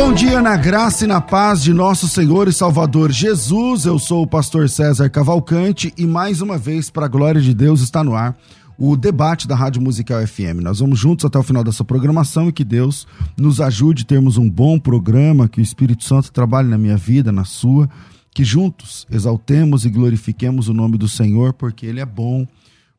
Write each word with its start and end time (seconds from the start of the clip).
Bom 0.00 0.12
dia 0.12 0.40
na 0.40 0.56
graça 0.56 1.04
e 1.04 1.08
na 1.08 1.20
paz 1.20 1.60
de 1.60 1.74
nosso 1.74 2.06
Senhor 2.06 2.46
e 2.46 2.52
Salvador 2.52 3.10
Jesus. 3.10 3.84
Eu 3.84 3.98
sou 3.98 4.22
o 4.22 4.26
pastor 4.28 4.68
César 4.68 5.10
Cavalcante 5.10 5.92
e 5.98 6.06
mais 6.06 6.40
uma 6.40 6.56
vez, 6.56 6.88
para 6.88 7.06
a 7.06 7.08
glória 7.08 7.40
de 7.40 7.52
Deus, 7.52 7.80
está 7.80 8.04
no 8.04 8.14
ar 8.14 8.38
o 8.78 8.96
debate 8.96 9.48
da 9.48 9.56
Rádio 9.56 9.82
Musical 9.82 10.24
FM. 10.24 10.62
Nós 10.62 10.78
vamos 10.78 11.00
juntos 11.00 11.24
até 11.24 11.36
o 11.36 11.42
final 11.42 11.64
dessa 11.64 11.84
programação 11.84 12.48
e 12.48 12.52
que 12.52 12.62
Deus 12.62 13.08
nos 13.36 13.60
ajude 13.60 14.04
a 14.04 14.06
termos 14.06 14.36
um 14.36 14.48
bom 14.48 14.78
programa, 14.78 15.48
que 15.48 15.60
o 15.60 15.62
Espírito 15.62 16.04
Santo 16.04 16.30
trabalhe 16.30 16.68
na 16.68 16.78
minha 16.78 16.96
vida, 16.96 17.32
na 17.32 17.44
sua, 17.44 17.90
que 18.32 18.44
juntos 18.44 19.04
exaltemos 19.10 19.84
e 19.84 19.90
glorifiquemos 19.90 20.68
o 20.68 20.72
nome 20.72 20.96
do 20.96 21.08
Senhor, 21.08 21.52
porque 21.54 21.84
Ele 21.84 21.98
é 21.98 22.06
bom, 22.06 22.46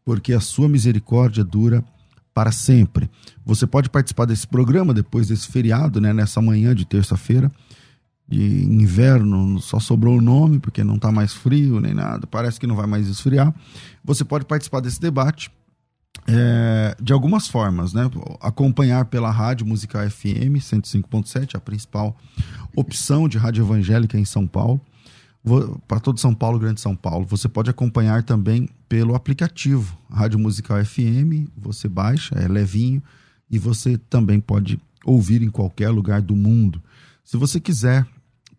porque 0.03 0.33
a 0.33 0.41
sua 0.41 0.67
misericórdia 0.67 1.45
dura 1.45 1.81
para 2.39 2.53
sempre. 2.53 3.09
Você 3.45 3.67
pode 3.67 3.89
participar 3.89 4.23
desse 4.23 4.47
programa 4.47 4.93
depois 4.93 5.27
desse 5.27 5.45
feriado, 5.49 5.99
né, 5.99 6.13
nessa 6.13 6.41
manhã 6.41 6.73
de 6.73 6.85
terça-feira. 6.85 7.51
De 8.25 8.63
inverno, 8.63 9.59
só 9.59 9.77
sobrou 9.77 10.19
o 10.19 10.21
nome, 10.21 10.57
porque 10.57 10.81
não 10.81 10.95
está 10.95 11.11
mais 11.11 11.33
frio 11.33 11.81
nem 11.81 11.93
nada, 11.93 12.25
parece 12.25 12.57
que 12.57 12.65
não 12.65 12.77
vai 12.77 12.87
mais 12.87 13.09
esfriar. 13.09 13.53
Você 14.05 14.23
pode 14.23 14.45
participar 14.45 14.79
desse 14.79 15.01
debate 15.01 15.51
é, 16.29 16.95
de 17.01 17.11
algumas 17.11 17.49
formas, 17.49 17.91
né? 17.91 18.09
Acompanhar 18.39 19.03
pela 19.03 19.29
Rádio 19.29 19.67
Musical 19.67 20.09
FM 20.09 20.55
105.7, 20.61 21.55
a 21.55 21.59
principal 21.59 22.15
opção 22.73 23.27
de 23.27 23.37
rádio 23.37 23.65
evangélica 23.65 24.17
em 24.17 24.23
São 24.23 24.47
Paulo 24.47 24.79
para 25.87 25.99
todo 25.99 26.19
São 26.19 26.33
Paulo, 26.33 26.59
Grande 26.59 26.81
São 26.81 26.95
Paulo. 26.95 27.25
Você 27.25 27.47
pode 27.47 27.69
acompanhar 27.69 28.23
também 28.23 28.69
pelo 28.87 29.15
aplicativo 29.15 29.97
Rádio 30.09 30.39
Musical 30.39 30.83
FM, 30.83 31.49
você 31.57 31.87
baixa, 31.87 32.35
é 32.35 32.47
levinho, 32.47 33.01
e 33.49 33.57
você 33.57 33.97
também 33.97 34.39
pode 34.39 34.79
ouvir 35.05 35.41
em 35.41 35.49
qualquer 35.49 35.89
lugar 35.89 36.21
do 36.21 36.35
mundo. 36.35 36.81
Se 37.23 37.37
você 37.37 37.59
quiser, 37.59 38.05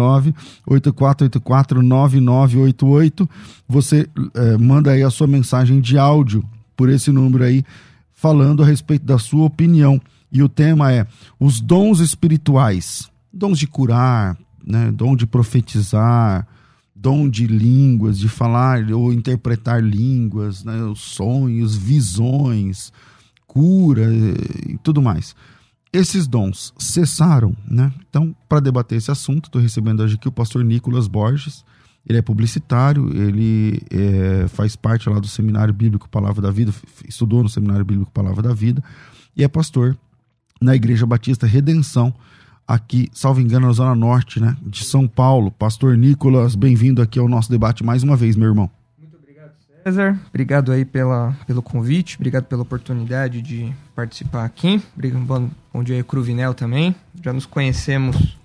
984849988. 0.66 3.28
Você 3.68 4.08
é, 4.34 4.56
manda 4.56 4.92
aí 4.92 5.02
a 5.02 5.10
sua 5.10 5.26
mensagem 5.26 5.78
de 5.80 5.98
áudio 5.98 6.42
por 6.74 6.88
esse 6.88 7.12
número 7.12 7.44
aí, 7.44 7.62
falando 8.14 8.62
a 8.62 8.66
respeito 8.66 9.04
da 9.04 9.18
sua 9.18 9.44
opinião. 9.44 10.00
E 10.34 10.42
o 10.42 10.48
tema 10.48 10.92
é 10.92 11.06
os 11.38 11.60
dons 11.60 12.00
espirituais, 12.00 13.08
dons 13.32 13.56
de 13.56 13.68
curar, 13.68 14.36
né, 14.66 14.90
dom 14.90 15.14
de 15.14 15.26
profetizar, 15.26 16.44
dom 16.92 17.28
de 17.28 17.46
línguas, 17.46 18.18
de 18.18 18.28
falar 18.28 18.90
ou 18.90 19.12
interpretar 19.12 19.80
línguas, 19.80 20.64
né, 20.64 20.82
os 20.82 21.00
sonhos, 21.00 21.76
visões, 21.76 22.92
cura 23.46 24.12
e 24.68 24.76
tudo 24.82 25.00
mais. 25.00 25.36
Esses 25.92 26.26
dons 26.26 26.74
cessaram, 26.76 27.56
né? 27.70 27.92
Então, 28.10 28.34
para 28.48 28.58
debater 28.58 28.98
esse 28.98 29.12
assunto, 29.12 29.44
estou 29.44 29.62
recebendo 29.62 30.02
hoje 30.02 30.16
aqui 30.16 30.26
o 30.26 30.32
pastor 30.32 30.64
Nicolas 30.64 31.06
Borges. 31.06 31.64
Ele 32.04 32.18
é 32.18 32.22
publicitário, 32.22 33.08
ele 33.16 33.80
é, 33.88 34.48
faz 34.48 34.74
parte 34.74 35.08
lá 35.08 35.20
do 35.20 35.28
Seminário 35.28 35.72
Bíblico 35.72 36.08
Palavra 36.08 36.42
da 36.42 36.50
Vida, 36.50 36.74
estudou 37.08 37.44
no 37.44 37.48
Seminário 37.48 37.84
Bíblico 37.84 38.10
Palavra 38.10 38.42
da 38.42 38.52
Vida 38.52 38.82
e 39.36 39.42
é 39.44 39.48
pastor 39.48 39.96
na 40.64 40.74
Igreja 40.74 41.04
Batista 41.04 41.46
Redenção, 41.46 42.12
aqui, 42.66 43.10
salvo 43.12 43.38
engano, 43.38 43.66
na 43.66 43.72
Zona 43.74 43.94
Norte, 43.94 44.40
né, 44.40 44.56
de 44.62 44.82
São 44.82 45.06
Paulo. 45.06 45.50
Pastor 45.50 45.94
Nicolas, 45.94 46.54
bem-vindo 46.54 47.02
aqui 47.02 47.18
ao 47.18 47.28
nosso 47.28 47.50
debate 47.50 47.84
mais 47.84 48.02
uma 48.02 48.16
vez, 48.16 48.34
meu 48.34 48.48
irmão. 48.48 48.70
Muito 48.98 49.14
obrigado, 49.16 49.52
César. 49.84 50.18
Obrigado 50.30 50.72
aí 50.72 50.86
pela, 50.86 51.36
pelo 51.46 51.60
convite, 51.60 52.16
obrigado 52.16 52.44
pela 52.44 52.62
oportunidade 52.62 53.42
de 53.42 53.70
participar 53.94 54.46
aqui. 54.46 54.82
Bom, 55.26 55.50
bom 55.72 55.84
dia 55.84 55.96
aí, 55.96 56.02
Cruvinel 56.02 56.54
também. 56.54 56.96
Já 57.22 57.34
nos 57.34 57.44
conhecemos 57.44 58.38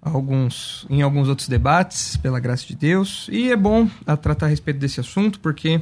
alguns, 0.00 0.86
em 0.88 1.02
alguns 1.02 1.28
outros 1.28 1.48
debates, 1.48 2.16
pela 2.16 2.38
graça 2.38 2.64
de 2.64 2.76
Deus. 2.76 3.28
E 3.32 3.50
é 3.50 3.56
bom 3.56 3.90
a 4.06 4.16
tratar 4.16 4.46
a 4.46 4.48
respeito 4.48 4.78
desse 4.78 5.00
assunto, 5.00 5.40
porque 5.40 5.80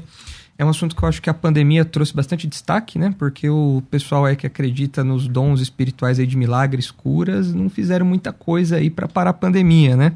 é 0.57 0.65
um 0.65 0.69
assunto 0.69 0.95
que 0.95 1.03
eu 1.03 1.09
acho 1.09 1.21
que 1.21 1.29
a 1.29 1.35
pandemia 1.35 1.85
trouxe 1.85 2.15
bastante 2.15 2.47
destaque, 2.47 2.99
né? 2.99 3.15
Porque 3.19 3.49
o 3.49 3.83
pessoal 3.91 4.25
aí 4.25 4.37
que 4.37 4.47
acredita 4.47 5.03
nos 5.03 5.27
dons 5.27 5.61
espirituais 5.61 6.19
aí 6.19 6.27
de 6.27 6.37
milagres, 6.37 6.91
curas, 6.91 7.53
não 7.53 7.69
fizeram 7.69 8.07
muita 8.07 8.33
coisa 8.33 8.77
aí 8.77 8.89
para 8.89 9.09
parar 9.09 9.31
a 9.31 9.35
pandemia, 9.35 9.97
né? 9.97 10.13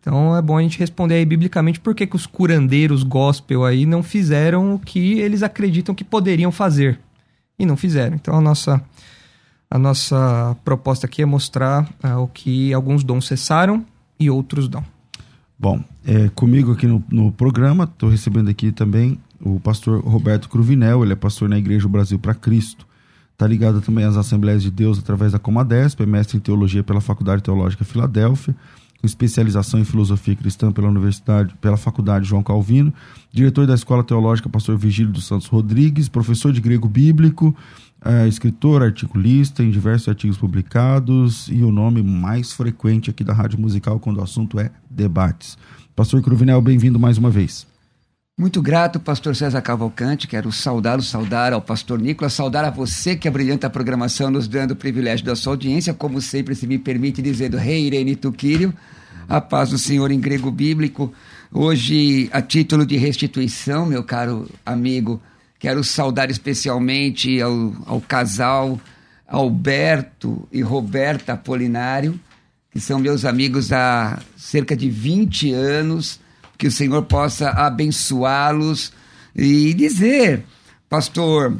Então 0.00 0.36
é 0.36 0.42
bom 0.42 0.56
a 0.56 0.62
gente 0.62 0.78
responder 0.78 1.14
aí 1.14 1.24
biblicamente 1.24 1.80
por 1.80 1.94
que, 1.94 2.06
que 2.06 2.16
os 2.16 2.26
curandeiros 2.26 3.02
gospel 3.02 3.64
aí 3.64 3.86
não 3.86 4.02
fizeram 4.02 4.74
o 4.74 4.78
que 4.78 5.18
eles 5.18 5.42
acreditam 5.42 5.94
que 5.94 6.04
poderiam 6.04 6.52
fazer. 6.52 6.98
E 7.58 7.64
não 7.64 7.76
fizeram. 7.76 8.16
Então 8.16 8.36
a 8.36 8.40
nossa, 8.40 8.82
a 9.70 9.78
nossa 9.78 10.56
proposta 10.64 11.06
aqui 11.06 11.22
é 11.22 11.26
mostrar 11.26 11.84
uh, 12.02 12.18
o 12.18 12.26
que 12.26 12.72
alguns 12.72 13.04
dons 13.04 13.26
cessaram 13.26 13.84
e 14.18 14.30
outros 14.30 14.68
não. 14.68 14.84
Bom, 15.58 15.82
é, 16.04 16.28
comigo 16.34 16.72
aqui 16.72 16.86
no, 16.86 17.02
no 17.10 17.32
programa, 17.32 17.84
estou 17.84 18.08
recebendo 18.08 18.50
aqui 18.50 18.72
também 18.72 19.18
o 19.44 19.60
pastor 19.60 20.00
Roberto 20.00 20.48
Cruvinel, 20.48 21.04
ele 21.04 21.12
é 21.12 21.16
pastor 21.16 21.48
na 21.48 21.58
Igreja 21.58 21.86
Brasil 21.86 22.18
para 22.18 22.34
Cristo. 22.34 22.86
Está 23.32 23.46
ligado 23.46 23.80
também 23.82 24.04
às 24.04 24.16
Assembleias 24.16 24.62
de 24.62 24.70
Deus 24.70 24.98
através 24.98 25.32
da 25.32 25.38
Comadesp, 25.38 26.00
é 26.00 26.06
mestre 26.06 26.38
em 26.38 26.40
teologia 26.40 26.82
pela 26.82 27.00
Faculdade 27.00 27.42
Teológica 27.42 27.84
Filadélfia, 27.84 28.54
com 29.00 29.06
especialização 29.06 29.78
em 29.78 29.84
filosofia 29.84 30.34
cristã 30.34 30.72
pela 30.72 30.88
Universidade, 30.88 31.54
pela 31.60 31.76
Faculdade 31.76 32.26
João 32.26 32.42
Calvino, 32.42 32.94
diretor 33.30 33.66
da 33.66 33.74
Escola 33.74 34.02
Teológica 34.02 34.48
Pastor 34.48 34.78
Vigílio 34.78 35.12
dos 35.12 35.26
Santos 35.26 35.46
Rodrigues, 35.46 36.08
professor 36.08 36.50
de 36.52 36.60
grego 36.60 36.88
bíblico, 36.88 37.54
é, 38.02 38.26
escritor, 38.26 38.82
articulista 38.82 39.62
em 39.62 39.70
diversos 39.70 40.08
artigos 40.08 40.38
publicados 40.38 41.48
e 41.48 41.62
o 41.62 41.70
nome 41.70 42.02
mais 42.02 42.52
frequente 42.52 43.10
aqui 43.10 43.22
da 43.22 43.34
Rádio 43.34 43.60
Musical 43.60 43.98
quando 44.00 44.18
o 44.18 44.22
assunto 44.22 44.58
é 44.58 44.70
debates. 44.88 45.58
Pastor 45.94 46.22
Cruvinel, 46.22 46.62
bem-vindo 46.62 46.98
mais 46.98 47.18
uma 47.18 47.30
vez. 47.30 47.73
Muito 48.36 48.60
grato, 48.60 48.98
pastor 48.98 49.36
César 49.36 49.62
Cavalcante. 49.62 50.26
Quero 50.26 50.50
saudá-lo, 50.50 51.02
saudar 51.02 51.52
ao 51.52 51.62
pastor 51.62 52.00
Nicolas, 52.00 52.32
saudar 52.32 52.64
a 52.64 52.70
você 52.70 53.14
que 53.14 53.28
abrilhanta 53.28 53.68
a 53.68 53.70
programação, 53.70 54.28
nos 54.28 54.48
dando 54.48 54.72
o 54.72 54.76
privilégio 54.76 55.24
da 55.24 55.36
sua 55.36 55.52
audiência. 55.52 55.94
Como 55.94 56.20
sempre, 56.20 56.56
se 56.56 56.66
me 56.66 56.76
permite 56.76 57.22
dizendo, 57.22 57.56
Rei 57.56 57.86
Irene 57.86 58.16
Tuquírio, 58.16 58.74
a 59.28 59.40
paz 59.40 59.70
do 59.70 59.78
Senhor 59.78 60.10
em 60.10 60.18
grego 60.18 60.50
bíblico. 60.50 61.14
Hoje, 61.52 62.28
a 62.32 62.42
título 62.42 62.84
de 62.84 62.96
restituição, 62.96 63.86
meu 63.86 64.02
caro 64.02 64.50
amigo, 64.66 65.22
quero 65.56 65.84
saudar 65.84 66.28
especialmente 66.28 67.40
ao, 67.40 67.72
ao 67.86 68.00
casal 68.00 68.80
Alberto 69.28 70.48
e 70.50 70.60
Roberta 70.60 71.34
Apolinário, 71.34 72.18
que 72.72 72.80
são 72.80 72.98
meus 72.98 73.24
amigos 73.24 73.72
há 73.72 74.18
cerca 74.36 74.76
de 74.76 74.90
20 74.90 75.52
anos 75.52 76.23
que 76.56 76.66
o 76.66 76.70
Senhor 76.70 77.02
possa 77.02 77.50
abençoá-los 77.50 78.92
e 79.34 79.74
dizer, 79.74 80.44
pastor 80.88 81.56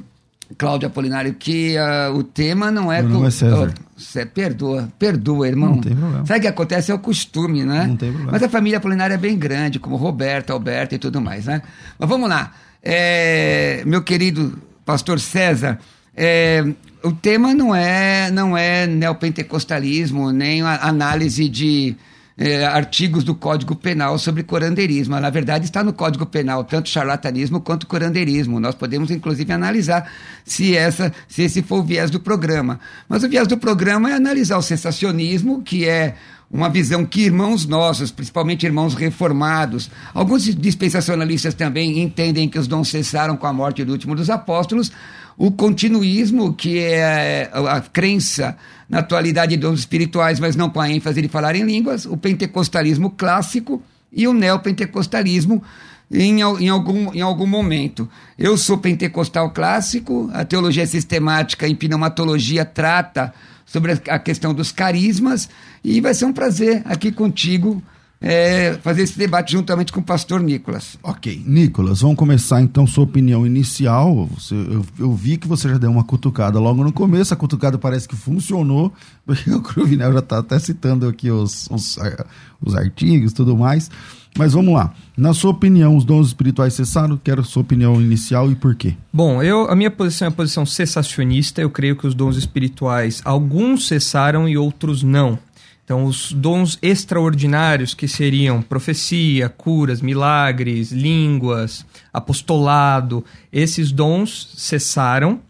Cláudio 0.56 0.86
Apolinário, 0.86 1.34
que 1.34 1.74
uh, 1.76 2.14
o 2.14 2.22
tema 2.22 2.70
não 2.70 2.92
é... 2.92 3.02
Com... 3.02 3.26
é 3.26 3.30
César. 3.30 3.74
Oh, 3.74 4.26
perdoa, 4.34 4.88
perdoa, 4.98 5.48
irmão. 5.48 5.76
Não 5.76 5.80
tem 5.80 5.96
problema. 5.96 6.26
Sabe 6.26 6.38
o 6.38 6.42
que 6.42 6.48
acontece? 6.48 6.90
É 6.90 6.94
o 6.94 6.98
costume, 6.98 7.64
né? 7.64 7.86
Não 7.86 7.96
tem 7.96 8.10
problema. 8.10 8.32
Mas 8.32 8.42
a 8.42 8.48
família 8.48 8.78
Apolinário 8.78 9.14
é 9.14 9.18
bem 9.18 9.36
grande, 9.36 9.78
como 9.78 9.96
Roberto, 9.96 10.52
Alberto 10.52 10.94
e 10.94 10.98
tudo 10.98 11.20
mais, 11.20 11.46
né? 11.46 11.62
Mas 11.98 12.08
vamos 12.08 12.28
lá. 12.28 12.52
É, 12.82 13.82
meu 13.86 14.02
querido 14.02 14.58
pastor 14.84 15.18
César, 15.18 15.78
é, 16.14 16.64
o 17.02 17.12
tema 17.12 17.54
não 17.54 17.74
é, 17.74 18.30
não 18.30 18.56
é 18.56 18.86
neopentecostalismo, 18.86 20.30
nem 20.30 20.62
análise 20.62 21.48
de 21.48 21.96
é, 22.36 22.64
artigos 22.64 23.22
do 23.22 23.34
Código 23.34 23.76
Penal 23.76 24.18
sobre 24.18 24.42
corandeirismo. 24.42 25.18
Na 25.20 25.30
verdade, 25.30 25.64
está 25.64 25.84
no 25.84 25.92
Código 25.92 26.26
Penal 26.26 26.64
tanto 26.64 26.88
charlatanismo 26.88 27.60
quanto 27.60 27.86
corandeirismo. 27.86 28.58
Nós 28.58 28.74
podemos, 28.74 29.10
inclusive, 29.10 29.52
analisar 29.52 30.10
se, 30.44 30.76
essa, 30.76 31.12
se 31.28 31.42
esse 31.42 31.62
for 31.62 31.80
o 31.80 31.84
viés 31.84 32.10
do 32.10 32.18
programa. 32.18 32.80
Mas 33.08 33.22
o 33.22 33.28
viés 33.28 33.46
do 33.46 33.56
programa 33.56 34.10
é 34.10 34.14
analisar 34.14 34.58
o 34.58 34.62
sensacionismo, 34.62 35.62
que 35.62 35.88
é 35.88 36.16
uma 36.50 36.68
visão 36.68 37.04
que 37.04 37.22
irmãos 37.22 37.66
nossos, 37.66 38.10
principalmente 38.10 38.66
irmãos 38.66 38.94
reformados, 38.94 39.90
alguns 40.12 40.44
dispensacionalistas 40.44 41.54
também 41.54 42.00
entendem 42.00 42.48
que 42.48 42.58
os 42.58 42.68
dons 42.68 42.88
cessaram 42.88 43.36
com 43.36 43.46
a 43.46 43.52
morte 43.52 43.84
do 43.84 43.92
último 43.92 44.14
dos 44.14 44.30
apóstolos, 44.30 44.92
o 45.36 45.50
continuismo, 45.50 46.52
que 46.52 46.78
é 46.78 47.50
a 47.52 47.80
crença 47.80 48.56
na 48.88 48.98
atualidade 48.98 49.56
de 49.56 49.60
dons 49.60 49.80
espirituais, 49.80 50.38
mas 50.38 50.56
não 50.56 50.70
com 50.70 50.80
a 50.80 50.90
ênfase 50.90 51.22
de 51.22 51.28
falar 51.28 51.56
em 51.56 51.64
línguas, 51.64 52.06
o 52.06 52.16
pentecostalismo 52.16 53.10
clássico 53.10 53.82
e 54.12 54.28
o 54.28 54.32
neopentecostalismo 54.32 55.62
em, 56.10 56.40
em, 56.40 56.68
algum, 56.68 57.12
em 57.12 57.20
algum 57.20 57.46
momento. 57.46 58.08
Eu 58.38 58.56
sou 58.56 58.78
pentecostal 58.78 59.50
clássico, 59.50 60.30
a 60.32 60.44
teologia 60.44 60.86
sistemática 60.86 61.66
em 61.66 61.74
pneumatologia 61.74 62.64
trata 62.64 63.32
sobre 63.64 63.92
a 64.08 64.18
questão 64.18 64.54
dos 64.54 64.70
carismas 64.70 65.48
e 65.82 66.00
vai 66.00 66.14
ser 66.14 66.26
um 66.26 66.32
prazer 66.32 66.82
aqui 66.84 67.10
contigo 67.10 67.82
é, 68.26 68.78
fazer 68.82 69.02
esse 69.02 69.18
debate 69.18 69.52
juntamente 69.52 69.92
com 69.92 70.00
o 70.00 70.02
pastor 70.02 70.40
Nicolas. 70.40 70.98
Ok, 71.02 71.42
Nicolas, 71.46 72.00
vamos 72.00 72.16
começar 72.16 72.62
então 72.62 72.86
sua 72.86 73.04
opinião 73.04 73.46
inicial. 73.46 74.26
Você, 74.34 74.54
eu, 74.54 74.82
eu, 74.98 75.12
vi 75.12 75.36
que 75.36 75.46
você 75.46 75.68
já 75.68 75.76
deu 75.76 75.90
uma 75.90 76.02
cutucada 76.02 76.58
logo 76.58 76.82
no 76.82 76.90
começo, 76.90 77.34
a 77.34 77.36
cutucada 77.36 77.76
parece 77.76 78.08
que 78.08 78.16
funcionou, 78.16 78.90
porque 79.26 79.50
o 79.50 79.60
Cruvinel 79.60 80.10
já 80.14 80.20
está 80.20 80.38
até 80.38 80.58
citando 80.58 81.06
aqui 81.06 81.30
os, 81.30 81.68
os, 81.70 81.98
os 82.64 82.74
artigos 82.74 83.32
e 83.32 83.34
tudo 83.34 83.54
mais. 83.58 83.90
Mas 84.38 84.54
vamos 84.54 84.72
lá. 84.72 84.94
Na 85.16 85.34
sua 85.34 85.50
opinião, 85.50 85.94
os 85.94 86.04
dons 86.04 86.28
espirituais 86.28 86.72
cessaram? 86.72 87.20
Quero 87.22 87.42
a 87.42 87.44
sua 87.44 87.60
opinião 87.60 88.00
inicial 88.00 88.50
e 88.50 88.54
por 88.54 88.74
quê? 88.74 88.94
Bom, 89.12 89.42
eu, 89.42 89.70
a 89.70 89.76
minha 89.76 89.90
posição 89.90 90.26
é 90.26 90.28
a 90.30 90.32
posição 90.32 90.64
cessacionista. 90.64 91.60
Eu 91.60 91.68
creio 91.68 91.94
que 91.94 92.06
os 92.06 92.14
dons 92.14 92.36
espirituais, 92.36 93.20
alguns 93.22 93.86
cessaram 93.86 94.48
e 94.48 94.56
outros 94.56 95.02
não. 95.02 95.38
Então, 95.84 96.04
os 96.06 96.32
dons 96.32 96.78
extraordinários, 96.80 97.92
que 97.92 98.08
seriam 98.08 98.62
profecia, 98.62 99.50
curas, 99.50 100.00
milagres, 100.00 100.90
línguas, 100.90 101.84
apostolado, 102.12 103.22
esses 103.52 103.92
dons 103.92 104.54
cessaram 104.56 105.40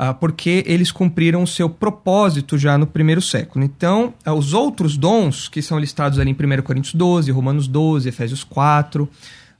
uh, 0.00 0.14
porque 0.20 0.62
eles 0.66 0.90
cumpriram 0.90 1.42
o 1.42 1.46
seu 1.46 1.68
propósito 1.68 2.56
já 2.56 2.78
no 2.78 2.86
primeiro 2.86 3.20
século. 3.20 3.64
Então, 3.64 4.14
uh, 4.26 4.32
os 4.32 4.54
outros 4.54 4.96
dons, 4.96 5.48
que 5.48 5.60
são 5.60 5.78
listados 5.78 6.18
ali 6.18 6.30
em 6.30 6.34
1 6.34 6.62
Coríntios 6.62 6.94
12, 6.94 7.30
Romanos 7.30 7.68
12, 7.68 8.08
Efésios 8.08 8.42
4, 8.44 9.08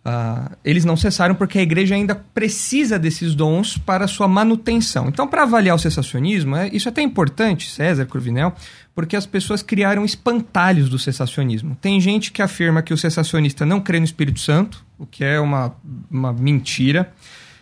Uh, 0.04 0.56
eles 0.64 0.86
não 0.86 0.96
cessaram 0.96 1.34
porque 1.34 1.58
a 1.58 1.62
igreja 1.62 1.94
ainda 1.94 2.14
precisa 2.14 2.98
desses 2.98 3.34
dons 3.34 3.76
para 3.76 4.08
sua 4.08 4.26
manutenção. 4.26 5.08
Então, 5.08 5.28
para 5.28 5.42
avaliar 5.42 5.76
o 5.76 5.78
cessacionismo, 5.78 6.56
é, 6.56 6.70
isso 6.72 6.88
é 6.88 6.90
até 6.90 7.02
importante, 7.02 7.70
César 7.70 8.06
Cruvinel, 8.06 8.54
porque 8.94 9.14
as 9.14 9.26
pessoas 9.26 9.62
criaram 9.62 10.02
espantalhos 10.02 10.88
do 10.88 10.98
cessacionismo. 10.98 11.76
Tem 11.82 12.00
gente 12.00 12.32
que 12.32 12.40
afirma 12.40 12.80
que 12.80 12.94
o 12.94 12.96
cessacionista 12.96 13.66
não 13.66 13.78
crê 13.78 13.98
no 13.98 14.06
Espírito 14.06 14.40
Santo, 14.40 14.82
o 14.98 15.04
que 15.04 15.22
é 15.22 15.38
uma, 15.38 15.74
uma 16.10 16.32
mentira. 16.32 17.12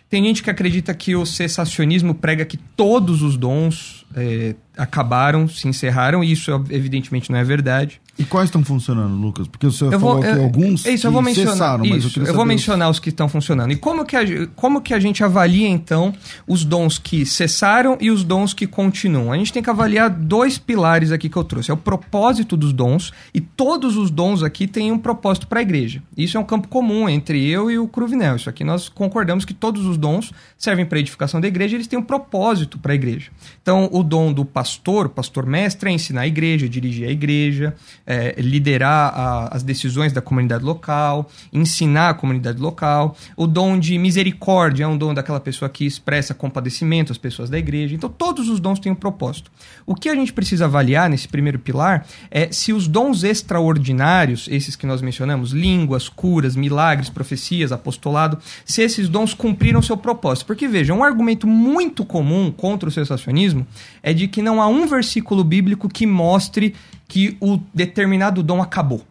Tem 0.09 0.23
gente 0.23 0.41
que 0.41 0.49
acredita 0.49 0.93
que 0.93 1.17
o 1.17 1.25
cessacionismo 1.25 2.15
prega 2.15 2.45
que 2.45 2.57
todos 2.57 3.21
os 3.21 3.35
dons 3.35 4.05
é, 4.15 4.55
acabaram, 4.77 5.45
se 5.47 5.67
encerraram, 5.67 6.23
e 6.23 6.31
isso 6.31 6.51
evidentemente 6.69 7.29
não 7.29 7.37
é 7.37 7.43
verdade. 7.43 8.01
E 8.19 8.25
quais 8.25 8.49
estão 8.49 8.61
funcionando, 8.65 9.15
Lucas? 9.15 9.47
Porque 9.47 9.65
o 9.65 9.71
senhor 9.71 9.93
eu 9.93 9.99
falou 9.99 10.15
vou, 10.15 10.23
que 10.23 10.39
alguns 10.39 10.85
isso, 10.85 11.07
eu 11.07 11.11
vou 11.11 11.21
mencionar, 11.21 11.53
cessaram, 11.53 11.85
isso, 11.85 11.93
mas 11.93 12.17
eu, 12.17 12.25
eu 12.25 12.33
vou 12.33 12.45
mencionar 12.45 12.89
os 12.89 12.99
que 12.99 13.07
estão 13.07 13.29
funcionando. 13.29 13.71
E 13.71 13.77
como 13.77 14.03
que, 14.03 14.17
a, 14.17 14.47
como 14.57 14.81
que 14.81 14.93
a 14.93 14.99
gente 14.99 15.23
avalia, 15.23 15.69
então, 15.69 16.13
os 16.45 16.65
dons 16.65 16.97
que 16.97 17.25
cessaram 17.25 17.97
e 18.01 18.11
os 18.11 18.25
dons 18.25 18.53
que 18.53 18.67
continuam? 18.67 19.31
A 19.31 19.37
gente 19.37 19.53
tem 19.53 19.63
que 19.63 19.69
avaliar 19.69 20.09
dois 20.09 20.57
pilares 20.57 21.13
aqui 21.13 21.29
que 21.29 21.37
eu 21.37 21.45
trouxe. 21.45 21.71
É 21.71 21.73
o 21.73 21.77
propósito 21.77 22.57
dos 22.57 22.73
dons, 22.73 23.13
e 23.33 23.39
todos 23.39 23.95
os 23.95 24.11
dons 24.11 24.43
aqui 24.43 24.67
têm 24.67 24.91
um 24.91 24.97
propósito 24.97 25.47
para 25.47 25.59
a 25.59 25.61
igreja. 25.61 26.03
Isso 26.17 26.35
é 26.35 26.39
um 26.41 26.45
campo 26.45 26.67
comum 26.67 27.07
entre 27.07 27.47
eu 27.47 27.71
e 27.71 27.79
o 27.79 27.87
Cruvinel. 27.87 28.35
Isso 28.35 28.49
aqui 28.49 28.65
nós 28.65 28.89
concordamos 28.89 29.45
que 29.45 29.53
todos 29.53 29.85
os 29.85 29.95
dons 29.95 30.33
servem 30.57 30.85
para 30.85 30.97
a 30.97 30.99
edificação 30.99 31.39
da 31.39 31.47
igreja, 31.47 31.77
eles 31.77 31.87
têm 31.87 31.97
um 31.97 32.03
propósito 32.03 32.77
para 32.77 32.91
a 32.91 32.95
igreja. 32.95 33.31
Então, 33.61 33.87
o 33.93 34.03
dom 34.03 34.33
do 34.33 34.43
pastor, 34.43 35.07
pastor 35.07 35.45
mestre, 35.45 35.89
é 35.89 35.93
ensinar 35.93 36.21
a 36.21 36.27
igreja, 36.27 36.67
dirigir 36.67 37.07
a 37.07 37.11
igreja, 37.11 37.75
é, 38.09 38.33
liderar 38.41 39.13
a, 39.15 39.55
as 39.55 39.61
decisões 39.61 40.11
da 40.11 40.19
comunidade 40.19 40.63
local, 40.63 41.29
ensinar 41.53 42.09
a 42.09 42.13
comunidade 42.15 42.59
local. 42.59 43.15
O 43.37 43.45
dom 43.45 43.77
de 43.77 43.99
misericórdia 43.99 44.85
é 44.85 44.87
um 44.87 44.97
dom 44.97 45.13
daquela 45.13 45.39
pessoa 45.39 45.69
que 45.69 45.85
expressa 45.85 46.33
compadecimento 46.33 47.11
às 47.11 47.19
pessoas 47.19 47.51
da 47.51 47.59
igreja. 47.59 47.93
Então, 47.93 48.09
todos 48.09 48.49
os 48.49 48.59
dons 48.59 48.79
têm 48.79 48.91
um 48.91 48.95
propósito. 48.95 49.51
O 49.85 49.93
que 49.93 50.09
a 50.09 50.15
gente 50.15 50.33
precisa 50.33 50.65
avaliar 50.65 51.07
nesse 51.07 51.27
primeiro 51.27 51.59
pilar 51.59 52.07
é 52.31 52.51
se 52.51 52.73
os 52.73 52.87
dons 52.87 53.23
extraordinários, 53.23 54.47
esses 54.49 54.75
que 54.75 54.87
nós 54.87 55.03
mencionamos, 55.03 55.51
línguas, 55.51 56.09
curas, 56.09 56.55
milagres, 56.55 57.11
profecias, 57.11 57.71
apostolado, 57.71 58.39
se 58.65 58.81
esses 58.81 59.07
dons 59.07 59.35
cumpriram 59.35 59.83
seu 59.83 59.95
propósito. 59.95 60.47
Porque, 60.47 60.67
veja, 60.67 60.95
um 60.95 61.03
argumento 61.03 61.45
muito 61.45 62.03
comum 62.03 62.51
contra 62.51 62.89
o 62.89 62.91
sensacionismo 62.91 63.67
é 64.01 64.13
de 64.13 64.27
que 64.27 64.41
não 64.41 64.59
há 64.59 64.67
um 64.67 64.87
versículo 64.87 65.43
bíblico 65.43 65.87
que 65.87 66.07
mostre 66.07 66.73
que 67.09 67.35
o 67.41 67.59
determinado 67.73 68.43
dom 68.43 68.61
acabou. 68.61 69.03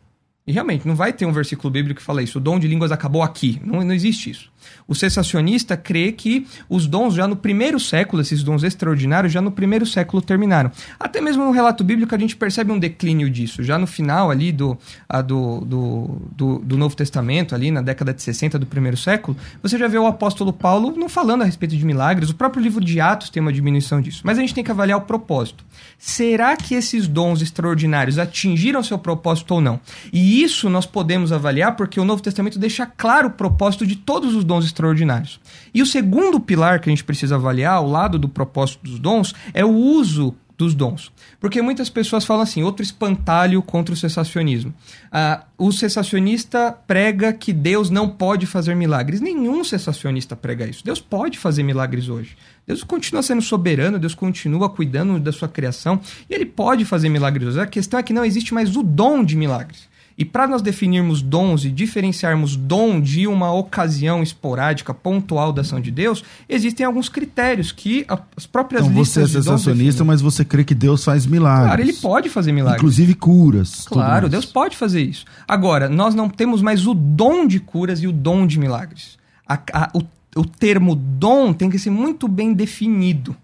E 0.47 0.53
realmente, 0.53 0.89
não 0.89 0.95
vai 0.95 1.13
ter 1.13 1.27
um 1.27 1.33
versículo 1.33 1.71
bíblico 1.71 2.01
que 2.01 2.07
fala 2.07 2.23
isso. 2.23 2.39
O 2.39 2.41
dom 2.41 2.59
de 2.59 2.67
línguas 2.67 2.91
acabou 2.91 3.23
aqui. 3.23 3.61
Não, 3.63 3.85
não 3.85 3.93
existe 3.93 4.31
isso. 4.31 4.51
O 4.87 4.95
cessacionista 4.95 5.77
crê 5.77 6.13
que 6.13 6.47
os 6.69 6.87
dons 6.87 7.15
já 7.15 7.27
no 7.27 7.37
primeiro 7.37 7.79
século, 7.79 8.23
esses 8.23 8.43
dons 8.43 8.63
extraordinários, 8.63 9.33
já 9.33 9.41
no 9.41 9.51
primeiro 9.51 9.85
século 9.85 10.23
terminaram. 10.23 10.71
Até 10.99 11.21
mesmo 11.21 11.45
no 11.45 11.51
relato 11.51 11.85
bíblico 11.85 12.15
a 12.15 12.19
gente 12.19 12.37
percebe 12.37 12.73
um 12.73 12.79
declínio 12.79 13.29
disso. 13.29 13.63
Já 13.63 13.79
no 13.79 13.87
final 13.87 14.31
ali 14.31 14.53
do, 14.53 14.79
a, 15.09 15.21
do, 15.21 15.61
do, 15.61 16.23
do, 16.35 16.59
do, 16.61 16.79
Novo 16.79 16.97
Testamento, 16.97 17.55
ali 17.55 17.71
na 17.71 17.83
década 17.83 18.15
de 18.15 18.23
60 18.23 18.59
do 18.59 18.67
primeiro 18.67 18.97
século, 18.97 19.37
você 19.63 19.79
já 19.79 19.89
vê 19.89 19.99
o 19.99 20.07
apóstolo 20.07 20.53
Paulo 20.53 20.95
não 20.97 21.09
falando 21.09 21.43
a 21.43 21.45
respeito 21.45 21.77
de 21.77 21.85
milagres. 21.85 22.31
O 22.31 22.35
próprio 22.35 22.63
livro 22.63 22.85
de 22.85 23.01
Atos 23.01 23.31
tem 23.31 23.41
uma 23.41 23.53
diminuição 23.53 24.01
disso. 24.01 24.23
Mas 24.25 24.39
a 24.39 24.41
gente 24.41 24.55
tem 24.55 24.65
que 24.65 24.71
avaliar 24.71 24.99
o 24.99 25.03
propósito. 25.03 25.65
Será 25.99 26.57
que 26.57 26.75
esses 26.75 27.07
dons 27.07 27.43
extraordinários 27.43 28.19
atingiram 28.19 28.83
seu 28.83 28.99
propósito 28.99 29.55
ou 29.55 29.61
não? 29.61 29.81
E 30.13 30.43
isso 30.43 30.71
nós 30.71 30.87
podemos 30.87 31.33
avaliar 31.33 31.77
porque 31.77 32.01
o 32.01 32.05
Novo 32.05 32.23
Testamento 32.23 32.59
deixa 32.59 32.87
claro 32.87 33.29
o 33.29 33.33
propósito 33.33 33.87
de 33.87 33.97
todos 33.97 34.35
os 34.35 34.45
dons 34.45 34.58
extraordinários. 34.65 35.41
E 35.73 35.83
o 35.83 35.87
segundo 35.87 36.41
pilar 36.41 36.81
que 36.81 36.89
a 36.89 36.93
gente 36.93 37.05
precisa 37.05 37.37
avaliar, 37.37 37.75
ao 37.75 37.89
lado 37.89 38.19
do 38.19 38.29
propósito 38.29 38.85
dos 38.85 38.99
dons, 38.99 39.35
é 39.53 39.65
o 39.65 39.71
uso 39.71 40.35
dos 40.59 40.75
dons. 40.75 41.13
Porque 41.39 41.63
muitas 41.63 41.89
pessoas 41.89 42.25
falam 42.25 42.43
assim, 42.43 42.65
outro 42.65 42.83
espantalho 42.83 43.63
contra 43.63 43.95
o 43.95 43.97
cessacionismo. 43.97 44.75
Ah, 45.11 45.45
o 45.57 45.71
cessacionista 45.71 46.77
prega 46.85 47.33
que 47.33 47.53
Deus 47.53 47.89
não 47.89 48.09
pode 48.09 48.45
fazer 48.45 48.75
milagres. 48.75 49.21
Nenhum 49.21 49.63
cessacionista 49.63 50.35
prega 50.35 50.67
isso. 50.67 50.85
Deus 50.85 51.01
pode 51.01 51.39
fazer 51.39 51.63
milagres 51.63 52.09
hoje. 52.09 52.37
Deus 52.67 52.83
continua 52.83 53.23
sendo 53.23 53.41
soberano, 53.41 54.01
Deus 54.01 54.17
continua 54.17 54.69
cuidando 54.69 55.21
da 55.21 55.31
sua 55.31 55.49
criação 55.49 56.01
e 56.29 56.35
ele 56.35 56.45
pode 56.45 56.85
fazer 56.85 57.09
milagres 57.09 57.49
hoje. 57.49 57.61
A 57.61 57.67
questão 57.67 58.01
é 58.01 58.03
que 58.03 58.13
não 58.13 58.25
existe 58.25 58.53
mais 58.53 58.77
o 58.77 58.83
dom 58.83 59.25
de 59.25 59.37
milagres. 59.37 59.89
E 60.19 60.25
para 60.25 60.49
nós 60.49 60.61
definirmos 60.61 61.23
dons 61.23 61.65
e 61.65 61.71
diferenciarmos 61.71 62.57
dom 62.57 63.01
de 63.01 63.29
uma 63.29 63.53
ocasião 63.53 64.21
esporádica, 64.21 64.93
pontual 64.93 65.53
da 65.53 65.63
ação 65.63 65.81
de 65.81 65.93
Deus, 65.93 66.25
existem 66.49 66.85
alguns 66.85 67.09
critérios 67.09 67.71
que 67.71 68.05
as 68.37 68.45
próprias 68.45 68.85
então, 68.85 68.99
listas 68.99 69.31
você 69.31 69.39
é 69.39 69.43
sensacionista, 69.43 70.03
mas 70.03 70.21
você 70.21 70.45
crê 70.45 70.65
que 70.65 70.75
Deus 70.75 71.05
faz 71.05 71.25
milagres. 71.25 71.67
Claro, 71.69 71.83
ele 71.83 71.93
pode 71.93 72.29
fazer 72.29 72.51
milagres. 72.51 72.81
Inclusive 72.81 73.15
curas. 73.15 73.85
Claro, 73.87 74.29
Deus 74.29 74.45
pode 74.45 74.77
fazer 74.77 75.03
isso. 75.03 75.25
Agora, 75.47 75.89
nós 75.89 76.17
não 76.17 76.29
temos 76.29 76.61
mais 76.61 76.85
o 76.85 76.95
dom 76.95 77.47
de 77.47 77.61
curas 77.61 78.03
e 78.03 78.09
o 78.09 78.13
dom 78.13 78.45
de 78.45 78.59
milagres. 78.59 79.17
A, 79.47 79.55
a, 79.73 79.91
o, 79.95 80.03
o 80.35 80.45
termo 80.45 80.97
dom 80.97 81.53
tem 81.53 81.71
que 81.71 81.79
ser 81.79 81.91
muito 81.91 82.27
bem 82.27 82.53
definido. 82.53 83.37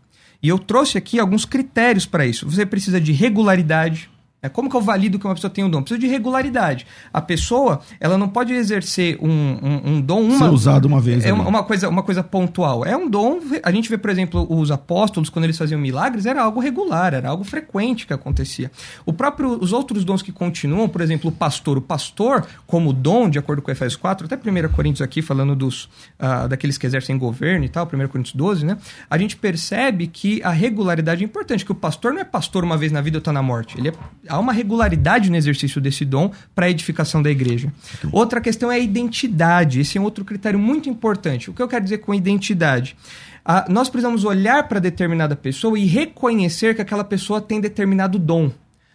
E 0.42 0.48
eu 0.48 0.58
trouxe 0.58 0.98
aqui 0.98 1.20
alguns 1.20 1.44
critérios 1.44 2.04
para 2.04 2.26
isso. 2.26 2.50
Você 2.50 2.66
precisa 2.66 3.00
de 3.00 3.12
regularidade, 3.12 4.10
como 4.48 4.68
que 4.68 4.76
eu 4.76 4.80
valido 4.80 5.18
que 5.18 5.26
uma 5.26 5.34
pessoa 5.34 5.50
tem 5.50 5.64
um 5.64 5.70
dom? 5.70 5.82
Precisa 5.82 6.00
de 6.00 6.06
regularidade. 6.06 6.86
A 7.12 7.20
pessoa, 7.20 7.80
ela 8.00 8.18
não 8.18 8.28
pode 8.28 8.52
exercer 8.52 9.18
um, 9.20 9.28
um, 9.28 9.80
um 9.84 10.00
dom 10.00 10.22
uma 10.22 10.38
Ser 10.38 10.52
usado 10.52 10.84
uma 10.86 11.00
vez. 11.00 11.24
É 11.24 11.32
uma, 11.32 11.46
uma, 11.46 11.62
coisa, 11.62 11.88
uma 11.88 12.02
coisa 12.02 12.22
pontual. 12.22 12.84
É 12.84 12.96
um 12.96 13.08
dom. 13.08 13.40
A 13.62 13.70
gente 13.70 13.88
vê, 13.88 13.98
por 13.98 14.10
exemplo, 14.10 14.46
os 14.48 14.70
apóstolos 14.70 15.28
quando 15.28 15.44
eles 15.44 15.56
faziam 15.56 15.80
milagres 15.80 16.26
era 16.26 16.42
algo 16.42 16.60
regular, 16.60 17.14
era 17.14 17.28
algo 17.28 17.44
frequente 17.44 18.06
que 18.06 18.12
acontecia. 18.12 18.70
O 19.04 19.12
próprio, 19.12 19.58
os 19.60 19.72
outros 19.72 20.04
dons 20.04 20.22
que 20.22 20.32
continuam, 20.32 20.88
por 20.88 21.00
exemplo, 21.00 21.30
o 21.30 21.32
pastor, 21.32 21.78
o 21.78 21.82
pastor 21.82 22.46
como 22.66 22.92
dom, 22.92 23.28
de 23.28 23.38
acordo 23.38 23.62
com 23.62 23.70
Efésios 23.70 23.96
4, 23.96 24.26
até 24.26 24.36
1 24.36 24.68
Coríntios 24.72 25.02
aqui 25.02 25.22
falando 25.22 25.54
dos 25.54 25.84
uh, 25.84 26.48
daqueles 26.48 26.78
que 26.78 26.86
exercem 26.86 27.16
governo 27.18 27.64
e 27.64 27.68
tal, 27.68 27.86
1 27.86 28.08
Coríntios 28.08 28.34
12, 28.34 28.64
né? 28.64 28.78
A 29.08 29.18
gente 29.18 29.36
percebe 29.36 30.06
que 30.06 30.42
a 30.42 30.50
regularidade 30.50 31.22
é 31.22 31.24
importante, 31.24 31.64
que 31.64 31.72
o 31.72 31.74
pastor 31.74 32.12
não 32.12 32.20
é 32.20 32.24
pastor 32.24 32.64
uma 32.64 32.76
vez 32.76 32.92
na 32.92 33.00
vida 33.00 33.18
ou 33.18 33.20
está 33.20 33.32
na 33.32 33.42
morte. 33.42 33.78
Ele 33.78 33.88
é 33.88 33.92
há 34.34 34.38
uma 34.38 34.52
regularidade 34.52 35.30
no 35.30 35.36
exercício 35.36 35.80
desse 35.80 36.04
dom 36.04 36.30
para 36.54 36.66
a 36.66 36.70
edificação 36.70 37.22
da 37.22 37.30
igreja. 37.30 37.72
Outra 38.10 38.40
questão 38.40 38.70
é 38.70 38.76
a 38.76 38.78
identidade. 38.78 39.80
Esse 39.80 39.98
é 39.98 40.00
um 40.00 40.04
outro 40.04 40.24
critério 40.24 40.58
muito 40.58 40.88
importante. 40.88 41.50
O 41.50 41.54
que 41.54 41.62
eu 41.62 41.68
quero 41.68 41.84
dizer 41.84 41.98
com 41.98 42.14
identidade? 42.14 42.96
Ah, 43.44 43.66
nós 43.68 43.88
precisamos 43.88 44.24
olhar 44.24 44.66
para 44.68 44.80
determinada 44.80 45.36
pessoa 45.36 45.78
e 45.78 45.84
reconhecer 45.84 46.74
que 46.74 46.82
aquela 46.82 47.04
pessoa 47.04 47.40
tem 47.40 47.60
determinado 47.60 48.18
dom. 48.18 48.50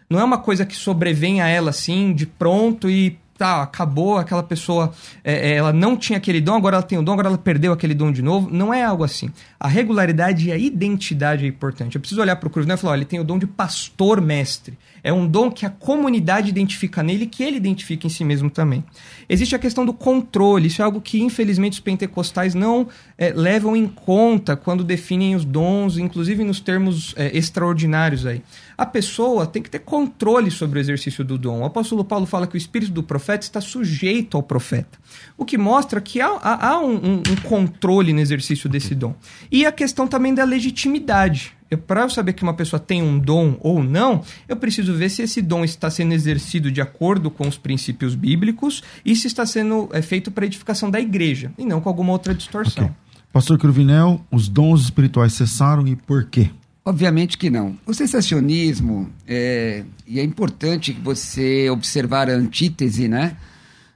Não 0.09 0.19
é 0.19 0.23
uma 0.23 0.39
coisa 0.39 0.65
que 0.65 0.75
sobrevém 0.75 1.39
a 1.39 1.47
ela 1.47 1.69
assim, 1.69 2.13
de 2.13 2.25
pronto 2.25 2.89
e 2.89 3.17
tá, 3.39 3.63
acabou, 3.63 4.17
aquela 4.17 4.43
pessoa, 4.43 4.91
é, 5.23 5.51
é, 5.51 5.55
ela 5.55 5.71
não 5.71 5.95
tinha 5.95 6.17
aquele 6.17 6.41
dom, 6.41 6.55
agora 6.55 6.75
ela 6.75 6.83
tem 6.83 6.97
o 6.97 7.01
dom, 7.01 7.13
agora 7.13 7.29
ela 7.29 7.37
perdeu 7.37 7.71
aquele 7.71 7.93
dom 7.93 8.11
de 8.11 8.21
novo. 8.21 8.49
Não 8.51 8.73
é 8.73 8.83
algo 8.83 9.01
assim. 9.01 9.31
A 9.57 9.67
regularidade 9.67 10.49
e 10.49 10.51
a 10.51 10.57
identidade 10.57 11.45
é 11.45 11.47
importante. 11.47 11.95
Eu 11.95 12.01
preciso 12.01 12.19
olhar 12.19 12.35
para 12.35 12.47
o 12.47 12.49
Cruz 12.49 12.67
e 12.67 12.77
falar, 12.77 12.91
olha, 12.93 12.99
ele 12.99 13.05
tem 13.05 13.19
o 13.19 13.23
dom 13.23 13.39
de 13.39 13.47
pastor 13.47 14.19
mestre. 14.19 14.77
É 15.01 15.13
um 15.13 15.25
dom 15.25 15.49
que 15.49 15.65
a 15.65 15.69
comunidade 15.69 16.49
identifica 16.49 17.01
nele 17.01 17.25
que 17.25 17.41
ele 17.41 17.55
identifica 17.55 18.05
em 18.05 18.09
si 18.09 18.25
mesmo 18.25 18.49
também. 18.49 18.83
Existe 19.29 19.55
a 19.55 19.59
questão 19.59 19.85
do 19.85 19.93
controle, 19.93 20.67
isso 20.67 20.81
é 20.81 20.85
algo 20.85 20.99
que 20.99 21.21
infelizmente 21.21 21.73
os 21.73 21.79
pentecostais 21.79 22.53
não 22.53 22.89
é, 23.17 23.31
levam 23.31 23.73
em 23.75 23.87
conta 23.87 24.57
quando 24.57 24.83
definem 24.83 25.35
os 25.35 25.45
dons, 25.45 25.97
inclusive 25.97 26.43
nos 26.43 26.59
termos 26.59 27.13
é, 27.15 27.35
extraordinários 27.37 28.25
aí. 28.25 28.41
A 28.79 28.85
pessoa 28.85 29.45
tem 29.45 29.61
que 29.61 29.69
ter 29.69 29.79
controle 29.79 30.49
sobre 30.49 30.79
o 30.79 30.81
exercício 30.81 31.21
do 31.21 31.37
dom. 31.37 31.59
O 31.59 31.65
apóstolo 31.65 32.01
Paulo 32.01 32.25
fala 32.25 32.47
que 32.47 32.55
o 32.55 32.57
espírito 32.57 32.93
do 32.93 33.03
profeta 33.03 33.43
está 33.43 33.59
sujeito 33.59 34.37
ao 34.37 34.41
profeta, 34.41 34.97
o 35.37 35.43
que 35.43 35.57
mostra 35.57 35.99
que 35.99 36.21
há, 36.21 36.29
há, 36.29 36.69
há 36.69 36.79
um, 36.79 36.95
um, 36.95 37.15
um 37.17 37.35
controle 37.43 38.13
no 38.13 38.21
exercício 38.21 38.69
desse 38.69 38.95
dom. 38.95 39.13
E 39.51 39.65
a 39.65 39.71
questão 39.73 40.07
também 40.07 40.33
da 40.33 40.45
legitimidade 40.45 41.57
para 41.85 42.03
eu 42.03 42.09
saber 42.09 42.31
que 42.31 42.41
uma 42.41 42.53
pessoa 42.53 42.79
tem 42.79 43.03
um 43.03 43.19
dom 43.19 43.57
ou 43.59 43.83
não, 43.83 44.23
eu 44.47 44.55
preciso 44.55 44.93
ver 44.93 45.09
se 45.09 45.23
esse 45.23 45.41
dom 45.41 45.65
está 45.65 45.89
sendo 45.89 46.13
exercido 46.13 46.71
de 46.71 46.79
acordo 46.79 47.29
com 47.29 47.49
os 47.49 47.57
princípios 47.57 48.15
bíblicos 48.15 48.81
e 49.03 49.13
se 49.13 49.27
está 49.27 49.45
sendo 49.45 49.89
é, 49.91 50.01
feito 50.01 50.31
para 50.31 50.45
edificação 50.45 50.89
da 50.89 51.01
igreja 51.01 51.51
e 51.57 51.65
não 51.65 51.81
com 51.81 51.89
alguma 51.89 52.13
outra 52.13 52.33
distorção. 52.33 52.85
Okay. 52.85 52.95
Pastor 53.33 53.59
Cruvinel, 53.59 54.25
os 54.31 54.47
dons 54.47 54.81
espirituais 54.83 55.33
cessaram 55.33 55.85
e 55.85 55.97
por 55.97 56.23
quê? 56.23 56.49
Obviamente 56.89 57.37
que 57.37 57.51
não. 57.51 57.77
O 57.85 57.93
sensacionismo, 57.93 59.11
é, 59.27 59.83
e 60.07 60.19
é 60.19 60.23
importante 60.23 60.91
você 60.91 61.69
observar 61.69 62.27
a 62.31 62.33
antítese, 62.33 63.07
né? 63.07 63.37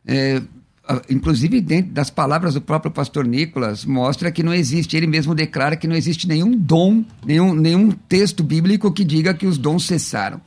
É, 0.05 0.39
inclusive 1.09 1.59
dentro 1.59 1.91
das 1.91 2.11
palavras 2.11 2.53
do 2.53 2.61
próprio 2.61 2.91
pastor 2.91 3.25
Nicolas, 3.25 3.83
mostra 3.83 4.31
que 4.31 4.43
não 4.43 4.53
existe, 4.53 4.95
ele 4.95 5.07
mesmo 5.07 5.33
declara 5.33 5.75
que 5.75 5.87
não 5.87 5.95
existe 5.95 6.27
nenhum 6.27 6.55
dom, 6.55 7.03
nenhum, 7.25 7.55
nenhum 7.55 7.89
texto 7.89 8.43
bíblico 8.43 8.91
que 8.91 9.03
diga 9.03 9.33
que 9.33 9.47
os 9.47 9.57
dons 9.57 9.87
cessaram. 9.87 10.39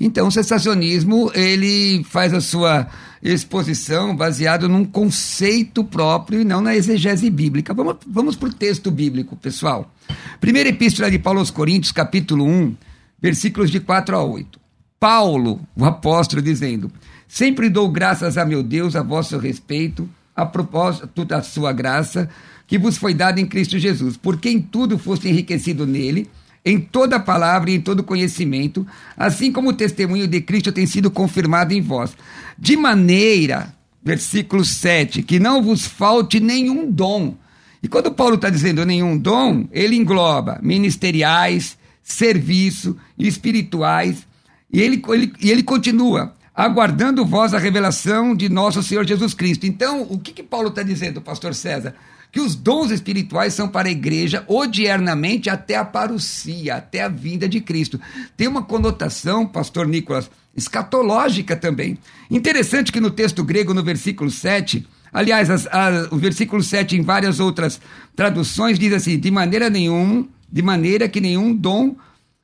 Então, 0.00 0.28
o 0.28 0.32
sensacionismo, 0.32 1.30
ele 1.34 2.04
faz 2.04 2.32
a 2.32 2.40
sua 2.40 2.86
exposição 3.22 4.14
baseado 4.14 4.68
num 4.68 4.84
conceito 4.84 5.82
próprio 5.82 6.40
e 6.40 6.44
não 6.44 6.60
na 6.60 6.76
exegese 6.76 7.28
bíblica. 7.28 7.74
Vamos, 7.74 7.96
vamos 8.06 8.36
para 8.36 8.48
o 8.48 8.52
texto 8.52 8.90
bíblico, 8.90 9.34
pessoal. 9.36 9.92
Primeira 10.40 10.68
epístola 10.68 11.10
de 11.10 11.18
Paulo 11.18 11.40
aos 11.40 11.50
Coríntios, 11.50 11.90
capítulo 11.90 12.44
1, 12.44 12.76
versículos 13.20 13.70
de 13.70 13.80
4 13.80 14.16
a 14.16 14.22
8. 14.22 14.60
Paulo, 15.00 15.60
o 15.76 15.84
apóstolo, 15.84 16.40
dizendo: 16.40 16.90
Sempre 17.26 17.68
dou 17.68 17.88
graças 17.88 18.38
a 18.38 18.44
meu 18.44 18.62
Deus 18.62 18.94
a 18.94 19.02
vosso 19.02 19.36
respeito, 19.36 20.08
a 20.34 20.46
propósito 20.46 21.24
da 21.24 21.42
sua 21.42 21.72
graça, 21.72 22.28
que 22.68 22.78
vos 22.78 22.96
foi 22.96 23.14
dada 23.14 23.40
em 23.40 23.46
Cristo 23.46 23.78
Jesus, 23.78 24.16
porque 24.16 24.48
em 24.48 24.60
tudo 24.60 24.98
foste 24.98 25.28
enriquecido 25.28 25.86
nele, 25.86 26.28
em 26.68 26.78
toda 26.78 27.18
palavra 27.18 27.70
e 27.70 27.74
em 27.74 27.80
todo 27.80 28.02
conhecimento, 28.02 28.86
assim 29.16 29.50
como 29.50 29.70
o 29.70 29.72
testemunho 29.72 30.26
de 30.26 30.40
Cristo 30.40 30.70
tem 30.70 30.86
sido 30.86 31.10
confirmado 31.10 31.72
em 31.72 31.80
vós. 31.80 32.16
De 32.58 32.76
maneira, 32.76 33.74
versículo 34.02 34.64
7, 34.64 35.22
que 35.22 35.38
não 35.38 35.62
vos 35.62 35.86
falte 35.86 36.40
nenhum 36.40 36.90
dom. 36.90 37.34
E 37.82 37.88
quando 37.88 38.12
Paulo 38.12 38.34
está 38.34 38.50
dizendo 38.50 38.84
nenhum 38.84 39.16
dom, 39.16 39.66
ele 39.72 39.96
engloba 39.96 40.58
ministeriais, 40.62 41.78
serviço, 42.02 42.96
espirituais, 43.18 44.26
e 44.70 44.80
ele, 44.80 45.02
ele, 45.08 45.32
e 45.40 45.50
ele 45.50 45.62
continua 45.62 46.34
aguardando 46.54 47.24
vós 47.24 47.54
a 47.54 47.58
revelação 47.58 48.34
de 48.34 48.48
nosso 48.48 48.82
Senhor 48.82 49.06
Jesus 49.06 49.32
Cristo. 49.32 49.64
Então, 49.64 50.02
o 50.02 50.18
que, 50.18 50.32
que 50.32 50.42
Paulo 50.42 50.68
está 50.68 50.82
dizendo, 50.82 51.20
pastor 51.20 51.54
César? 51.54 51.94
Que 52.30 52.40
os 52.40 52.54
dons 52.54 52.90
espirituais 52.90 53.54
são 53.54 53.68
para 53.68 53.88
a 53.88 53.92
igreja 53.92 54.44
odiernamente 54.46 55.48
até 55.48 55.76
a 55.76 55.84
parucia, 55.84 56.76
até 56.76 57.02
a 57.02 57.08
vinda 57.08 57.48
de 57.48 57.60
Cristo. 57.60 58.00
Tem 58.36 58.46
uma 58.46 58.62
conotação, 58.62 59.46
pastor 59.46 59.86
Nicolas, 59.86 60.30
escatológica 60.56 61.56
também. 61.56 61.98
Interessante 62.30 62.92
que 62.92 63.00
no 63.00 63.10
texto 63.10 63.42
grego, 63.42 63.72
no 63.72 63.82
versículo 63.82 64.30
7, 64.30 64.86
aliás, 65.12 65.48
as, 65.48 65.66
a, 65.66 66.08
o 66.10 66.16
versículo 66.16 66.62
7 66.62 66.96
em 66.96 67.02
várias 67.02 67.40
outras 67.40 67.80
traduções 68.14 68.78
diz 68.78 68.92
assim: 68.92 69.18
de 69.18 69.30
maneira 69.30 69.70
nenhuma, 69.70 70.26
de 70.50 70.62
maneira 70.62 71.08
que 71.08 71.20
nenhum 71.20 71.54
dom 71.54 71.96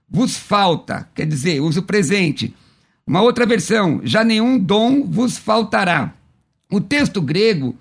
vos 0.08 0.36
falta, 0.36 1.08
quer 1.14 1.26
dizer, 1.26 1.60
uso 1.60 1.82
presente 1.82 2.54
uma 3.06 3.20
outra 3.20 3.44
versão, 3.44 4.00
já 4.02 4.24
nenhum 4.24 4.58
dom 4.58 5.04
vos 5.04 5.36
faltará. 5.36 6.14
O 6.70 6.80
texto 6.80 7.20
grego 7.20 7.76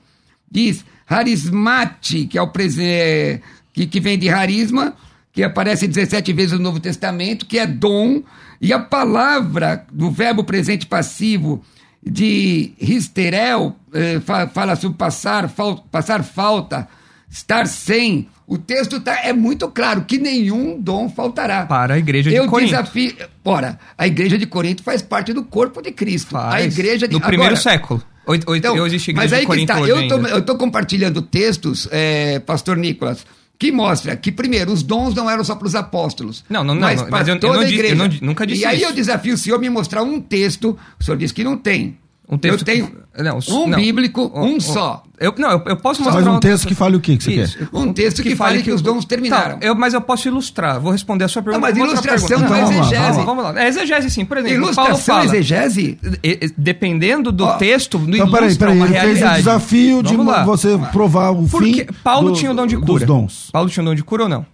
diz 0.52 0.84
harismate, 1.08 2.26
que 2.26 2.38
é 2.38 2.42
o 2.42 2.52
é, 2.80 3.40
que, 3.74 3.88
que 3.88 4.00
vem 4.00 4.18
de 4.18 4.30
harisma, 4.30 4.96
que 5.32 5.44
aparece 5.44 5.88
17 5.88 6.32
vezes 6.34 6.54
no 6.54 6.60
Novo 6.60 6.80
Testamento, 6.80 7.46
que 7.46 7.58
é 7.58 7.66
dom, 7.66 8.22
e 8.62 8.72
a 8.72 8.80
palavra 8.80 9.86
do 9.92 10.12
verbo 10.12 10.44
presente 10.44 10.86
passivo 10.86 11.64
de 12.06 12.74
histerel, 12.80 13.76
eh, 13.94 14.22
fala 14.54 14.76
sobre 14.76 14.98
passar, 14.98 15.50
fal, 15.50 15.86
passar 15.90 16.24
falta, 16.24 16.88
estar 17.30 17.66
sem, 17.66 18.28
o 18.46 18.58
texto 18.58 19.00
tá, 19.00 19.22
é 19.24 19.34
muito 19.34 19.68
claro 19.70 20.04
que 20.04 20.18
nenhum 20.18 20.80
dom 20.80 21.10
faltará. 21.10 21.66
Para 21.66 21.96
a 21.96 21.98
igreja 21.98 22.30
de 22.30 22.36
Eu 22.36 22.48
Corinto. 22.48 22.72
desafio. 22.72 23.16
Ora, 23.44 23.80
a 23.98 24.06
igreja 24.06 24.38
de 24.38 24.46
Corinto 24.46 24.84
faz 24.84 25.02
parte 25.02 25.34
do 25.34 25.44
corpo 25.44 25.82
de 25.82 25.92
Cristo. 25.92 26.32
Faz. 26.32 26.54
A 26.54 26.62
igreja 26.62 27.08
de 27.08 27.14
No 27.14 27.22
primeiro 27.22 27.56
século. 27.58 28.04
Ou, 28.26 28.36
então, 28.56 28.76
igreja 28.76 29.14
mas 29.14 29.34
aí 29.34 29.46
que 29.46 29.66
tá. 29.66 29.80
Eu 29.82 30.08
tô, 30.08 30.20
eu 30.28 30.42
tô 30.42 30.56
compartilhando 30.58 31.22
textos, 31.22 31.88
é, 31.92 32.40
pastor 32.40 32.78
Nicolas, 32.78 33.26
que 33.60 33.72
mostra 33.72 34.16
que, 34.16 34.32
primeiro, 34.32 34.72
os 34.72 34.82
dons 34.82 35.14
não 35.14 35.30
eram 35.30 35.44
só 35.44 35.56
para 35.56 35.68
os 35.68 35.76
apóstolos. 35.76 36.44
Não, 36.50 36.64
não, 36.64 36.76
mas, 36.76 37.02
não, 37.02 37.10
mas 37.10 37.28
eu, 37.28 37.40
toda 37.40 37.54
eu, 37.54 37.62
não 37.62 37.68
a 37.68 37.70
igreja. 37.70 37.94
eu 37.94 37.98
não, 37.98 38.10
nunca 38.22 38.48
disse 38.48 38.62
E 38.62 38.66
aí 38.66 38.78
isso. 38.78 38.86
eu 38.86 38.94
desafio 38.94 39.34
o 39.34 39.38
senhor 39.38 39.60
me 39.60 39.70
mostrar 39.70 40.04
um 40.04 40.20
texto, 40.20 40.78
o 41.00 41.04
senhor 41.04 41.18
disse 41.18 41.34
que 41.34 41.44
não 41.44 41.58
tem. 41.58 41.98
Um 42.34 42.38
texto 42.38 42.60
eu 42.62 42.66
tenho 42.66 42.88
que- 42.88 43.24
não, 43.24 43.40
um 43.50 43.68
não. 43.68 43.78
bíblico, 43.78 44.32
um 44.34 44.56
ó, 44.56 44.60
só. 44.60 45.04
Eu, 45.20 45.34
não, 45.38 45.52
eu, 45.52 45.62
eu 45.68 45.78
posso 45.78 46.02
mostrar 46.02 46.22
Mas 46.24 46.36
um 46.36 46.40
texto 46.40 46.68
que 46.68 46.74
fale 46.76 46.96
o 46.96 47.00
que 47.00 47.16
que 47.16 47.24
você 47.24 47.32
Isso. 47.34 47.58
quer? 47.60 47.68
Um 47.72 47.94
texto 47.94 48.24
que 48.24 48.36
fale 48.36 48.62
que 48.64 48.72
os 48.72 48.82
dons 48.82 49.06
terminaram. 49.06 49.60
Tá, 49.60 49.66
eu, 49.66 49.76
mas 49.76 49.94
eu 49.94 50.02
posso 50.02 50.28
ilustrar. 50.28 50.80
Vou 50.80 50.92
responder 50.92 51.24
a 51.26 51.28
sua 51.28 51.42
pergunta. 51.44 51.62
mas 51.62 51.78
com 51.78 51.84
outra 51.84 51.94
ilustração 52.16 52.40
não 52.40 52.56
é 52.56 52.62
vamos 52.62 52.76
lá, 52.76 52.82
exegese. 52.84 53.12
Vamos, 53.12 53.26
vamos 53.26 53.44
lá. 53.44 53.64
É 53.64 53.68
exegese, 53.68 54.10
sim. 54.10 54.26
Por 54.26 54.38
exemplo, 54.38 54.56
Paulo 54.74 54.92
Ilustração, 54.92 55.16
fala... 55.16 55.26
exegese? 55.26 55.98
Dependendo 56.58 57.32
do 57.32 57.46
Ó, 57.46 57.54
texto, 57.58 58.00
no 58.00 58.16
Então, 58.16 58.32
peraí, 58.32 58.56
peraí. 58.56 58.76
uma 58.78 58.86
Ele 58.88 59.00
fez 59.00 59.22
o 59.22 59.34
desafio 59.36 60.04
de 60.04 60.16
Vamos 60.16 60.34
lá. 60.34 60.44
você 60.44 60.78
provar 60.92 61.32
o 61.32 61.48
Porque 61.48 61.86
fim 61.86 61.94
Paulo 62.04 62.32
do- 62.32 62.38
tinha 62.38 62.52
o 62.52 62.56
dom 62.56 62.66
de 62.68 62.76
dos 62.76 62.86
cura. 62.86 63.06
dons. 63.06 63.50
Paulo 63.52 63.70
tinha 63.70 63.84
o 63.84 63.86
dom 63.86 63.96
de 63.96 64.04
cura 64.04 64.24
ou 64.24 64.30
não? 64.30 64.46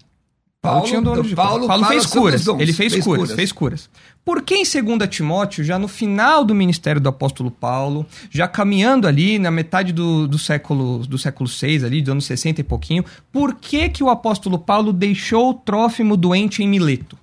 Paulo, 0.62 0.80
Paulo- 0.82 0.88
tinha 0.88 1.00
o 1.00 1.04
dom 1.04 1.22
de 1.22 1.36
Paulo. 1.36 1.68
Paulo 1.68 1.86
fez 1.86 2.06
curas. 2.06 2.46
Ele 2.48 2.74
fez, 2.74 2.94
fez 2.94 3.04
curas, 3.04 3.22
curas. 3.22 3.36
fez 3.36 3.51
curas. 3.51 3.89
Por 4.25 4.42
que 4.42 4.56
em 4.56 4.63
2 4.63 5.10
Timóteo, 5.10 5.63
já 5.63 5.80
no 5.80 5.88
final 5.88 6.44
do 6.44 6.54
ministério 6.54 7.00
do 7.00 7.08
apóstolo 7.08 7.50
Paulo, 7.50 8.06
já 8.30 8.48
caminhando 8.48 9.08
ali 9.08 9.39
na 9.39 9.50
metade 9.50 9.94
do, 9.94 10.28
do 10.28 10.38
século 10.38 11.00
do 11.08 11.18
século 11.18 11.48
6 11.48 11.84
ali, 11.86 12.01
dos 12.01 12.12
anos 12.12 12.25
60 12.25 12.60
e 12.60 12.63
pouquinho, 12.63 13.06
por 13.32 13.56
que 13.56 13.88
que 13.89 14.04
o 14.04 14.10
apóstolo 14.10 14.60
Paulo 14.60 14.92
deixou 14.92 15.51
o 15.51 15.54
Trófimo 15.54 16.18
doente 16.18 16.62
em 16.62 16.68
Mileto? 16.68 17.18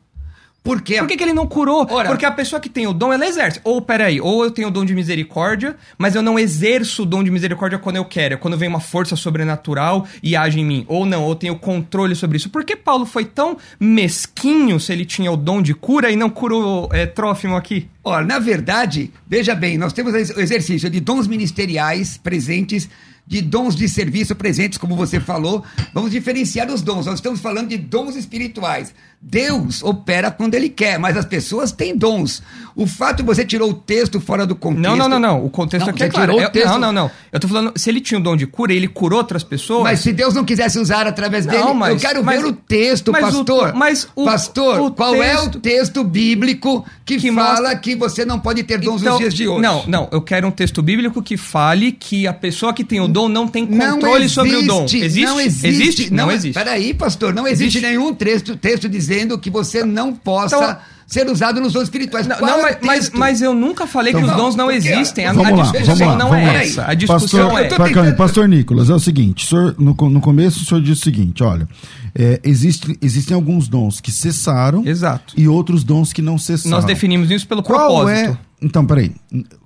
Por 0.67 0.83
quê? 0.83 0.99
Por 0.99 1.07
que, 1.07 1.17
que 1.17 1.23
ele 1.23 1.33
não 1.33 1.47
curou? 1.47 1.87
Ora- 1.89 2.09
Porque 2.09 2.27
a 2.27 2.31
pessoa 2.33 2.59
que 2.61 2.69
tem 2.69 2.87
o 2.89 2.93
dom, 2.93 3.13
ela 3.13 3.25
exerce. 3.27 3.61
Ou, 3.63 3.81
peraí, 3.81 4.21
ou 4.21 4.43
eu 4.45 4.51
tenho 4.51 4.67
o 4.69 4.71
dom 4.71 4.85
de 4.85 4.95
misericórdia, 4.95 5.77
mas 5.97 6.15
eu 6.17 6.23
não 6.23 6.37
exerço 6.39 7.05
o 7.05 7.07
dom 7.07 7.23
de 7.23 7.31
misericórdia 7.31 7.79
quando 7.79 7.97
eu 7.97 8.05
quero. 8.05 8.35
É 8.35 8.37
quando 8.37 8.57
vem 8.59 8.69
uma 8.69 8.81
força 8.81 9.15
sobrenatural 9.15 10.07
e 10.23 10.35
age 10.35 10.59
em 10.59 10.65
mim. 10.65 10.85
Ou 10.89 11.07
não, 11.07 11.23
ou 11.23 11.31
eu 11.31 11.35
tenho 11.37 11.57
controle 11.57 12.15
sobre 12.17 12.37
isso. 12.37 12.51
Por 12.51 12.65
que 12.65 12.75
Paulo 12.75 13.07
foi 13.07 13.25
tão 13.25 13.57
mesquinho 13.79 14.81
se 14.81 14.93
ele 14.93 15.05
tinha 15.05 15.31
o 15.31 15.37
dom 15.37 15.63
de 15.63 15.73
cura 15.75 16.11
e 16.11 16.17
não 16.17 16.29
curou 16.31 16.89
é, 16.93 17.07
Trófimo 17.07 17.55
aqui? 17.57 17.89
Olha, 18.03 18.27
na 18.27 18.39
verdade, 18.39 19.13
veja 19.29 19.55
bem, 19.55 19.79
nós 19.79 19.93
temos 19.93 20.13
o 20.13 20.41
exercício 20.41 20.89
de 20.91 21.01
dons 21.01 21.27
ministeriais 21.27 22.17
presentes, 22.17 22.89
de 23.27 23.43
dons 23.43 23.75
de 23.75 23.89
serviço 23.89 24.37
presentes, 24.37 24.79
como 24.79 24.95
você 24.95 25.19
falou. 25.19 25.65
Vamos 25.93 26.11
diferenciar 26.13 26.71
os 26.71 26.83
dons. 26.83 27.07
Nós 27.07 27.17
estamos 27.17 27.41
falando 27.41 27.69
de 27.69 27.77
dons 27.77 28.15
espirituais. 28.17 28.95
Deus 29.29 29.83
opera 29.83 30.31
quando 30.31 30.55
ele 30.55 30.69
quer, 30.69 31.01
mas 31.01 31.17
as 31.17 31.25
pessoas 31.25 31.73
têm 31.73 31.97
dons. 31.97 32.41
O 32.77 32.87
fato 32.87 33.17
de 33.19 33.23
você 33.25 33.45
tirou 33.45 33.71
o 33.71 33.75
texto 33.75 34.21
fora 34.21 34.47
do 34.47 34.55
contexto. 34.55 34.83
Não, 34.83 34.95
não, 34.97 35.09
não, 35.09 35.19
não. 35.19 35.45
O 35.45 35.51
contexto 35.51 35.87
Não, 35.87 35.93
aqui 35.95 36.05
é 36.05 36.09
claro. 36.09 36.31
tirou 36.33 36.41
o 36.41 36.45
Eu- 36.47 36.53
texto- 36.53 36.69
Não, 36.69 36.79
não, 36.79 36.93
não. 36.93 37.11
Eu 37.33 37.41
tô 37.41 37.49
falando, 37.49 37.73
se 37.75 37.91
ele 37.91 38.01
tinha 38.01 38.21
o 38.21 38.23
dom 38.23 38.37
de 38.37 38.47
cura 38.47 38.73
ele 38.73 38.87
curou 38.87 39.19
outras 39.19 39.43
pessoas. 39.43 39.83
Mas 39.83 39.99
se 40.01 40.13
Deus 40.13 40.33
não 40.33 40.45
quisesse 40.45 40.79
usar 40.79 41.09
através 41.09 41.45
Não, 41.45 41.53
dele, 41.53 41.65
eu 41.69 41.75
mas- 41.75 42.01
quero 42.01 42.23
mas- 42.23 42.41
ver 42.41 42.47
o 42.49 42.53
texto, 42.53 43.11
mas 43.11 43.35
o- 43.35 43.39
pastor. 43.45 43.75
mas 43.75 44.09
o- 44.15 44.25
pastor, 44.25 44.81
o 44.81 44.91
qual 44.93 45.15
é 45.17 45.35
o 45.35 45.41
texto- 45.43 45.61
texto 45.61 46.05
bíblico 46.05 46.85
que, 47.05 47.17
Que 47.17 47.33
fala 47.33 47.61
mostra- 47.63 47.77
que 47.79 47.97
você 47.97 48.25
não 48.25 48.39
pode 48.39 48.63
ter 48.63 48.79
dons 48.79 49.01
Então, 49.01 49.15
nos 49.15 49.21
dias 49.21 49.35
de 49.35 49.49
hoje? 49.49 49.61
Não, 49.63 49.85
não. 49.89 50.09
Eu 50.13 50.21
quero 50.23 50.47
um 50.47 50.53
texto 50.53 50.81
bíblico 50.83 51.21
que 51.21 51.37
fale 51.37 51.91
que 51.91 52.29
a 52.29 52.33
pessoa 52.33 52.73
que 52.73 52.85
tem 52.85 53.01
o 53.01 53.09
dom 53.09 53.29
não 53.29 53.49
tem 53.49 53.67
Não 53.67 53.95
controle 53.95 54.29
sobre 54.29 54.55
o 54.55 54.63
dom. 54.63 54.85
existe, 54.85 55.05
Existe? 55.05 55.27
Não 55.27 55.41
existe. 55.41 55.67
Existe? 55.67 56.13
Não, 56.13 56.31
existe. 56.31 56.55
Peraí, 56.55 56.95
pastor, 56.95 57.35
não 57.35 57.47
existe, 57.47 57.79
Existe. 57.79 57.87
nenhum 57.87 58.15
texto, 58.15 58.57
texto 58.57 58.89
dizendo 58.89 59.16
que 59.39 59.51
você 59.51 59.85
não 59.85 60.13
possa 60.13 60.57
Então- 60.57 60.77
ser 61.07 61.31
usado 61.31 61.61
nos 61.61 61.73
dons 61.73 61.85
espirituais. 61.85 62.27
Não, 62.27 62.37
não, 62.41 62.59
é 62.59 62.63
mas, 62.63 62.79
mas, 62.83 63.11
mas 63.11 63.41
eu 63.43 63.55
nunca 63.55 63.87
falei 63.87 64.11
Então, 64.13 64.23
que 64.25 64.29
os 64.31 64.37
dons 64.37 64.57
não 64.57 64.67
porque- 64.67 64.89
existem. 64.89 65.27
A, 65.27 65.33
Vamos 65.33 65.53
a 65.53 65.57
lá, 65.57 65.63
discussão 65.73 65.97
vamos 65.97 66.19
não 66.19 66.35
é 66.35 66.65
essa. 66.65 66.85
A 66.85 66.95
discussão 66.95 67.49
pastor, 67.51 67.65
é. 67.65 67.69
calma 67.69 68.13
pastor 68.17 68.49
Nicolas, 68.49 68.91
é 68.91 68.95
o 68.95 68.99
seguinte, 68.99 69.45
o 69.45 69.49
senhor, 69.49 69.75
no, 69.79 69.95
no 70.11 70.21
começo 70.21 70.63
o 70.63 70.65
senhor 70.67 70.81
disse 70.83 71.03
o 71.03 71.05
seguinte, 71.05 71.43
olha, 71.45 71.69
é, 72.13 72.41
existe, 72.43 72.99
existem 73.01 73.35
alguns 73.37 73.69
dons 73.69 74.01
que 74.01 74.11
cessaram 74.11 74.85
Exato. 74.85 75.33
e 75.37 75.47
outros 75.47 75.85
dons 75.85 76.13
que 76.13 76.21
não 76.21 76.37
cessaram. 76.39 76.77
Nós 76.77 76.85
definimos 76.85 77.31
isso 77.31 77.47
pelo 77.47 77.63
Qual 77.63 77.79
propósito. 78.05 78.31
é... 78.43 78.47
Então, 78.61 78.85
peraí, 78.87 79.13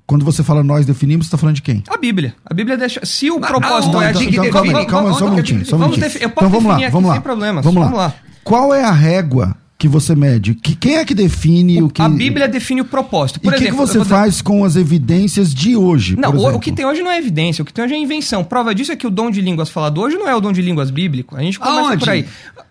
quando 0.05 0.25
você 0.25 0.43
fala 0.43 0.63
nós 0.65 0.85
definimos, 0.85 1.25
você 1.27 1.29
está 1.29 1.39
falando 1.39 1.55
de 1.55 1.63
quem? 1.63 1.83
A 1.89 1.97
Bíblia. 1.97 2.35
A 2.45 2.53
Bíblia 2.53 2.77
deixa. 2.77 3.01
Se 3.07 3.31
o 3.31 3.39
Mas 3.39 3.49
propósito 3.51 3.97
aonde 3.97 4.05
é 4.09 4.13
de- 4.13 4.29
Então, 4.31 4.43
define? 4.45 4.73
calma 4.73 4.87
calma 4.87 5.09
aí, 5.11 5.15
só 5.15 5.27
um 5.27 5.31
minutinho, 5.31 5.65
só 5.65 5.77
um 5.77 5.79
minutinho. 5.79 6.07
Eu 6.07 6.29
posso 6.31 6.47
Então 6.47 6.51
vamos 6.51 6.65
lá, 6.65 6.71
definir 6.75 6.85
aqui 6.87 6.93
vamos 6.93 7.09
lá. 7.09 7.15
sem 7.15 7.23
problemas. 7.23 7.65
Vamos 7.65 7.81
lá. 7.81 7.87
Vamos 7.89 7.99
lá. 8.01 8.15
Qual 8.43 8.75
é 8.75 8.83
a 8.83 8.91
régua 8.91 9.57
que 9.81 9.89
você 9.89 10.15
mede? 10.15 10.55
Que, 10.55 10.77
quem 10.77 10.97
é 10.97 11.05
que 11.07 11.15
define 11.15 11.83
o 11.83 11.89
que... 11.89 12.03
A 12.03 12.09
Bíblia 12.09 12.47
define 12.47 12.83
o 12.83 12.85
propósito. 12.85 13.39
E 13.39 13.41
Por 13.41 13.55
o 13.55 13.57
que, 13.57 13.71
você 13.73 14.05
faz 14.05 14.43
com 14.43 14.63
as 14.63 14.77
evidências 14.77 15.55
de 15.55 15.75
hoje, 15.75 16.17
Não, 16.17 16.33
por 16.33 16.53
o, 16.53 16.57
o 16.57 16.61
que 16.61 16.71
tem 16.71 16.85
hoje 16.85 17.03
não 17.03 17.11
é 17.11 17.17
evidência, 17.17 17.63
o 17.63 17.65
que 17.65 17.73
tem 17.73 17.83
hoje 17.85 17.95
é 17.95 17.97
invenção. 17.97 18.45
Prova 18.45 18.75
disso 18.75 18.93
é 18.93 18.97
que 18.97 19.07
o 19.07 19.11
dom 19.11 19.31
de 19.31 19.41
línguas 19.41 19.71
falado 19.71 19.99
hoje 20.03 20.17
não 20.19 20.29
é 20.29 20.37
o 20.37 20.41
dom 20.41 20.53
de 20.53 20.61
línguas 20.61 20.91
bíblico. 20.91 21.35
A 21.35 21.41
gente 21.41 21.59
começa 21.59 21.81
Aonde? 21.81 21.99
por 22.05 22.11
aí. 22.11 22.27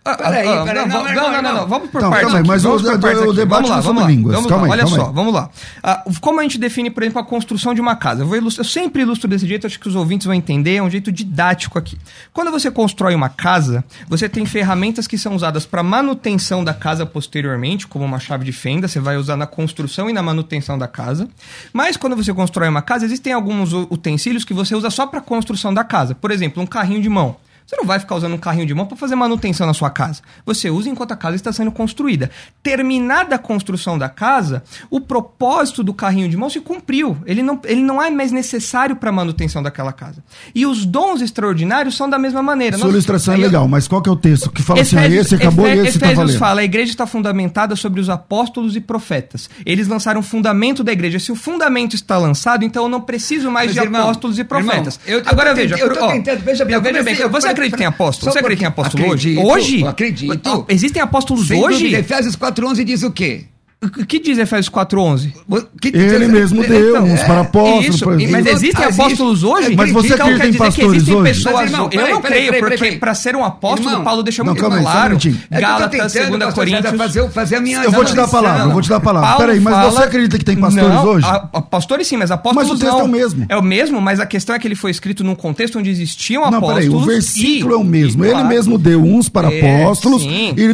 Ah, 0.06 0.16
Peraí, 0.16 0.48
ah, 0.48 0.64
peraí, 0.64 0.88
não, 0.88 1.04
não, 1.04 1.42
não, 1.42 1.54
não, 1.54 1.68
Vamos 1.68 1.90
por 1.90 1.98
Então, 2.00 2.10
partes. 2.10 2.28
calma 2.32 2.40
aí, 2.40 2.48
mas 2.48 2.64
vamos 2.64 2.82
o- 2.82 2.86
por 2.86 2.96
o- 2.96 3.00
partes 3.00 3.22
o 3.24 3.34
debate 3.34 3.62
vamos 3.64 3.70
lá, 3.70 3.76
não 3.76 3.84
sobre 3.84 3.96
vamos 4.00 4.02
lá, 4.04 4.10
línguas. 4.10 4.36
Vamos 4.36 4.50
Calma 4.50 4.68
lá, 4.68 4.74
aí, 4.74 4.80
olha 4.80 4.84
calma 4.90 4.98
só, 5.04 5.08
aí. 5.10 5.14
vamos 5.14 5.34
lá. 5.34 5.50
Ah, 5.84 6.04
como 6.22 6.40
a 6.40 6.44
gente 6.44 6.58
define, 6.58 6.90
por 6.90 7.04
exemplo, 7.04 7.22
a 7.22 7.26
construção 7.26 7.74
de 7.74 7.82
uma 7.82 7.96
casa? 7.96 8.22
Eu, 8.24 8.28
vou 8.28 8.38
ilustrar, 8.38 8.66
eu 8.66 8.70
sempre 8.70 9.02
ilustro 9.02 9.28
desse 9.28 9.48
jeito, 9.48 9.68
acho 9.68 9.80
que 9.80 9.88
os 9.88 9.96
ouvintes 9.96 10.26
vão 10.26 10.34
entender, 10.34 10.76
é 10.76 10.84
um 10.84 10.90
jeito 10.90 11.12
didático 11.12 11.78
aqui. 11.78 11.98
Quando 12.34 12.50
você 12.50 12.72
constrói 12.72 13.14
uma 13.14 13.30
casa, 13.30 13.84
você 14.08 14.28
tem 14.30 14.46
ferramentas 14.46 15.06
que 15.06 15.18
são 15.18 15.36
usadas 15.36 15.66
para 15.66 15.84
manutenção 15.84 16.64
da 16.64 16.74
casa 16.74 16.99
posteriormente, 17.06 17.88
como 17.88 18.06
uma 18.06 18.20
chave 18.20 18.46
de 18.46 18.52
fenda, 18.52 18.88
você 18.88 19.00
vai 19.00 19.18
usar 19.18 19.36
na 19.36 19.48
construção 19.48 20.10
e 20.10 20.14
na 20.14 20.22
manutenção 20.22 20.78
da 20.78 20.88
casa. 20.88 21.28
Mas 21.74 21.98
quando 21.98 22.16
você 22.16 22.34
constrói 22.34 22.70
uma 22.70 22.82
casa, 22.82 23.06
existem 23.06 23.34
alguns 23.34 23.74
utensílios 23.74 24.46
que 24.46 24.54
você 24.54 24.76
usa 24.76 24.90
só 24.90 25.06
para 25.08 25.22
construção 25.22 25.74
da 25.74 25.84
casa. 25.84 26.16
Por 26.16 26.32
exemplo, 26.32 26.62
um 26.62 26.68
carrinho 26.68 27.02
de 27.02 27.10
mão. 27.10 27.38
Você 27.70 27.76
não 27.78 27.86
vai 27.86 28.00
ficar 28.00 28.16
usando 28.16 28.34
um 28.34 28.38
carrinho 28.40 28.66
de 28.66 28.74
mão 28.74 28.88
para 28.88 28.98
fazer 28.98 29.14
manutenção 29.14 29.68
na 29.68 29.76
sua 29.76 29.92
casa. 29.92 30.22
Você 30.44 30.72
usa 30.72 30.90
enquanto 30.90 31.12
a 31.12 31.16
casa 31.16 31.36
está 31.36 31.54
sendo 31.54 31.72
construída. 31.72 32.32
Terminada 32.64 33.36
a 33.36 33.38
construção 33.38 33.96
da 33.96 34.10
casa, 34.10 34.64
o 34.90 35.00
propósito 35.00 35.84
do 35.84 35.94
carrinho 35.94 36.28
de 36.28 36.36
mão 36.36 36.50
se 36.50 36.60
cumpriu. 36.62 37.16
Ele 37.28 37.44
não, 37.44 37.60
ele 37.66 37.84
não 37.84 38.02
é 38.02 38.10
mais 38.10 38.32
necessário 38.32 38.96
para 38.96 39.10
a 39.12 39.14
manutenção 39.14 39.62
daquela 39.62 39.94
casa. 39.94 40.24
E 40.56 40.66
os 40.66 40.84
dons 40.84 41.22
extraordinários 41.22 41.96
são 41.96 42.10
da 42.10 42.18
mesma 42.18 42.42
maneira. 42.42 42.76
Sua 42.76 42.86
Nós- 42.86 42.94
ilustração 42.96 43.36
é 43.36 43.38
eu- 43.38 43.42
legal, 43.42 43.68
mas 43.68 43.88
qual 43.88 44.02
que 44.02 44.10
é 44.10 44.12
o 44.12 44.16
texto 44.16 44.50
que 44.50 44.64
fala 44.64 44.82
assim, 44.82 44.98
ah, 44.98 45.02
Efésios- 45.06 45.26
esse 45.28 45.36
acabou 45.36 45.68
Efé- 45.68 45.76
e 45.76 45.80
esse 45.88 45.98
Efésios 45.98 46.18
valendo? 46.18 46.40
fala, 46.40 46.62
a 46.62 46.64
igreja 46.64 46.90
está 46.92 47.06
fundamentada 47.06 47.76
sobre 47.76 48.02
os 48.02 48.10
apóstolos 48.10 48.76
e 48.76 48.82
profetas. 48.82 49.48
Eles 49.64 49.88
lançaram 49.88 50.22
o 50.22 50.24
fundamento 50.24 50.84
da 50.84 50.92
igreja. 50.92 51.20
Se 51.20 51.32
o 51.32 51.36
fundamento 51.36 51.94
está 51.96 52.18
lançado, 52.18 52.66
então 52.66 52.82
eu 52.84 52.90
não 52.90 53.02
preciso 53.02 53.52
mais 53.52 53.68
Mas, 53.68 53.76
de 53.76 53.82
irmão, 53.82 54.02
apóstolos 54.02 54.40
e 54.40 54.44
profetas. 54.44 55.00
irmão, 55.06 55.20
eu- 55.20 55.20
eu 55.20 55.32
Agora 55.32 55.50
tô 55.52 55.56
veja, 55.56 55.76
tentando- 55.76 55.92
eu 55.94 55.98
tô 56.00 56.06
ó, 56.06 56.12
tentando, 56.12 56.40
veja 56.40 56.66
bem, 56.66 56.76
não, 56.76 56.82
veja 56.82 56.98
eu 56.98 57.04
bem, 57.04 57.16
comecei- 57.16 57.30
você 57.42 57.59
acredita 57.60 57.84
em 57.84 57.86
apóstolo? 57.86 58.32
Você 58.32 58.40
acredita 58.40 58.66
em 58.66 58.68
apóstolo 58.68 59.10
hoje? 59.10 59.38
Hoje? 59.38 59.86
acredito. 59.86 60.66
Existem 60.68 61.02
apóstolos 61.02 61.48
Sem 61.48 61.62
hoje? 61.64 61.80
dúvida, 61.84 62.00
Efésios 62.00 62.36
4.11 62.36 62.84
diz 62.84 63.04
o 63.04 63.12
quê? 63.12 63.46
O 63.82 64.06
que 64.06 64.20
diz 64.20 64.38
Efésios 64.38 64.68
4.11? 64.68 65.32
Que- 65.80 65.88
Ele 65.96 66.28
mesmo 66.28 66.62
deu, 66.68 66.90
Então, 66.98 67.06
uns 67.06 67.22
é, 67.22 67.26
para 67.26 67.40
apóstolos. 67.42 67.86
Isso, 67.96 68.04
para- 68.04 68.14
mas 68.16 68.22
Existe- 68.24 68.50
existem 68.52 68.84
existe- 68.86 69.02
apóstolos 69.02 69.44
hoje? 69.46 69.74
Mas 69.74 69.92
você 69.94 70.14
então 70.16 70.26
acredita 70.28 70.48
em 70.48 70.52
que 70.52 70.58
pastores 70.58 70.94
existem 70.96 71.16
hoje? 71.16 71.24
pessoas. 71.34 71.56
Mas, 71.56 71.72
irmão, 71.72 71.84
eu 71.86 71.90
peraí, 71.90 72.12
não 72.12 72.22
peraí, 72.22 72.38
creio, 72.50 72.52
peraí, 72.62 72.78
porque 72.78 72.92
para 72.98 73.14
ser 73.16 73.38
um 73.38 73.46
apóstolo, 73.46 73.90
Irmão, 73.90 74.04
Paulo 74.04 74.22
deixa 74.22 74.44
não, 74.44 74.48
muito 74.52 74.60
calma 74.62 74.80
um 74.80 74.82
claro. 74.82 75.08
minutinho. 75.12 75.36
É 75.36 75.48
que 75.48 75.56
eu 75.56 75.62
Gálatas, 75.70 75.90
tentando, 76.12 76.30
2 76.30 76.44
pastor 76.44 76.66
César, 76.68 76.82
Coríntios. 76.82 76.98
fazer, 76.98 77.30
fazer 77.32 77.56
a 77.56 77.62
minha 77.62 77.84
Eu 77.86 77.92
vou 77.94 78.04
te 78.04 78.14
dar 78.16 78.24
a 78.26 78.28
palavra, 78.28 78.64
eu 78.66 78.72
vou 78.72 78.82
te 78.82 78.90
dar 78.90 78.96
a 78.98 79.00
palavra. 79.00 79.38
Peraí, 79.38 79.60
mas 79.62 79.74
fala- 79.74 79.92
você 79.92 80.04
acredita 80.04 80.38
que 80.38 80.44
tem 80.44 80.58
pastores 80.58 80.90
Não, 80.90 81.06
hoje? 81.06 81.26
a- 81.26 81.50
a- 81.54 81.62
pastores 81.62 82.06
sim, 82.06 82.18
mas 82.18 82.32
apóstolos 82.32 82.70
Mas 82.72 82.78
o 82.78 82.82
texto 82.82 82.94
não. 82.96 83.00
é 83.00 83.04
o 83.06 83.08
mesmo. 83.08 83.46
É 83.48 83.56
o 83.56 83.64
mesmo, 83.64 84.02
mas 84.02 84.20
a 84.20 84.26
questão 84.26 84.54
é 84.54 84.60
que 84.60 84.68
ele 84.68 84.76
foi 84.76 84.92
escrito 84.92 85.24
num 85.24 85.36
contexto 85.36 85.80
onde 85.80 85.90
existiam 85.90 86.42
Não, 86.42 86.58
apóstolos. 86.58 86.84
peraí, 86.84 86.90
o 86.90 87.00
versículo 87.06 87.76
é 87.76 87.78
o 87.78 87.84
mesmo. 87.86 88.26
Ele 88.26 88.44
mesmo 88.44 88.78
deu 88.78 89.02
uns 89.02 89.30
para 89.30 89.50
É, 89.50 89.84
apóstolos 89.84 90.24
e 90.24 90.74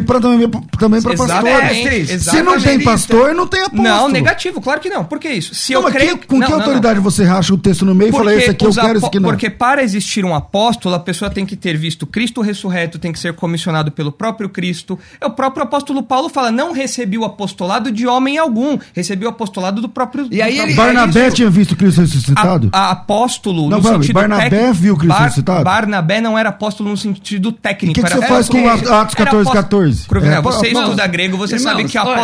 também, 0.76 1.00
para 1.00 1.16
pastores. 1.16 2.10
Se 2.24 2.42
não 2.42 2.60
tem 2.60 2.80
pastor, 2.96 3.34
não 3.34 3.46
tem 3.46 3.60
apóstolo. 3.60 3.82
Não, 3.82 4.08
negativo, 4.08 4.60
claro 4.60 4.80
que 4.80 4.88
não. 4.88 5.04
Por 5.04 5.18
que 5.18 5.28
isso? 5.28 5.54
Se 5.54 5.72
Não, 5.72 5.80
eu 5.80 5.84
mas 5.84 5.92
creio. 5.92 6.18
que- 6.18 6.26
com 6.26 6.38
não, 6.38 6.46
que 6.46 6.50
não, 6.52 6.58
não. 6.58 6.64
autoridade 6.66 7.00
você 7.00 7.24
racha 7.24 7.52
o 7.54 7.58
texto 7.58 7.84
no 7.84 7.94
meio 7.94 8.10
e 8.10 8.12
fala, 8.12 8.34
esse 8.34 8.50
aqui 8.50 8.64
eu 8.64 8.72
quero, 8.72 8.98
esse 8.98 9.06
aqui 9.06 9.20
não? 9.20 9.28
Porque 9.30 9.50
para 9.50 9.82
existir 9.82 10.24
um 10.24 10.34
apóstolo, 10.34 10.94
a 10.94 10.98
pessoa 10.98 11.30
tem 11.30 11.44
que 11.46 11.56
ter 11.56 11.76
visto 11.76 12.06
Cristo 12.06 12.40
ressurreto, 12.40 12.98
tem 12.98 13.12
que 13.12 13.18
ser 13.18 13.32
comissionado 13.34 13.90
pelo 13.92 14.10
próprio 14.12 14.48
Cristo. 14.48 14.98
É 15.20 15.26
o 15.26 15.30
próprio 15.30 15.64
apóstolo 15.64 16.02
Paulo 16.02 16.28
fala: 16.28 16.50
não 16.50 16.72
recebi 16.72 17.18
o 17.18 17.24
apostolado 17.24 17.90
de 17.90 18.06
homem 18.06 18.38
algum, 18.38 18.78
recebi 18.94 19.24
o 19.26 19.28
apostolado 19.28 19.80
do 19.80 19.88
próprio. 19.88 20.26
E 20.30 20.40
aí 20.42 20.58
ele- 20.58 20.74
Barnabé 20.74 21.20
Cristo. 21.22 21.36
tinha 21.36 21.50
visto 21.50 21.76
Cristo 21.76 22.00
ressuscitado? 22.00 22.68
A, 22.72 22.88
a 22.88 22.90
apóstolo 22.92 23.68
Não, 23.68 23.78
no 23.78 23.88
sentido 23.88 24.14
Barnabé 24.14 24.50
técnico- 24.50 24.74
viu 24.74 24.96
Cristo 24.96 25.18
ressuscitado? 25.22 25.64
Barnabé 25.64 26.20
não 26.20 26.38
era 26.38 26.48
apóstolo 26.50 26.90
no 26.90 26.96
sentido 26.96 27.52
técnico. 27.52 27.92
E 27.92 27.94
que 27.94 28.00
que 28.00 28.06
era 28.06 28.16
você 28.16 28.26
faz 28.26 28.46
apóstolo- 28.48 28.62
com 28.62 28.68
Atos 28.68 28.88
era 28.90 29.04
14, 29.06 29.26
apóstolo- 29.48 29.54
14? 29.54 30.08
Cruvinel, 30.08 30.38
É, 30.38 30.42
você 30.42 30.66
estuda 30.68 31.06
grego, 31.06 31.36
você 31.36 31.58
sabe 31.58 31.84
que 31.84 31.98
olha, 31.98 32.22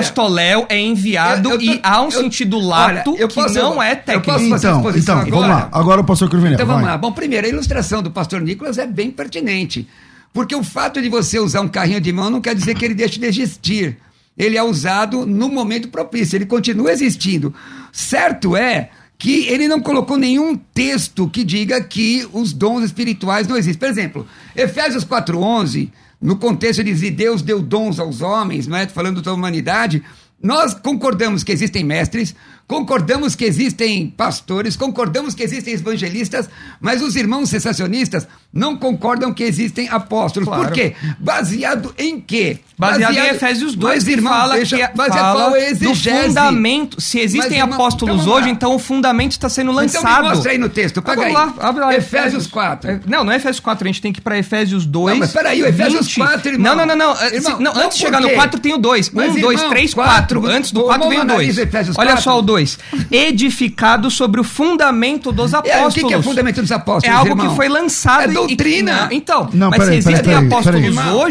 é 0.68 0.78
enviado 0.80 1.50
eu- 1.50 1.54
eu 1.56 1.60
e 1.60 1.80
há 1.82 2.00
um 2.00 2.06
eu- 2.06 2.10
sentido 2.10 2.56
olha, 2.58 2.66
lato 2.96 3.16
eu 3.18 3.28
que 3.28 3.34
posso- 3.34 3.54
não 3.54 3.82
é 3.82 3.92
eu 3.92 3.96
técnico. 3.96 4.24
posso 4.24 4.48
fazer 4.48 4.66
a 4.66 4.70
Então, 4.70 4.80
exposição 4.80 5.18
então, 5.22 5.30
vamos 5.30 5.44
agora? 5.44 5.62
lá. 5.64 5.68
Agora 5.72 6.00
o 6.00 6.04
pastor 6.04 6.28
Cruvinel. 6.28 6.54
Então 6.54 6.66
vamos 6.66 6.82
vai. 6.82 6.90
lá. 6.92 6.98
Bom, 6.98 7.12
primeiro, 7.12 7.46
a 7.46 7.50
ilustração 7.50 8.02
do 8.02 8.10
pastor 8.10 8.40
Nicolas 8.40 8.78
é 8.78 8.86
bem 8.86 9.10
pertinente. 9.10 9.88
Porque 10.32 10.54
o 10.54 10.62
fato 10.62 11.02
de 11.02 11.08
você 11.08 11.38
usar 11.38 11.60
um 11.60 11.68
carrinho 11.68 12.00
de 12.00 12.10
mão 12.12 12.30
não 12.30 12.40
quer 12.40 12.54
dizer 12.54 12.74
que 12.74 12.84
ele 12.84 12.94
deixe 12.94 13.18
de 13.20 13.26
existir. 13.26 13.98
Ele 14.38 14.56
é 14.56 14.62
usado 14.62 15.26
no 15.26 15.48
momento 15.50 15.88
propício, 15.88 16.36
ele 16.36 16.46
continua 16.46 16.90
existindo. 16.90 17.54
Certo 17.92 18.56
é 18.56 18.88
que 19.18 19.46
ele 19.46 19.68
não 19.68 19.78
colocou 19.80 20.16
nenhum 20.16 20.56
texto 20.56 21.28
que 21.28 21.44
diga 21.44 21.80
que 21.82 22.26
os 22.32 22.52
dons 22.52 22.82
espirituais 22.82 23.46
não 23.46 23.56
existem. 23.56 23.78
Por 23.78 23.88
exemplo, 23.88 24.26
Efésios 24.56 25.04
4:11, 25.04 25.92
no 26.20 26.36
contexto 26.36 26.82
de 26.82 26.90
dizer 26.92 27.10
Deus 27.10 27.42
deu 27.42 27.60
dons 27.60 28.00
aos 28.00 28.20
homens, 28.22 28.66
não 28.66 28.76
é? 28.76 28.86
falando 28.86 29.20
da 29.20 29.32
humanidade, 29.32 30.02
nós 30.42 30.74
concordamos 30.74 31.44
que 31.44 31.52
existem 31.52 31.84
mestres, 31.84 32.34
concordamos 32.66 33.36
que 33.36 33.44
existem 33.44 34.10
pastores, 34.10 34.76
concordamos 34.76 35.34
que 35.34 35.42
existem 35.42 35.74
evangelistas, 35.74 36.50
mas 36.80 37.00
os 37.00 37.14
irmãos 37.14 37.48
sensacionistas 37.48 38.26
não 38.52 38.76
concordam 38.76 39.32
que 39.32 39.44
existem 39.44 39.88
apóstolos. 39.88 40.48
Claro. 40.48 40.64
Por 40.64 40.72
quê? 40.72 40.96
Baseado 41.18 41.94
em 41.96 42.20
quê? 42.20 42.58
Baseado, 42.78 43.14
em 43.14 43.28
Efésios 43.28 43.74
2, 43.74 43.94
mas, 43.94 44.04
que 44.04 44.10
irmão, 44.12 44.32
fala 44.32 44.54
deixa, 44.54 44.76
que 44.76 44.96
fala 44.96 45.58
é 45.58 45.74
do 45.74 45.94
fundamento. 45.94 47.00
Se 47.00 47.18
existem 47.20 47.60
Mas, 47.60 47.72
apóstolos 47.74 48.22
então 48.22 48.34
hoje, 48.34 48.48
então 48.50 48.74
o 48.74 48.78
fundamento 48.78 49.32
está 49.32 49.48
sendo 49.48 49.70
lançado. 49.72 50.02
Então 50.02 50.22
me 50.22 50.28
mostra 50.30 50.52
aí 50.52 50.58
no 50.58 50.68
texto, 50.68 50.98
Ah, 50.98 51.02
vamos 51.14 51.24
aí. 51.24 51.32
lá, 51.32 51.54
abre 51.60 51.80
lá. 51.84 51.94
Efésios 51.94 52.46
4. 52.46 52.90
É, 52.90 53.00
Não, 53.06 53.24
não 53.24 53.32
é 53.32 53.36
Efésios 53.36 53.60
4, 53.60 53.84
a 53.84 53.88
gente 53.88 54.00
tem 54.00 54.12
que 54.12 54.18
ir 54.20 54.22
para 54.22 54.38
Efésios 54.38 54.84
2. 54.86 55.12
Não, 55.14 55.20
mas 55.20 55.32
peraí, 55.32 55.62
o 55.62 55.66
Efésios 55.66 56.06
20. 56.06 56.16
4, 56.20 56.48
irmão. 56.52 56.74
Não, 56.76 56.86
não, 56.86 56.96
não. 56.96 57.14
não. 57.14 57.24
Irmão, 57.26 57.40
Se- 57.42 57.50
não, 57.62 57.74
não, 57.74 57.82
antes 57.82 57.96
de 57.98 58.04
chegar 58.04 58.20
no 58.20 58.28
quê? 58.28 58.34
4 58.34 58.60
tem 58.60 58.74
o 58.74 58.78
2. 58.78 59.10
Mas, 59.10 59.32
1, 59.36 59.40
2, 59.40 59.58
irmão, 59.60 59.70
3, 59.70 59.94
quatro. 59.94 60.40
4. 60.40 60.56
Antes 60.56 60.72
do 60.72 60.80
Vamos 60.80 60.96
4 60.96 61.08
vem 61.08 61.18
o 61.18 61.22
analisar 61.22 61.54
2. 61.54 61.68
Efésios 61.68 61.96
Olha 61.98 62.06
4. 62.08 62.24
só 62.24 62.38
o 62.38 62.42
2. 62.42 62.78
Edificado 63.10 64.10
sobre 64.10 64.40
o 64.40 64.44
fundamento 64.44 65.30
dos 65.32 65.52
É, 65.52 65.56
apóstolos. 65.58 65.92
o 65.92 65.94
que, 66.00 66.04
que 66.06 66.14
é 66.14 66.22
fundamento 66.22 66.60
dos 66.60 66.72
apóstolos, 66.72 67.04
É 67.04 67.10
algo 67.18 67.30
irmão? 67.32 67.50
que 67.50 67.56
foi 67.56 67.68
lançado. 67.68 68.22
É 68.22 68.30
e- 68.30 68.34
doutrina. 68.34 69.02
Não, 69.04 69.12
então, 69.12 69.48
Não, 69.52 69.70
mas 69.70 69.78
peraí, 69.78 70.02
se 70.02 70.08
existem 70.08 70.24
peraí, 70.24 70.34
peraí, 70.34 70.46
apóstolos 70.46 70.80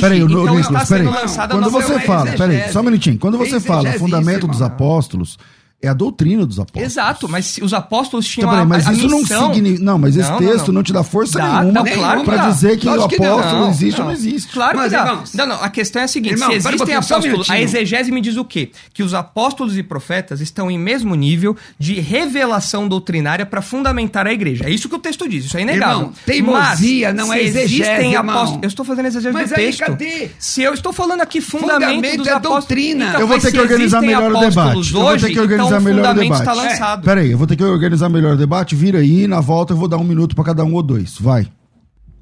peraí, 0.01 0.23
hoje, 0.23 0.33
então 0.33 0.59
está 0.59 0.85
sendo 0.85 1.09
lançada 1.11 1.30
a 1.39 1.47
Quando 1.47 1.69
você 1.69 1.99
fala, 1.99 2.31
peraí, 2.31 2.71
só 2.71 2.81
um 2.81 2.83
minutinho. 2.83 3.17
Quando 3.17 3.37
você 3.37 3.59
fala 3.59 3.91
fundamento 3.93 4.47
dos 4.47 4.61
apóstolos, 4.61 5.37
é 5.81 5.87
a 5.87 5.93
doutrina 5.93 6.45
dos 6.45 6.59
apóstolos. 6.59 6.85
Exato, 6.91 7.27
mas 7.29 7.45
se 7.45 7.63
os 7.63 7.73
apóstolos 7.73 8.27
tinham 8.27 8.47
Então, 8.47 8.51
peraí, 8.51 8.63
a, 8.63 8.65
mas 8.67 8.87
a 8.87 8.93
isso 8.93 9.07
não 9.07 9.19
missão... 9.19 9.53
significa. 9.53 9.83
Não, 9.83 9.97
mas 9.97 10.15
esse 10.15 10.29
Não, 10.29 10.39
não, 10.39 10.47
texto 10.47 10.67
não, 10.67 10.73
não. 10.75 10.83
te 10.83 10.93
dá 10.93 11.03
força 11.03 11.39
Dá, 11.39 11.61
nenhuma 11.61 11.71
não, 11.83 11.85
claro 11.93 12.19
que 12.19 12.25
pra 12.25 12.37
dá. 12.37 12.49
dizer 12.49 12.77
que 12.77 12.87
o 12.87 12.91
Lógico 12.91 13.09
que 13.09 13.19
não. 13.19 13.39
apóstolo 13.39 13.61
Não, 13.63 13.69
existe 13.71 13.93
ou 14.01 14.05
não. 14.07 14.13
não 14.13 14.19
existe. 14.19 14.51
Claro 14.53 14.77
Mas, 14.77 14.91
que 14.91 14.97
dá. 14.97 15.05
irmãos- 15.09 15.33
não, 15.33 15.45
não, 15.47 15.63
a 15.63 15.69
questão 15.69 16.01
é 16.01 16.05
a 16.05 16.07
seguinte: 16.07 16.33
Irmão, 16.33 16.51
se 16.51 16.59
para 16.61 16.71
um 16.71 16.75
existem 16.75 17.01
só 17.01 17.15
um 17.15 17.17
apóstolos, 17.17 17.49
a 17.49 17.59
exegese 17.61 18.11
me 18.11 18.21
diz 18.21 18.37
o 18.37 18.45
quê? 18.45 18.71
Que 18.93 19.01
os 19.03 19.13
apóstolos 19.13 19.77
e 19.77 19.83
profetas 19.83 20.39
estão 20.41 20.69
em 20.69 20.77
mesmo 20.77 21.15
nível 21.15 21.55
de 21.79 21.99
revelação 21.99 22.87
doutrinária 22.87 23.45
para 23.45 23.61
fundamentar 23.61 24.27
a 24.27 24.31
igreja. 24.33 24.65
É 24.65 24.69
isso 24.69 24.87
que 24.87 24.95
o 24.95 24.99
texto 24.99 25.27
diz, 25.27 25.45
isso 25.45 25.57
é 25.57 25.61
inegável. 25.61 25.97
Irmão, 25.99 26.13
teimosia 26.25 27.07
Mas, 27.13 27.15
não 27.17 27.33
é 27.33 27.41
exegese, 27.41 27.81
existem 27.81 28.15
apóstolos. 28.15 28.59
Eu 28.63 28.67
estou 28.67 28.85
fazendo 28.85 29.05
exegese 29.07 29.33
Mas 29.33 29.49
do 29.49 29.55
aí, 29.55 29.65
texto. 29.65 29.79
cadê? 29.79 30.29
Se 30.37 30.61
eu 30.61 30.73
estou 30.73 30.93
falando 30.93 31.21
aqui 31.21 31.41
fundamento, 31.41 31.71
Fundamento 31.95 32.17
dos 32.17 32.27
é 32.27 32.31
apóstolos. 32.31 32.65
doutrina. 32.65 33.05
Então, 33.09 33.21
Eu 33.21 33.27
vou 33.27 33.39
ter 33.39 33.51
que 33.51 33.59
organizar 33.59 34.01
melhor 34.01 34.23
o 34.31 34.37
apóstolos 34.37 34.55
debate. 34.55 34.93
Eu 34.93 34.99
vou 35.01 35.09
ter 35.09 35.25
Hoje, 35.25 35.33
que 35.33 35.39
organizar 35.39 35.70
então, 35.77 35.91
o 35.91 35.95
melhor 35.95 36.15
o 36.15 36.19
debate. 36.19 36.39
está 36.39 36.53
lançado. 36.53 37.03
Peraí, 37.03 37.31
eu 37.31 37.37
vou 37.37 37.47
ter 37.47 37.55
que 37.55 37.63
organizar 37.63 38.09
melhor 38.09 38.33
o 38.33 38.37
debate. 38.37 38.75
Vira 38.75 38.99
aí, 38.99 39.27
na 39.27 39.39
volta 39.39 39.73
eu 39.73 39.77
vou 39.77 39.87
dar 39.87 39.97
um 39.97 40.03
minuto 40.03 40.35
pra 40.35 40.43
cada 40.43 40.63
um 40.63 40.73
ou 40.73 40.83
dois. 40.83 41.17
Vai. 41.19 41.47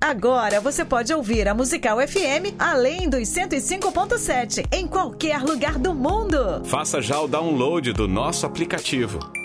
Agora 0.02 0.62
você 0.62 0.86
pode 0.86 1.14
ouvir 1.14 1.48
a 1.48 1.54
Musical 1.54 1.98
FM 2.00 2.56
além 2.58 3.10
dos 3.10 3.28
105.7 3.28 4.66
em 4.72 4.88
qualquer 4.88 5.42
lugar 5.42 5.78
do 5.78 5.94
mundo. 5.94 6.64
Faça 6.64 7.02
já 7.02 7.20
o 7.20 7.28
download 7.28 7.92
do 7.92 8.08
nosso 8.08 8.46
aplicativo. 8.46 9.20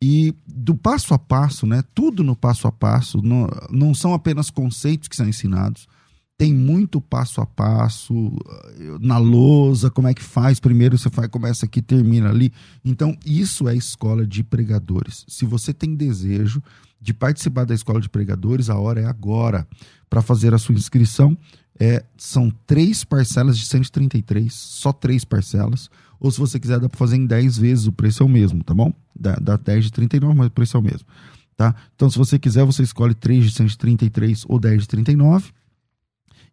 e 0.00 0.34
do 0.46 0.74
passo 0.74 1.14
a 1.14 1.18
passo, 1.18 1.66
né? 1.66 1.82
Tudo 1.94 2.22
no 2.22 2.36
passo 2.36 2.66
a 2.68 2.72
passo, 2.72 3.22
não, 3.22 3.48
não 3.70 3.94
são 3.94 4.12
apenas 4.12 4.50
conceitos 4.50 5.08
que 5.08 5.16
são 5.16 5.28
ensinados, 5.28 5.88
tem 6.38 6.52
muito 6.52 7.00
passo 7.00 7.40
a 7.40 7.46
passo 7.46 8.36
eh, 8.78 8.98
na 9.00 9.16
lousa, 9.16 9.90
como 9.90 10.06
é 10.06 10.12
que 10.12 10.22
faz, 10.22 10.60
primeiro 10.60 10.98
você 10.98 11.08
faz, 11.08 11.28
começa 11.28 11.64
aqui, 11.64 11.80
termina 11.80 12.28
ali. 12.28 12.52
Então, 12.84 13.16
isso 13.24 13.66
é 13.68 13.74
escola 13.74 14.26
de 14.26 14.44
pregadores. 14.44 15.24
Se 15.26 15.46
você 15.46 15.72
tem 15.72 15.94
desejo 15.94 16.62
de 17.00 17.14
participar 17.14 17.64
da 17.64 17.74
escola 17.74 18.00
de 18.00 18.08
pregadores, 18.08 18.68
a 18.68 18.76
hora 18.76 19.00
é 19.00 19.06
agora. 19.06 19.66
Para 20.10 20.20
fazer 20.20 20.52
a 20.52 20.58
sua 20.58 20.74
inscrição, 20.74 21.36
é, 21.80 22.04
são 22.18 22.50
três 22.66 23.02
parcelas 23.02 23.58
de 23.58 23.64
133, 23.66 24.52
só 24.52 24.92
três 24.92 25.24
parcelas. 25.24 25.90
Ou 26.20 26.30
se 26.30 26.38
você 26.38 26.58
quiser, 26.58 26.80
dá 26.80 26.88
para 26.88 26.98
fazer 26.98 27.16
em 27.16 27.26
10 27.26 27.58
vezes, 27.58 27.86
o 27.86 27.92
preço 27.92 28.22
é 28.22 28.26
o 28.26 28.28
mesmo, 28.28 28.62
tá 28.62 28.74
bom? 28.74 28.92
Dá, 29.14 29.36
dá 29.40 29.56
10 29.56 29.86
de 29.86 29.92
39, 29.92 30.36
mas 30.36 30.46
o 30.48 30.50
preço 30.50 30.76
é 30.76 30.80
o 30.80 30.82
mesmo. 30.82 31.06
Tá? 31.56 31.74
Então, 31.94 32.10
se 32.10 32.18
você 32.18 32.38
quiser, 32.38 32.64
você 32.64 32.82
escolhe 32.82 33.14
3 33.14 33.44
de 33.44 33.52
133 33.52 34.44
ou 34.48 34.58
10 34.58 34.82
de 34.82 34.88
39 34.88 35.50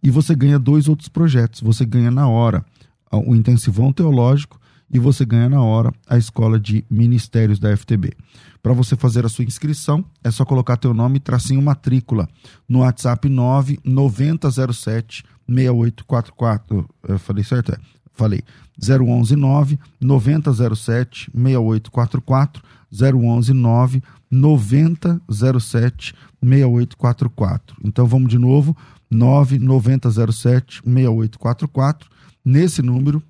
e 0.01 0.09
você 0.09 0.35
ganha 0.35 0.57
dois 0.59 0.87
outros 0.87 1.09
projetos. 1.09 1.61
Você 1.61 1.85
ganha 1.85 2.09
na 2.11 2.27
hora 2.27 2.65
o 3.11 3.35
intensivão 3.35 3.91
teológico 3.91 4.59
e 4.89 4.99
você 4.99 5.25
ganha 5.25 5.49
na 5.49 5.61
hora 5.61 5.91
a 6.07 6.17
escola 6.17 6.59
de 6.59 6.85
ministérios 6.89 7.59
da 7.59 7.75
FTB. 7.75 8.13
Para 8.61 8.73
você 8.73 8.95
fazer 8.95 9.25
a 9.25 9.29
sua 9.29 9.43
inscrição, 9.43 10.05
é 10.23 10.31
só 10.31 10.45
colocar 10.45 10.77
teu 10.77 10.93
nome 10.93 11.17
e 11.17 11.19
tracinho 11.19 11.61
matrícula 11.61 12.29
no 12.67 12.79
WhatsApp 12.79 13.27
99007 13.27 15.23
6844. 15.47 16.89
Eu 17.07 17.19
falei 17.19 17.43
certo? 17.43 17.73
É. 17.73 17.77
Falei. 18.13 18.43
011 18.79 19.35
9 19.35 19.79
9007 20.01 21.31
6844 21.33 22.63
011 22.91 23.53
9 23.53 24.03
9007 24.31 26.15
6844. 26.41 27.77
Então 27.83 28.05
vamos 28.05 28.29
de 28.29 28.37
novo. 28.37 28.75
9907-6844. 29.13 32.03
Nesse 32.43 32.81
número, 32.81 33.23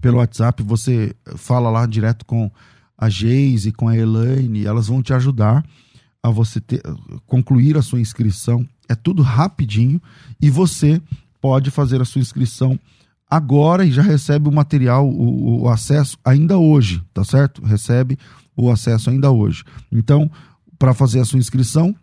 pelo 0.00 0.18
WhatsApp, 0.18 0.60
você 0.62 1.14
fala 1.36 1.70
lá 1.70 1.86
direto 1.86 2.26
com 2.26 2.50
a 2.98 3.08
Geise, 3.08 3.72
com 3.72 3.88
a 3.88 3.96
Elaine, 3.96 4.66
elas 4.66 4.88
vão 4.88 5.02
te 5.02 5.14
ajudar 5.14 5.64
a 6.22 6.30
você 6.30 6.60
ter, 6.60 6.82
concluir 7.26 7.76
a 7.76 7.82
sua 7.82 8.00
inscrição. 8.00 8.64
É 8.88 8.94
tudo 8.94 9.22
rapidinho 9.22 10.00
e 10.40 10.48
você 10.50 11.02
pode 11.40 11.70
fazer 11.70 12.00
a 12.00 12.04
sua 12.04 12.20
inscrição 12.20 12.78
agora 13.34 13.84
e 13.84 13.90
já 13.90 14.02
recebe 14.02 14.48
o 14.48 14.52
material, 14.52 15.08
o, 15.08 15.62
o 15.62 15.68
acesso 15.68 16.16
ainda 16.24 16.56
hoje, 16.56 17.02
tá 17.12 17.24
certo? 17.24 17.64
Recebe 17.64 18.18
o 18.56 18.70
acesso 18.70 19.10
ainda 19.10 19.30
hoje. 19.30 19.64
Então, 19.90 20.30
para 20.78 20.94
fazer 20.94 21.20
a 21.20 21.24
sua 21.24 21.38
inscrição, 21.38 21.94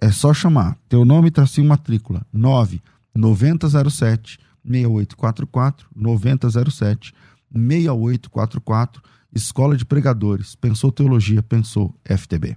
é 0.00 0.10
só 0.10 0.34
chamar. 0.34 0.76
Teu 0.88 1.04
nome, 1.04 1.30
tracinho 1.30 1.68
matrícula. 1.68 2.26
9 2.32 2.82
9007 3.14 4.38
6844 4.64 5.88
9007 5.94 7.14
6844 7.52 9.02
Escola 9.32 9.76
de 9.76 9.84
Pregadores. 9.84 10.56
Pensou 10.56 10.90
Teologia, 10.90 11.42
pensou 11.42 11.94
FTB. 12.04 12.56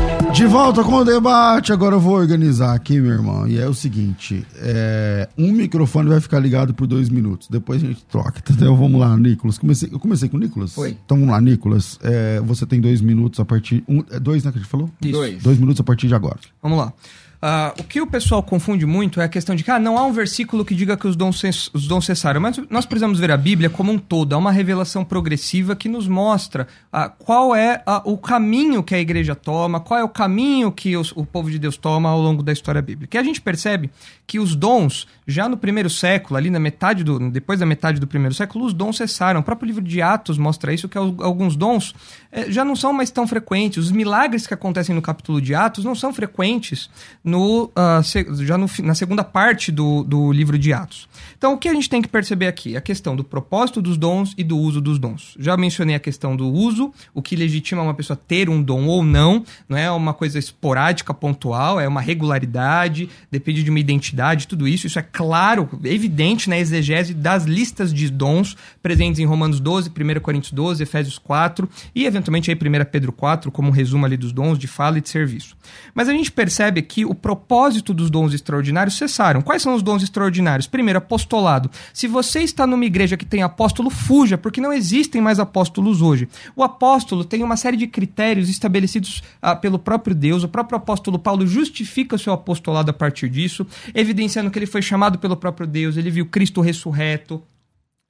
De 0.33 0.45
volta 0.47 0.81
com 0.83 0.95
o 0.95 1.03
debate, 1.03 1.73
agora 1.73 1.95
eu 1.95 1.99
vou 1.99 2.13
organizar 2.15 2.73
aqui, 2.73 2.99
meu 2.99 3.11
irmão. 3.11 3.47
E 3.47 3.59
é 3.59 3.67
o 3.67 3.73
seguinte: 3.73 4.45
é, 4.55 5.27
um 5.37 5.51
microfone 5.51 6.09
vai 6.09 6.21
ficar 6.21 6.39
ligado 6.39 6.73
por 6.73 6.87
dois 6.87 7.09
minutos, 7.09 7.47
depois 7.49 7.83
a 7.83 7.87
gente 7.87 8.03
troca, 8.05 8.39
entendeu? 8.39 8.75
Vamos 8.75 8.99
lá, 8.99 9.15
Nicolas. 9.17 9.57
Comecei, 9.57 9.89
eu 9.91 9.99
comecei 9.99 10.29
com 10.29 10.37
o 10.37 10.39
Nicolas? 10.39 10.73
Foi. 10.73 10.97
Então 11.05 11.17
vamos 11.17 11.31
lá, 11.33 11.41
Nicolas. 11.41 11.99
É, 12.01 12.39
você 12.41 12.65
tem 12.65 12.79
dois 12.79 13.01
minutos 13.01 13.39
a 13.39 13.45
partir. 13.45 13.83
Um, 13.87 14.03
é 14.09 14.19
dois, 14.19 14.43
né, 14.43 14.51
que 14.51 14.57
a 14.57 14.61
gente 14.61 14.69
falou? 14.69 14.89
Isso. 15.01 15.11
Dois. 15.11 15.43
Dois 15.43 15.59
minutos 15.59 15.81
a 15.81 15.83
partir 15.83 16.07
de 16.07 16.15
agora. 16.15 16.39
Vamos 16.63 16.77
lá. 16.77 16.93
Ah, 17.41 17.73
o 17.79 17.83
que 17.83 17.99
o 17.99 18.05
pessoal 18.05 18.43
confunde 18.43 18.85
muito 18.85 19.19
é 19.19 19.23
a 19.23 19.27
questão 19.29 19.55
de 19.55 19.63
que 19.63 19.71
ah, 19.71 19.79
não 19.79 19.97
há 19.97 20.03
um 20.05 20.13
versículo 20.13 20.63
que 20.63 20.75
diga 20.75 20.95
que 20.95 21.07
os 21.07 21.15
dons, 21.15 21.41
os 21.73 21.87
dons 21.87 22.05
cessaram. 22.05 22.39
Mas 22.39 22.59
nós 22.69 22.85
precisamos 22.85 23.19
ver 23.19 23.31
a 23.31 23.37
Bíblia 23.37 23.67
como 23.69 23.91
um 23.91 23.97
todo. 23.97 24.33
Há 24.33 24.37
uma 24.37 24.51
revelação 24.51 25.03
progressiva 25.03 25.75
que 25.75 25.89
nos 25.89 26.07
mostra 26.07 26.67
ah, 26.93 27.09
qual 27.09 27.55
é 27.55 27.81
ah, 27.85 28.01
o 28.05 28.15
caminho 28.17 28.83
que 28.83 28.93
a 28.93 28.99
igreja 28.99 29.33
toma, 29.33 29.79
qual 29.79 29.99
é 29.99 30.03
o 30.03 30.09
caminho 30.09 30.71
que 30.71 30.95
os- 30.95 31.11
o 31.15 31.25
povo 31.25 31.49
de 31.49 31.57
Deus 31.57 31.77
toma 31.77 32.09
ao 32.09 32.21
longo 32.21 32.43
da 32.43 32.51
história 32.51 32.81
bíblica. 32.81 33.17
E 33.17 33.19
a 33.19 33.23
gente 33.23 33.41
percebe 33.41 33.89
que 34.27 34.37
os 34.39 34.55
dons, 34.55 35.07
já 35.27 35.49
no 35.49 35.57
primeiro 35.57 35.89
século, 35.89 36.37
ali 36.37 36.49
na 36.49 36.59
metade 36.59 37.03
do. 37.03 37.19
depois 37.31 37.59
da 37.59 37.65
metade 37.65 37.99
do 37.99 38.05
primeiro 38.07 38.35
século, 38.35 38.65
os 38.65 38.73
dons 38.73 38.97
cessaram. 38.97 39.39
O 39.39 39.43
próprio 39.43 39.65
livro 39.67 39.81
de 39.83 40.01
Atos 40.01 40.37
mostra 40.37 40.73
isso, 40.73 40.87
que 40.87 40.97
al- 40.97 41.15
alguns 41.19 41.55
dons 41.55 41.93
eh, 42.31 42.45
já 42.51 42.63
não 42.63 42.75
são 42.75 42.93
mais 42.93 43.09
tão 43.09 43.27
frequentes. 43.27 43.83
Os 43.85 43.91
milagres 43.91 44.45
que 44.47 44.53
acontecem 44.53 44.93
no 44.95 45.01
capítulo 45.01 45.41
de 45.41 45.55
Atos 45.55 45.83
não 45.83 45.95
são 45.95 46.13
frequentes 46.13 46.89
no, 47.31 47.71
se- 48.03 48.27
já 48.45 48.57
no 48.57 48.67
na 48.83 48.93
segunda 48.93 49.23
parte 49.23 49.71
do, 49.71 50.03
do 50.03 50.31
livro 50.31 50.57
de 50.59 50.73
Atos. 50.73 51.07
Então, 51.37 51.53
o 51.53 51.57
que 51.57 51.67
a 51.69 51.73
gente 51.73 51.89
tem 51.89 52.01
que 52.01 52.07
perceber 52.07 52.47
aqui? 52.47 52.75
A 52.75 52.81
questão 52.81 53.15
do 53.15 53.23
propósito 53.23 53.81
dos 53.81 53.97
dons 53.97 54.33
e 54.37 54.43
do 54.43 54.57
uso 54.57 54.79
dos 54.81 54.99
dons. 54.99 55.35
Já 55.39 55.55
mencionei 55.57 55.95
a 55.95 55.99
questão 55.99 56.35
do 56.35 56.47
uso, 56.47 56.93
o 57.13 57.21
que 57.21 57.35
legitima 57.35 57.81
uma 57.81 57.93
pessoa 57.93 58.15
ter 58.27 58.49
um 58.49 58.61
dom 58.61 58.85
ou 58.85 59.03
não, 59.03 59.43
não 59.67 59.77
é 59.77 59.89
uma 59.89 60.13
coisa 60.13 60.37
esporádica, 60.37 61.13
pontual, 61.13 61.79
é 61.79 61.87
uma 61.87 62.01
regularidade, 62.01 63.09
depende 63.31 63.63
de 63.63 63.69
uma 63.69 63.79
identidade, 63.79 64.47
tudo 64.47 64.67
isso. 64.67 64.87
Isso 64.87 64.99
é 64.99 65.01
claro, 65.01 65.69
evidente 65.83 66.49
na 66.49 66.57
exegese 66.57 67.13
das 67.13 67.45
listas 67.45 67.93
de 67.93 68.09
dons 68.09 68.55
presentes 68.81 69.19
em 69.19 69.25
Romanos 69.25 69.59
12, 69.59 69.89
1 69.89 70.19
Coríntios 70.19 70.51
12, 70.53 70.83
Efésios 70.83 71.17
4 71.17 71.67
e, 71.95 72.05
eventualmente, 72.05 72.51
aí 72.51 72.55
1 72.57 72.85
Pedro 72.91 73.11
4, 73.11 73.51
como 73.51 73.69
um 73.69 73.71
resumo 73.71 74.05
ali 74.05 74.17
dos 74.17 74.31
dons 74.31 74.57
de 74.59 74.67
fala 74.67 74.97
e 74.97 75.01
de 75.01 75.09
serviço. 75.09 75.55
Mas 75.93 76.07
a 76.09 76.11
gente 76.13 76.31
percebe 76.31 76.81
que 76.81 77.05
o 77.05 77.13
propósito 77.21 77.93
dos 77.93 78.09
dons 78.09 78.33
extraordinários 78.33 78.97
cessaram. 78.97 79.41
Quais 79.41 79.61
são 79.61 79.75
os 79.75 79.81
dons 79.81 80.03
extraordinários? 80.03 80.67
Primeiro, 80.67 80.97
apostolado. 80.97 81.69
Se 81.93 82.07
você 82.07 82.41
está 82.41 82.65
numa 82.65 82.85
igreja 82.85 83.15
que 83.15 83.25
tem 83.25 83.43
apóstolo, 83.43 83.89
fuja, 83.89 84.37
porque 84.37 84.59
não 84.59 84.73
existem 84.73 85.21
mais 85.21 85.39
apóstolos 85.39 86.01
hoje. 86.01 86.27
O 86.55 86.63
apóstolo 86.63 87.23
tem 87.23 87.43
uma 87.43 87.57
série 87.57 87.77
de 87.77 87.87
critérios 87.87 88.49
estabelecidos 88.49 89.21
ah, 89.41 89.55
pelo 89.55 89.77
próprio 89.77 90.15
Deus. 90.15 90.43
O 90.43 90.49
próprio 90.49 90.77
apóstolo 90.77 91.19
Paulo 91.19 91.45
justifica 91.45 92.15
o 92.15 92.19
seu 92.19 92.33
apostolado 92.33 92.91
a 92.91 92.93
partir 92.93 93.29
disso, 93.29 93.65
evidenciando 93.93 94.49
que 94.49 94.57
ele 94.57 94.65
foi 94.65 94.81
chamado 94.81 95.19
pelo 95.19 95.37
próprio 95.37 95.67
Deus, 95.67 95.97
ele 95.97 96.09
viu 96.09 96.25
Cristo 96.25 96.61
ressurreto. 96.61 97.41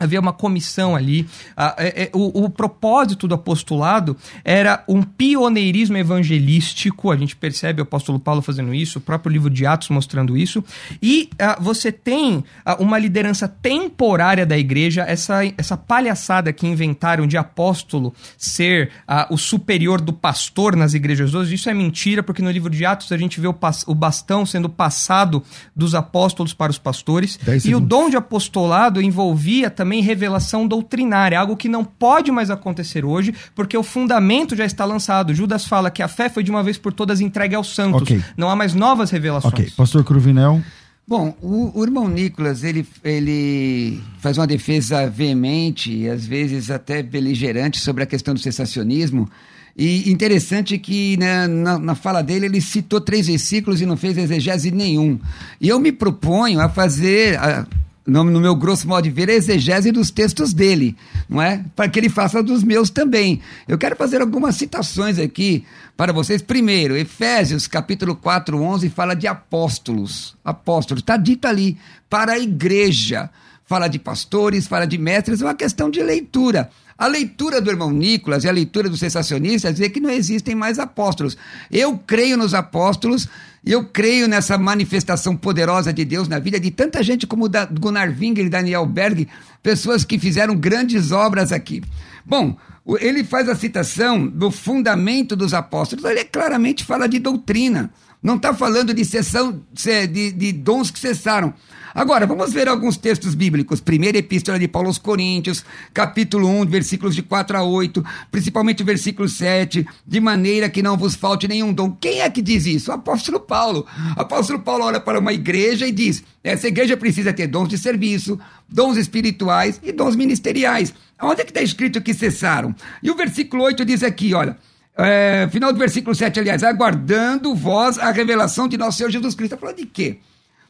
Havia 0.01 0.19
uma 0.19 0.33
comissão 0.33 0.95
ali. 0.95 1.27
Ah, 1.55 1.75
é- 1.77 2.03
é, 2.03 2.09
o, 2.13 2.49
propósito 2.49 3.27
do 3.27 3.35
apostolado 3.35 4.17
era 4.43 4.83
um 4.87 5.03
pioneirismo 5.03 5.95
evangelístico. 5.95 7.11
A 7.11 7.15
gente 7.15 7.35
percebe 7.35 7.81
o 7.81 7.83
apóstolo 7.83 8.19
Paulo 8.19 8.41
fazendo 8.41 8.73
isso, 8.73 8.97
o 8.97 9.01
próprio 9.01 9.31
livro 9.31 9.49
de 9.49 9.63
Atos 9.65 9.89
mostrando 9.89 10.35
isso. 10.35 10.63
E 11.01 11.29
ah, 11.39 11.57
você 11.61 11.91
tem 11.91 12.43
ah, 12.65 12.77
uma 12.79 12.97
liderança 12.97 13.47
temporária 13.47 14.45
da 14.45 14.57
igreja, 14.57 15.03
essa, 15.03 15.45
essa 15.57 15.77
palhaçada 15.77 16.51
que 16.51 16.65
inventaram 16.65 17.27
de 17.27 17.37
apóstolo 17.37 18.13
ser 18.37 18.91
o 19.29 19.37
superior 19.37 20.01
do 20.01 20.13
pastor 20.13 20.75
nas 20.75 20.93
igrejas 20.93 21.33
hoje. 21.35 21.55
Isso 21.55 21.69
é 21.69 21.73
mentira, 21.73 22.23
porque 22.23 22.41
no 22.41 22.49
livro 22.49 22.69
de 22.69 22.85
Atos 22.85 23.11
a 23.11 23.17
gente 23.17 23.39
vê 23.39 23.47
o, 23.47 23.93
bastão 23.93 24.45
sendo 24.45 24.67
passado 24.67 25.43
dos 25.75 25.93
apóstolos 25.93 26.53
para 26.53 26.71
os 26.71 26.77
pastores. 26.77 27.39
E 27.65 27.75
o 27.75 27.79
dom 27.79 28.09
de 28.09 28.17
apostolado 28.17 29.01
envolvia 29.01 29.69
também 29.91 30.01
revelação 30.01 30.65
doutrinária, 30.65 31.38
algo 31.38 31.58
que 31.58 31.67
não 31.67 31.84
pode 31.84 32.32
mais 32.32 32.49
acontecer 32.49 33.04
hoje, 33.04 33.34
porque 33.54 33.75
o 33.77 33.84
fundamento 33.84 34.56
já 34.56 34.63
está 34.63 34.86
lançado. 34.86 35.34
Judas 35.34 35.65
fala 35.65 35.91
que 35.91 36.01
a 36.01 36.08
fé 36.08 36.30
foi 36.30 36.43
de 36.43 36.49
uma 36.49 36.63
vez 36.63 36.77
por 36.77 36.93
todas 36.93 37.19
entregue 37.19 37.56
aos 37.56 37.75
santos. 37.75 38.04
Ok. 38.04 38.23
Não 38.38 38.49
há 38.49 38.56
mais 38.56 38.73
novas 38.73 39.12
revelações. 39.12 39.54
Ok, 39.54 39.71
Pastor 39.75 40.04
Cruvinel. 40.06 40.62
Bom, 41.06 41.36
o, 41.41 41.77
o 41.77 41.84
irmão 41.84 42.08
Nicolas, 42.08 42.63
ele, 42.63 42.88
ele 43.04 43.99
faz 44.19 44.38
uma 44.38 44.47
defesa 44.47 45.10
veemente 45.10 45.91
e 45.91 46.08
às 46.10 46.25
vezes 46.25 46.71
até 46.71 47.04
beligerante 47.04 47.77
sobre 47.82 48.04
a 48.04 48.06
questão 48.06 48.34
do 48.34 48.39
sensacionismo. 48.39 49.30
E 49.75 50.10
interessante 50.10 50.77
que 50.77 51.17
né, 51.17 51.47
na, 51.47 51.77
na 51.77 51.95
fala 51.95 52.21
dele 52.21 52.45
ele 52.45 52.62
citou 52.62 53.01
três 53.01 53.27
versículos 53.27 53.82
e 53.82 53.86
não 53.86 53.97
fez 53.97 54.17
exegese 54.17 54.71
nenhum. 54.71 55.19
E 55.60 55.67
eu 55.67 55.80
me 55.82 55.91
proponho 55.91 56.62
a 56.62 56.69
fazer, 56.69 57.38
a- 57.39 57.65
no, 58.05 58.23
no 58.23 58.39
meu 58.39 58.55
grosso 58.55 58.87
modo 58.87 59.03
de 59.03 59.11
ver, 59.11 59.29
a 59.29 59.33
exegese 59.33 59.91
dos 59.91 60.09
textos 60.09 60.53
dele, 60.53 60.95
não 61.29 61.41
é? 61.41 61.63
Para 61.75 61.87
que 61.87 61.99
ele 61.99 62.09
faça 62.09 62.41
dos 62.41 62.63
meus 62.63 62.89
também. 62.89 63.41
Eu 63.67 63.77
quero 63.77 63.95
fazer 63.95 64.21
algumas 64.21 64.55
citações 64.55 65.19
aqui 65.19 65.63
para 65.95 66.11
vocês. 66.11 66.41
Primeiro, 66.41 66.97
Efésios 66.97 67.67
capítulo 67.67 68.15
4, 68.15 68.59
11 68.59 68.89
fala 68.89 69.13
de 69.13 69.27
apóstolos. 69.27 70.35
Apóstolos, 70.43 71.01
está 71.01 71.15
dito 71.15 71.45
ali, 71.45 71.77
para 72.09 72.33
a 72.33 72.39
igreja. 72.39 73.29
Fala 73.65 73.87
de 73.87 73.99
pastores, 73.99 74.67
fala 74.67 74.85
de 74.85 74.97
mestres, 74.97 75.41
é 75.41 75.45
uma 75.45 75.53
questão 75.53 75.89
de 75.89 76.01
leitura. 76.01 76.69
A 76.97 77.07
leitura 77.07 77.61
do 77.61 77.71
irmão 77.71 77.89
Nicolas 77.89 78.43
e 78.43 78.49
a 78.49 78.51
leitura 78.51 78.89
do 78.89 78.97
sensacionista 78.97 79.69
é 79.69 79.71
dizer 79.71 79.89
que 79.89 79.99
não 79.99 80.09
existem 80.09 80.53
mais 80.53 80.77
apóstolos. 80.77 81.37
Eu 81.71 81.97
creio 81.97 82.37
nos 82.37 82.53
apóstolos, 82.53 83.27
eu 83.65 83.86
creio 83.86 84.28
nessa 84.28 84.58
manifestação 84.58 85.36
poderosa 85.36 85.93
de 85.93 86.04
Deus 86.04 86.28
na 86.28 86.39
vida 86.39 86.60
de 86.60 86.71
tanta 86.71 87.04
gente 87.04 87.28
como 87.28 87.47
da- 87.47 87.65
Gunnar 87.65 88.10
Winger 88.19 88.45
e 88.45 88.50
Daniel 88.50 88.86
Berg, 88.86 89.28
pessoas 89.62 90.04
que 90.04 90.17
fizeram 90.17 90.56
grandes 90.56 91.12
obras 91.12 91.52
aqui. 91.52 91.84
Bom, 92.26 92.58
ele 93.00 93.24
faz 93.24 93.47
a 93.47 93.56
citação 93.56 94.26
do 94.28 94.50
fundamento 94.50 95.36
dos 95.36 95.54
apóstolos, 95.54 96.04
ele 96.06 96.26
claramente 96.26 96.84
fala 96.84 97.08
de 97.08 97.19
doutrina. 97.19 97.91
Não 98.21 98.36
está 98.36 98.54
falando 98.54 98.93
de, 98.93 99.04
cessão, 99.06 99.62
se- 99.74 100.08
de, 100.08 100.32
de 100.32 100.52
dons 100.52 100.89
que 100.91 101.00
cessaram. 101.00 101.54
Agora, 101.93 102.25
vamos 102.25 102.54
ver 102.54 102.67
alguns 102.69 102.95
textos 102.95 103.36
bíblicos. 103.36 103.82
Primeira 103.82 104.17
Epístola 104.17 104.58
de 104.58 104.67
Paulo 104.67 104.88
aos 104.88 104.97
Coríntios, 104.97 105.65
capítulo 105.93 106.47
1, 106.47 106.65
versículos 106.65 107.13
de 107.13 107.21
4 107.21 107.58
a 107.58 107.63
8, 107.63 108.04
principalmente 108.32 108.82
o 108.82 108.86
versículo 108.86 109.27
7, 109.27 109.86
de 110.08 110.19
maneira 110.19 110.69
que 110.69 110.82
não 110.82 110.95
vos 110.95 111.15
falte 111.15 111.47
nenhum 111.47 111.73
dom. 111.73 111.91
Quem 111.91 112.21
é 112.21 112.30
que 112.30 112.41
diz 112.41 112.65
isso? 112.65 112.91
O 112.91 112.93
apóstolo 112.93 113.39
Paulo. 113.39 113.86
O 114.17 114.21
apóstolo 114.21 114.60
Paulo 114.60 114.86
olha 114.86 115.01
para 115.01 115.19
uma 115.19 115.34
igreja 115.34 115.86
e 115.86 115.91
diz: 115.91 116.23
essa 116.43 116.67
igreja 116.67 116.95
precisa 116.95 117.34
ter 117.34 117.47
dons 117.47 117.67
de 117.67 117.77
serviço, 117.77 118.39
dons 118.69 118.95
espirituais 118.95 119.80
e 119.84 119.91
dons 119.91 120.15
ministeriais. 120.15 120.93
Onde 121.21 121.41
é 121.41 121.43
que 121.43 121.51
está 121.51 121.62
escrito 121.62 122.01
que 122.01 122.13
cessaram? 122.13 122.73
E 123.04 123.12
o 123.12 123.15
versículo 123.15 123.63
8 123.63 123.86
diz 123.86 124.01
aqui, 124.04 124.34
olha. 124.34 124.58
É, 124.97 125.47
final 125.49 125.71
do 125.71 125.80
versículo 125.80 126.13
7, 126.13 126.39
aliás, 126.39 126.63
aguardando 126.63 127.56
vós 127.56 127.97
a 127.97 128.12
revelação 128.12 128.67
de 128.67 128.77
nosso 128.77 128.97
Senhor 128.97 129.10
Jesus 129.10 129.34
Cristo. 129.34 129.56
Está 129.56 129.58
falando 129.58 129.77
de 129.77 129.86
quê? 129.86 130.19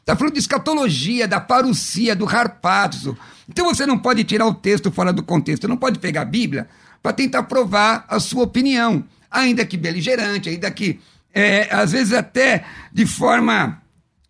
Está 0.02 0.16
falando 0.16 0.34
de 0.34 0.40
escatologia, 0.40 1.28
da 1.28 1.40
parucia, 1.40 2.14
do 2.14 2.28
harpazo. 2.28 3.16
Então 3.48 3.64
você 3.66 3.86
não 3.86 3.96
pode 3.96 4.24
tirar 4.24 4.46
o 4.46 4.54
texto 4.54 4.90
fora 4.90 5.12
do 5.12 5.22
contexto, 5.22 5.68
não 5.68 5.76
pode 5.76 6.00
pegar 6.00 6.22
a 6.22 6.24
Bíblia 6.24 6.68
para 7.00 7.12
tentar 7.12 7.44
provar 7.44 8.04
a 8.08 8.18
sua 8.18 8.42
opinião, 8.42 9.04
ainda 9.30 9.64
que 9.64 9.76
beligerante, 9.76 10.48
ainda 10.48 10.70
que, 10.70 10.98
é, 11.32 11.72
às 11.72 11.92
vezes 11.92 12.12
até 12.12 12.64
de 12.92 13.06
forma, 13.06 13.80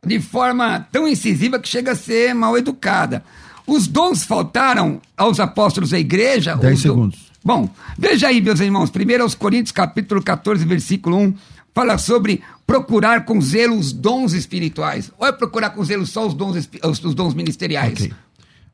de 0.07 0.21
forma 0.21 0.87
tão 0.93 1.09
incisiva 1.09 1.59
que 1.59 1.69
chega 1.69 1.93
a 1.93 1.97
ser 1.97 2.35
mal 2.35 2.57
educada. 2.57 3.25
Os 3.67 3.87
dons 3.87 4.25
faltaram 4.25 5.01
aos 5.17 5.41
apóstolos 5.41 5.91
da 5.91 5.99
igreja? 5.99 6.55
Dez 6.57 6.81
segundos. 6.81 7.32
Bom, 7.45 7.69
veja 7.99 8.29
aí, 8.29 8.41
meus 8.41 8.61
irmãos, 8.61 8.91
primeiro 8.91 9.23
aos 9.23 9.35
Coríntios, 9.35 9.73
capítulo 9.73 10.23
14, 10.23 10.65
versículo 10.65 11.17
1, 11.19 11.35
fala 11.75 11.99
sobre 11.99 12.43
procurar 12.67 13.25
com 13.25 13.41
zelo 13.41 13.77
os 13.77 13.93
dons 13.93 14.33
espirituais. 14.33 15.11
Ou 15.19 15.27
é 15.27 15.33
procurar 15.33 15.71
com 15.71 15.85
zelo 15.85 16.07
só 16.07 16.27
os 16.27 16.35
dons, 16.35 16.69
os, 16.85 17.05
os 17.05 17.15
dons 17.15 17.35
ministeriais? 17.35 18.01
Ok. 18.01 18.13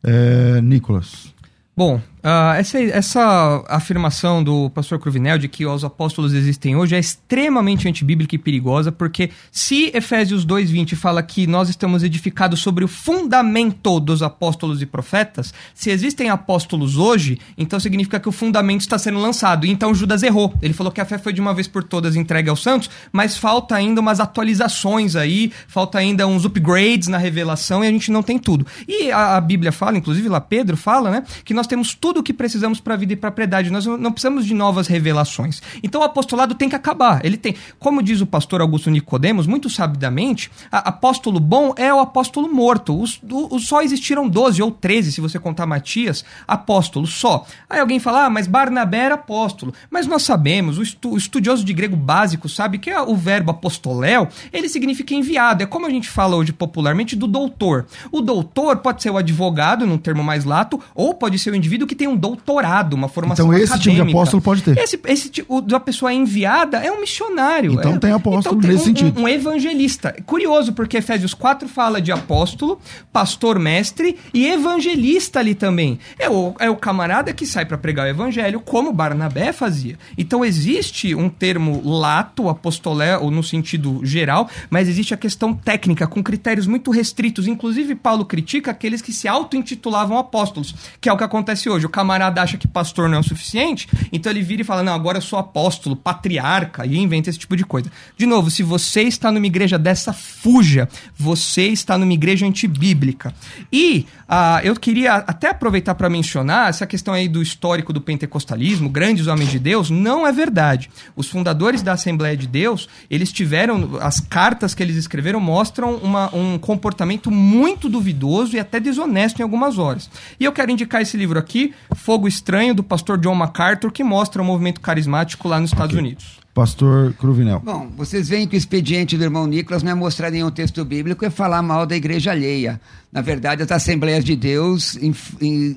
É, 0.04 0.60
Nicolas. 0.60 1.32
Bom, 1.76 2.00
Uh, 2.18 2.58
essa, 2.58 2.78
essa 2.80 3.64
afirmação 3.68 4.42
do 4.42 4.70
pastor 4.70 4.98
Cruvinel 4.98 5.38
de 5.38 5.48
que 5.48 5.64
os 5.64 5.84
apóstolos 5.84 6.32
existem 6.32 6.74
hoje 6.76 6.96
é 6.96 6.98
extremamente 6.98 7.88
antibíblica 7.88 8.34
e 8.34 8.38
perigosa, 8.38 8.90
porque 8.90 9.30
se 9.52 9.90
Efésios 9.94 10.44
2,20 10.44 10.96
fala 10.96 11.22
que 11.22 11.46
nós 11.46 11.68
estamos 11.68 12.02
edificados 12.02 12.60
sobre 12.60 12.84
o 12.84 12.88
fundamento 12.88 14.00
dos 14.00 14.22
apóstolos 14.22 14.82
e 14.82 14.86
profetas, 14.86 15.54
se 15.74 15.90
existem 15.90 16.28
apóstolos 16.28 16.96
hoje, 16.96 17.38
então 17.56 17.78
significa 17.78 18.18
que 18.18 18.28
o 18.28 18.32
fundamento 18.32 18.80
está 18.80 18.98
sendo 18.98 19.18
lançado. 19.18 19.66
Então 19.66 19.94
Judas 19.94 20.22
errou. 20.22 20.52
Ele 20.60 20.74
falou 20.74 20.92
que 20.92 21.00
a 21.00 21.04
fé 21.04 21.18
foi 21.18 21.32
de 21.32 21.40
uma 21.40 21.54
vez 21.54 21.68
por 21.68 21.84
todas 21.84 22.16
entregue 22.16 22.50
aos 22.50 22.62
santos, 22.62 22.90
mas 23.12 23.36
falta 23.36 23.74
ainda 23.74 24.00
umas 24.00 24.20
atualizações 24.20 25.14
aí, 25.16 25.52
falta 25.66 25.98
ainda 25.98 26.26
uns 26.26 26.44
upgrades 26.44 27.08
na 27.08 27.18
revelação 27.18 27.84
e 27.84 27.88
a 27.88 27.90
gente 27.90 28.10
não 28.10 28.22
tem 28.22 28.38
tudo. 28.38 28.66
E 28.86 29.10
a, 29.10 29.36
a 29.36 29.40
Bíblia 29.40 29.72
fala, 29.72 29.96
inclusive 29.98 30.28
lá 30.28 30.40
Pedro 30.40 30.76
fala, 30.76 31.10
né, 31.10 31.24
que 31.44 31.54
nós 31.54 31.66
temos 31.66 31.94
tudo 31.94 32.17
tudo 32.18 32.20
o 32.20 32.22
que 32.22 32.32
precisamos 32.32 32.80
para 32.80 32.94
a 32.94 32.96
vida 32.96 33.12
e 33.12 33.16
para 33.16 33.28
a 33.28 33.32
piedade. 33.32 33.70
Nós 33.70 33.86
não 33.86 34.10
precisamos 34.10 34.44
de 34.44 34.54
novas 34.54 34.86
revelações. 34.86 35.62
Então 35.82 36.00
o 36.00 36.04
apostolado 36.04 36.54
tem 36.54 36.68
que 36.68 36.76
acabar. 36.76 37.24
Ele 37.24 37.36
tem, 37.36 37.54
como 37.78 38.02
diz 38.02 38.20
o 38.20 38.26
pastor 38.26 38.60
Augusto 38.60 38.90
Nicodemos, 38.90 39.46
muito 39.46 39.70
sabidamente, 39.70 40.50
apóstolo 40.70 41.38
bom 41.38 41.72
é 41.76 41.92
o 41.92 42.00
apóstolo 42.00 42.52
morto. 42.52 43.00
Os, 43.00 43.20
os, 43.30 43.66
só 43.66 43.82
existiram 43.82 44.28
12 44.28 44.62
ou 44.62 44.70
13, 44.70 45.12
se 45.12 45.20
você 45.20 45.38
contar 45.38 45.66
Matias, 45.66 46.24
apóstolos 46.46 47.14
só. 47.14 47.46
Aí 47.68 47.78
alguém 47.78 48.00
fala, 48.00 48.26
ah, 48.26 48.30
mas 48.30 48.46
Barnabé 48.46 48.98
era 48.98 49.14
apóstolo. 49.14 49.72
Mas 49.90 50.06
nós 50.06 50.22
sabemos, 50.22 50.78
o, 50.78 50.82
estu, 50.82 51.10
o 51.10 51.16
estudioso 51.16 51.64
de 51.64 51.72
grego 51.72 51.96
básico 51.96 52.48
sabe 52.48 52.78
que 52.78 52.92
o 52.92 53.14
verbo 53.14 53.50
apostoléu, 53.50 54.28
ele 54.52 54.68
significa 54.68 55.14
enviado. 55.14 55.62
É 55.62 55.66
como 55.66 55.86
a 55.86 55.90
gente 55.90 56.08
fala 56.08 56.36
hoje 56.36 56.52
popularmente 56.52 57.14
do 57.14 57.26
doutor. 57.26 57.86
O 58.10 58.20
doutor 58.20 58.78
pode 58.78 59.02
ser 59.02 59.10
o 59.10 59.16
advogado, 59.16 59.86
num 59.86 59.98
termo 59.98 60.24
mais 60.24 60.44
lato, 60.44 60.80
ou 60.94 61.14
pode 61.14 61.38
ser 61.38 61.52
o 61.52 61.56
indivíduo 61.56 61.86
que 61.86 61.94
tem 61.98 62.06
um 62.06 62.16
doutorado, 62.16 62.94
uma 62.94 63.08
formação 63.08 63.46
Então 63.46 63.58
esse 63.58 63.72
acadêmica. 63.72 63.92
tipo 63.96 64.06
de 64.06 64.12
apóstolo 64.12 64.42
pode 64.42 64.62
ter. 64.62 64.78
Esse, 64.78 65.00
esse 65.06 65.28
tipo 65.28 65.60
da 65.60 65.80
pessoa 65.80 66.12
enviada 66.12 66.78
é 66.78 66.92
um 66.92 67.00
missionário. 67.00 67.72
Então 67.72 67.94
é, 67.94 67.98
tem 67.98 68.12
apóstolo 68.12 68.56
então, 68.56 68.60
tem 68.60 68.70
nesse 68.70 68.82
um, 68.82 68.86
sentido. 68.86 69.20
Um, 69.20 69.28
evangelista. 69.28 70.14
Curioso, 70.24 70.72
porque 70.72 70.98
Efésios 70.98 71.34
4 71.34 71.68
fala 71.68 72.00
de 72.00 72.12
apóstolo, 72.12 72.80
pastor 73.12 73.58
mestre 73.58 74.16
e 74.32 74.46
evangelista 74.46 75.40
ali 75.40 75.54
também. 75.54 75.98
É 76.18 76.30
o, 76.30 76.54
é 76.60 76.70
o 76.70 76.76
camarada 76.76 77.32
que 77.32 77.44
sai 77.44 77.66
para 77.66 77.76
pregar 77.76 78.06
o 78.06 78.08
evangelho, 78.08 78.60
como 78.60 78.92
Barnabé 78.92 79.52
fazia. 79.52 79.98
Então 80.16 80.44
existe 80.44 81.14
um 81.14 81.28
termo 81.28 81.82
lato, 81.84 82.48
apostolé, 82.48 83.18
ou 83.18 83.30
no 83.30 83.42
sentido 83.42 84.00
geral, 84.04 84.48
mas 84.70 84.88
existe 84.88 85.12
a 85.12 85.16
questão 85.16 85.52
técnica, 85.52 86.06
com 86.06 86.22
critérios 86.22 86.68
muito 86.68 86.92
restritos. 86.92 87.48
Inclusive, 87.48 87.96
Paulo 87.96 88.24
critica 88.24 88.70
aqueles 88.70 89.02
que 89.02 89.12
se 89.12 89.26
auto-intitulavam 89.26 90.16
apóstolos, 90.16 90.74
que 91.00 91.08
é 91.08 91.12
o 91.12 91.16
que 91.16 91.24
acontece 91.24 91.68
hoje 91.68 91.87
o 91.88 91.90
camarada 91.90 92.42
acha 92.42 92.56
que 92.56 92.68
pastor 92.68 93.08
não 93.08 93.16
é 93.16 93.20
o 93.20 93.24
suficiente, 93.24 93.88
então 94.12 94.30
ele 94.30 94.42
vira 94.42 94.62
e 94.62 94.64
fala: 94.64 94.82
Não, 94.82 94.92
agora 94.94 95.18
eu 95.18 95.22
sou 95.22 95.38
apóstolo, 95.38 95.96
patriarca, 95.96 96.86
e 96.86 96.96
inventa 96.96 97.30
esse 97.30 97.38
tipo 97.38 97.56
de 97.56 97.64
coisa. 97.64 97.90
De 98.16 98.26
novo, 98.26 98.50
se 98.50 98.62
você 98.62 99.02
está 99.02 99.32
numa 99.32 99.46
igreja 99.46 99.78
dessa, 99.78 100.12
fuja. 100.12 100.88
Você 101.16 101.68
está 101.68 101.98
numa 101.98 102.12
igreja 102.12 102.46
antibíblica. 102.46 103.34
E 103.72 104.06
uh, 104.28 104.60
eu 104.62 104.76
queria 104.76 105.14
até 105.14 105.50
aproveitar 105.50 105.94
para 105.94 106.08
mencionar 106.08 106.68
essa 106.68 106.86
questão 106.86 107.14
aí 107.14 107.26
do 107.26 107.42
histórico 107.42 107.92
do 107.92 108.00
pentecostalismo, 108.00 108.88
grandes 108.88 109.26
homens 109.26 109.50
de 109.50 109.58
Deus, 109.58 109.90
não 109.90 110.26
é 110.26 110.32
verdade. 110.32 110.90
Os 111.16 111.28
fundadores 111.28 111.82
da 111.82 111.92
Assembleia 111.92 112.36
de 112.36 112.46
Deus, 112.46 112.88
eles 113.10 113.32
tiveram, 113.32 113.98
as 114.00 114.20
cartas 114.20 114.74
que 114.74 114.82
eles 114.82 114.96
escreveram 114.96 115.40
mostram 115.40 115.96
uma, 115.96 116.34
um 116.34 116.58
comportamento 116.58 117.30
muito 117.30 117.88
duvidoso 117.88 118.56
e 118.56 118.60
até 118.60 118.78
desonesto 118.78 119.40
em 119.40 119.42
algumas 119.42 119.78
horas. 119.78 120.10
E 120.38 120.44
eu 120.44 120.52
quero 120.52 120.70
indicar 120.70 121.00
esse 121.00 121.16
livro 121.16 121.38
aqui, 121.38 121.74
Fogo 121.94 122.28
Estranho, 122.28 122.74
do 122.74 122.82
pastor 122.82 123.18
John 123.18 123.34
MacArthur, 123.34 123.90
que 123.90 124.04
mostra 124.04 124.40
o 124.42 124.44
movimento 124.44 124.80
carismático 124.80 125.48
lá 125.48 125.60
nos 125.60 125.70
Estados 125.70 125.94
okay. 125.94 126.06
Unidos. 126.06 126.38
Pastor 126.58 127.12
Cruvinel. 127.14 127.60
Bom, 127.60 127.88
vocês 127.96 128.28
veem 128.28 128.48
que 128.48 128.56
o 128.56 128.58
expediente 128.58 129.16
do 129.16 129.22
irmão 129.22 129.46
Nicolas 129.46 129.84
não 129.84 129.92
é 129.92 129.94
mostrar 129.94 130.28
nenhum 130.28 130.50
texto 130.50 130.84
bíblico, 130.84 131.24
é 131.24 131.30
falar 131.30 131.62
mal 131.62 131.86
da 131.86 131.94
igreja 131.94 132.32
alheia. 132.32 132.80
Na 133.12 133.20
verdade, 133.20 133.62
as 133.62 133.70
Assembleias 133.70 134.24
de 134.24 134.34
Deus 134.34 134.98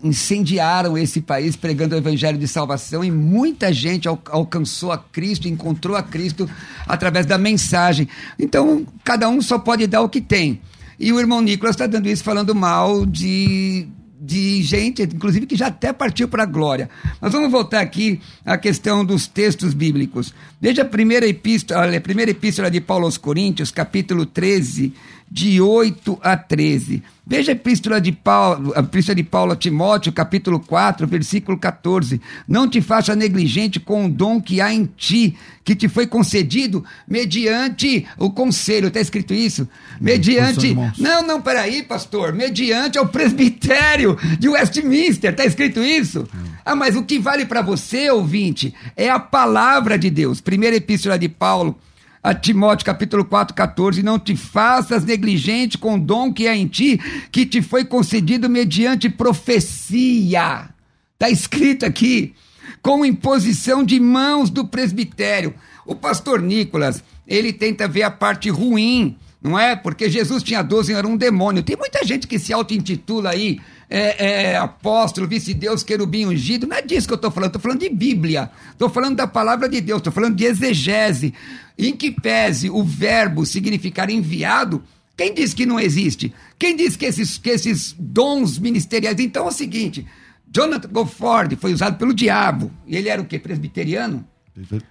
incendiaram 0.04 0.98
esse 0.98 1.22
país 1.22 1.56
pregando 1.56 1.94
o 1.94 1.98
evangelho 2.00 2.38
de 2.38 2.48
salvação 2.48 3.04
e 3.04 3.12
muita 3.12 3.72
gente 3.72 4.08
alcançou 4.08 4.92
a 4.92 4.98
Cristo, 4.98 5.48
encontrou 5.48 5.96
a 5.96 6.02
Cristo 6.02 6.50
através 6.88 7.28
da 7.28 7.38
mensagem. 7.38 8.08
Então, 8.40 8.84
cada 9.04 9.30
um 9.30 9.40
só 9.40 9.60
pode 9.60 9.86
dar 9.86 10.02
o 10.02 10.10
que 10.10 10.20
tem. 10.20 10.62
E 11.00 11.14
o 11.14 11.20
irmão 11.20 11.42
Nicolas 11.42 11.76
está 11.76 11.86
dando 11.86 12.10
isso 12.10 12.24
falando 12.24 12.56
mal 12.56 13.06
de 13.06 13.88
de 14.24 14.62
gente, 14.62 15.02
inclusive, 15.02 15.48
que 15.48 15.56
já 15.56 15.68
até 15.68 15.92
partiu 15.92 16.28
para 16.28 16.44
a 16.44 16.46
glória. 16.46 16.88
Mas 17.20 17.32
vamos 17.32 17.50
voltar 17.50 17.82
aqui 17.82 18.22
à 18.46 18.56
questão 18.56 19.04
dos 19.04 19.26
textos 19.26 19.74
bíblicos. 19.74 20.32
Veja 20.62 20.84
a 20.84 20.86
primeira 20.86 21.26
epístola, 21.26 21.98
a 21.98 22.02
primeira 22.02 22.30
epístola 22.30 22.70
de 22.70 22.80
Paulo 22.80 23.06
aos 23.06 23.18
Coríntios, 23.18 23.72
capítulo 23.72 24.28
13, 24.28 24.94
de 25.32 25.62
8 25.62 26.20
a 26.22 26.36
13. 26.36 27.02
Veja 27.26 27.54
a 27.54 27.54
epístola 27.54 28.02
de 28.02 28.12
Paulo, 28.12 28.74
a 28.76 28.82
epístola 28.82 29.16
de 29.16 29.24
Paulo 29.24 29.54
a 29.54 29.56
Timóteo, 29.56 30.12
capítulo 30.12 30.60
4, 30.60 31.08
versículo 31.08 31.58
14. 31.58 32.20
Não 32.46 32.68
te 32.68 32.82
faça 32.82 33.16
negligente 33.16 33.80
com 33.80 34.06
o 34.06 34.10
dom 34.10 34.42
que 34.42 34.60
há 34.60 34.74
em 34.74 34.86
ti, 34.98 35.38
que 35.64 35.74
te 35.74 35.88
foi 35.88 36.06
concedido 36.06 36.84
mediante 37.08 38.06
o 38.18 38.30
conselho. 38.30 38.90
Está 38.90 39.00
escrito 39.00 39.34
isso? 39.34 39.66
Mediante. 40.02 40.76
Não, 40.98 41.26
não, 41.26 41.42
peraí, 41.42 41.82
pastor. 41.82 42.34
Mediante 42.34 42.98
ao 42.98 43.08
presbitério 43.08 44.18
de 44.38 44.50
Westminster. 44.50 45.32
Está 45.32 45.46
escrito 45.46 45.82
isso? 45.82 46.28
Ah, 46.66 46.76
mas 46.76 46.98
o 46.98 47.04
que 47.04 47.18
vale 47.18 47.46
para 47.46 47.62
você, 47.62 48.12
ouvinte, 48.12 48.74
é 48.98 49.10
a 49.10 49.20
palavra 49.20 49.98
de 49.98 50.10
Deus. 50.10 50.42
Primeira 50.42 50.76
epístola 50.76 51.18
de 51.18 51.30
Paulo 51.30 51.80
a 52.24 52.34
Timóteo 52.34 52.86
capítulo 52.86 53.26
4, 53.26 53.56
14, 53.56 54.04
não 54.04 54.20
te 54.20 54.36
faças 54.36 55.04
negligente 55.04 55.78
com 55.78 55.96
o 55.96 56.00
dom 56.00 56.32
que 56.32 56.48
é 56.48 56.56
em 56.56 56.68
ti, 56.68 57.00
que 57.32 57.46
te 57.46 57.62
foi 57.62 57.84
concedido 57.84 58.50
mediante 58.50 59.10
profecia. 59.10 60.70
Está 61.14 61.30
escrito 61.30 61.86
aqui, 61.86 62.34
com 62.82 63.06
imposição 63.06 63.84
de 63.84 64.00
mãos 64.00 64.50
do 64.50 64.68
presbitério. 64.68 65.54
O 65.86 65.96
pastor 65.96 66.42
Nicolas, 66.42 67.04
ele 67.28 67.52
tenta 67.52 67.88
ver 67.88 68.04
a 68.04 68.12
parte 68.12 68.50
ruim, 68.50 69.18
não 69.42 69.58
é? 69.58 69.76
Porque 69.76 70.10
Jesus 70.10 70.44
tinha 70.44 70.62
12 70.62 70.92
e 70.92 70.96
era 70.96 71.08
um 71.08 71.18
demônio. 71.18 71.64
Tem 71.64 71.76
muita 71.76 72.06
gente 72.06 72.28
que 72.28 72.38
se 72.38 72.54
auto-intitula 72.54 73.32
aí 73.32 73.60
é, 73.90 74.52
é, 74.52 74.58
apóstolo, 74.58 75.28
vice-deus, 75.28 75.84
querubim 75.84 76.26
ungido. 76.26 76.68
Não 76.68 76.78
é 76.78 76.82
disso 76.82 77.08
que 77.08 77.14
eu 77.14 77.16
estou 77.16 77.32
falando, 77.32 77.50
estou 77.50 77.62
falando 77.62 77.80
de 77.80 77.90
Bíblia. 77.90 78.52
Estou 78.72 78.90
falando 78.90 79.18
da 79.18 79.28
palavra 79.28 79.68
de 79.68 79.82
Deus, 79.82 80.00
estou 80.00 80.14
falando 80.14 80.36
de 80.36 80.46
exegese. 80.46 81.34
Em 81.78 81.96
que 81.96 82.12
pese 82.12 82.70
o 82.70 82.84
verbo 82.84 83.46
significar 83.46 84.10
enviado, 84.10 84.84
quem 85.16 85.34
diz 85.34 85.54
que 85.54 85.66
não 85.66 85.80
existe? 85.80 86.34
Quem 86.58 86.76
diz 86.76 86.96
que 86.96 87.06
esses, 87.06 87.38
que 87.38 87.50
esses 87.50 87.96
dons 87.98 88.58
ministeriais. 88.58 89.20
Então 89.20 89.46
é 89.46 89.50
o 89.50 89.52
seguinte: 89.52 90.06
Jonathan 90.52 90.90
Gofford 90.90 91.56
foi 91.56 91.74
usado 91.74 91.98
pelo 91.98 92.14
diabo. 92.14 92.72
E 92.88 92.96
ele 92.96 93.10
era 93.10 93.22
o 93.22 93.26
quê? 93.26 93.40
Presbiteriano? 93.40 94.28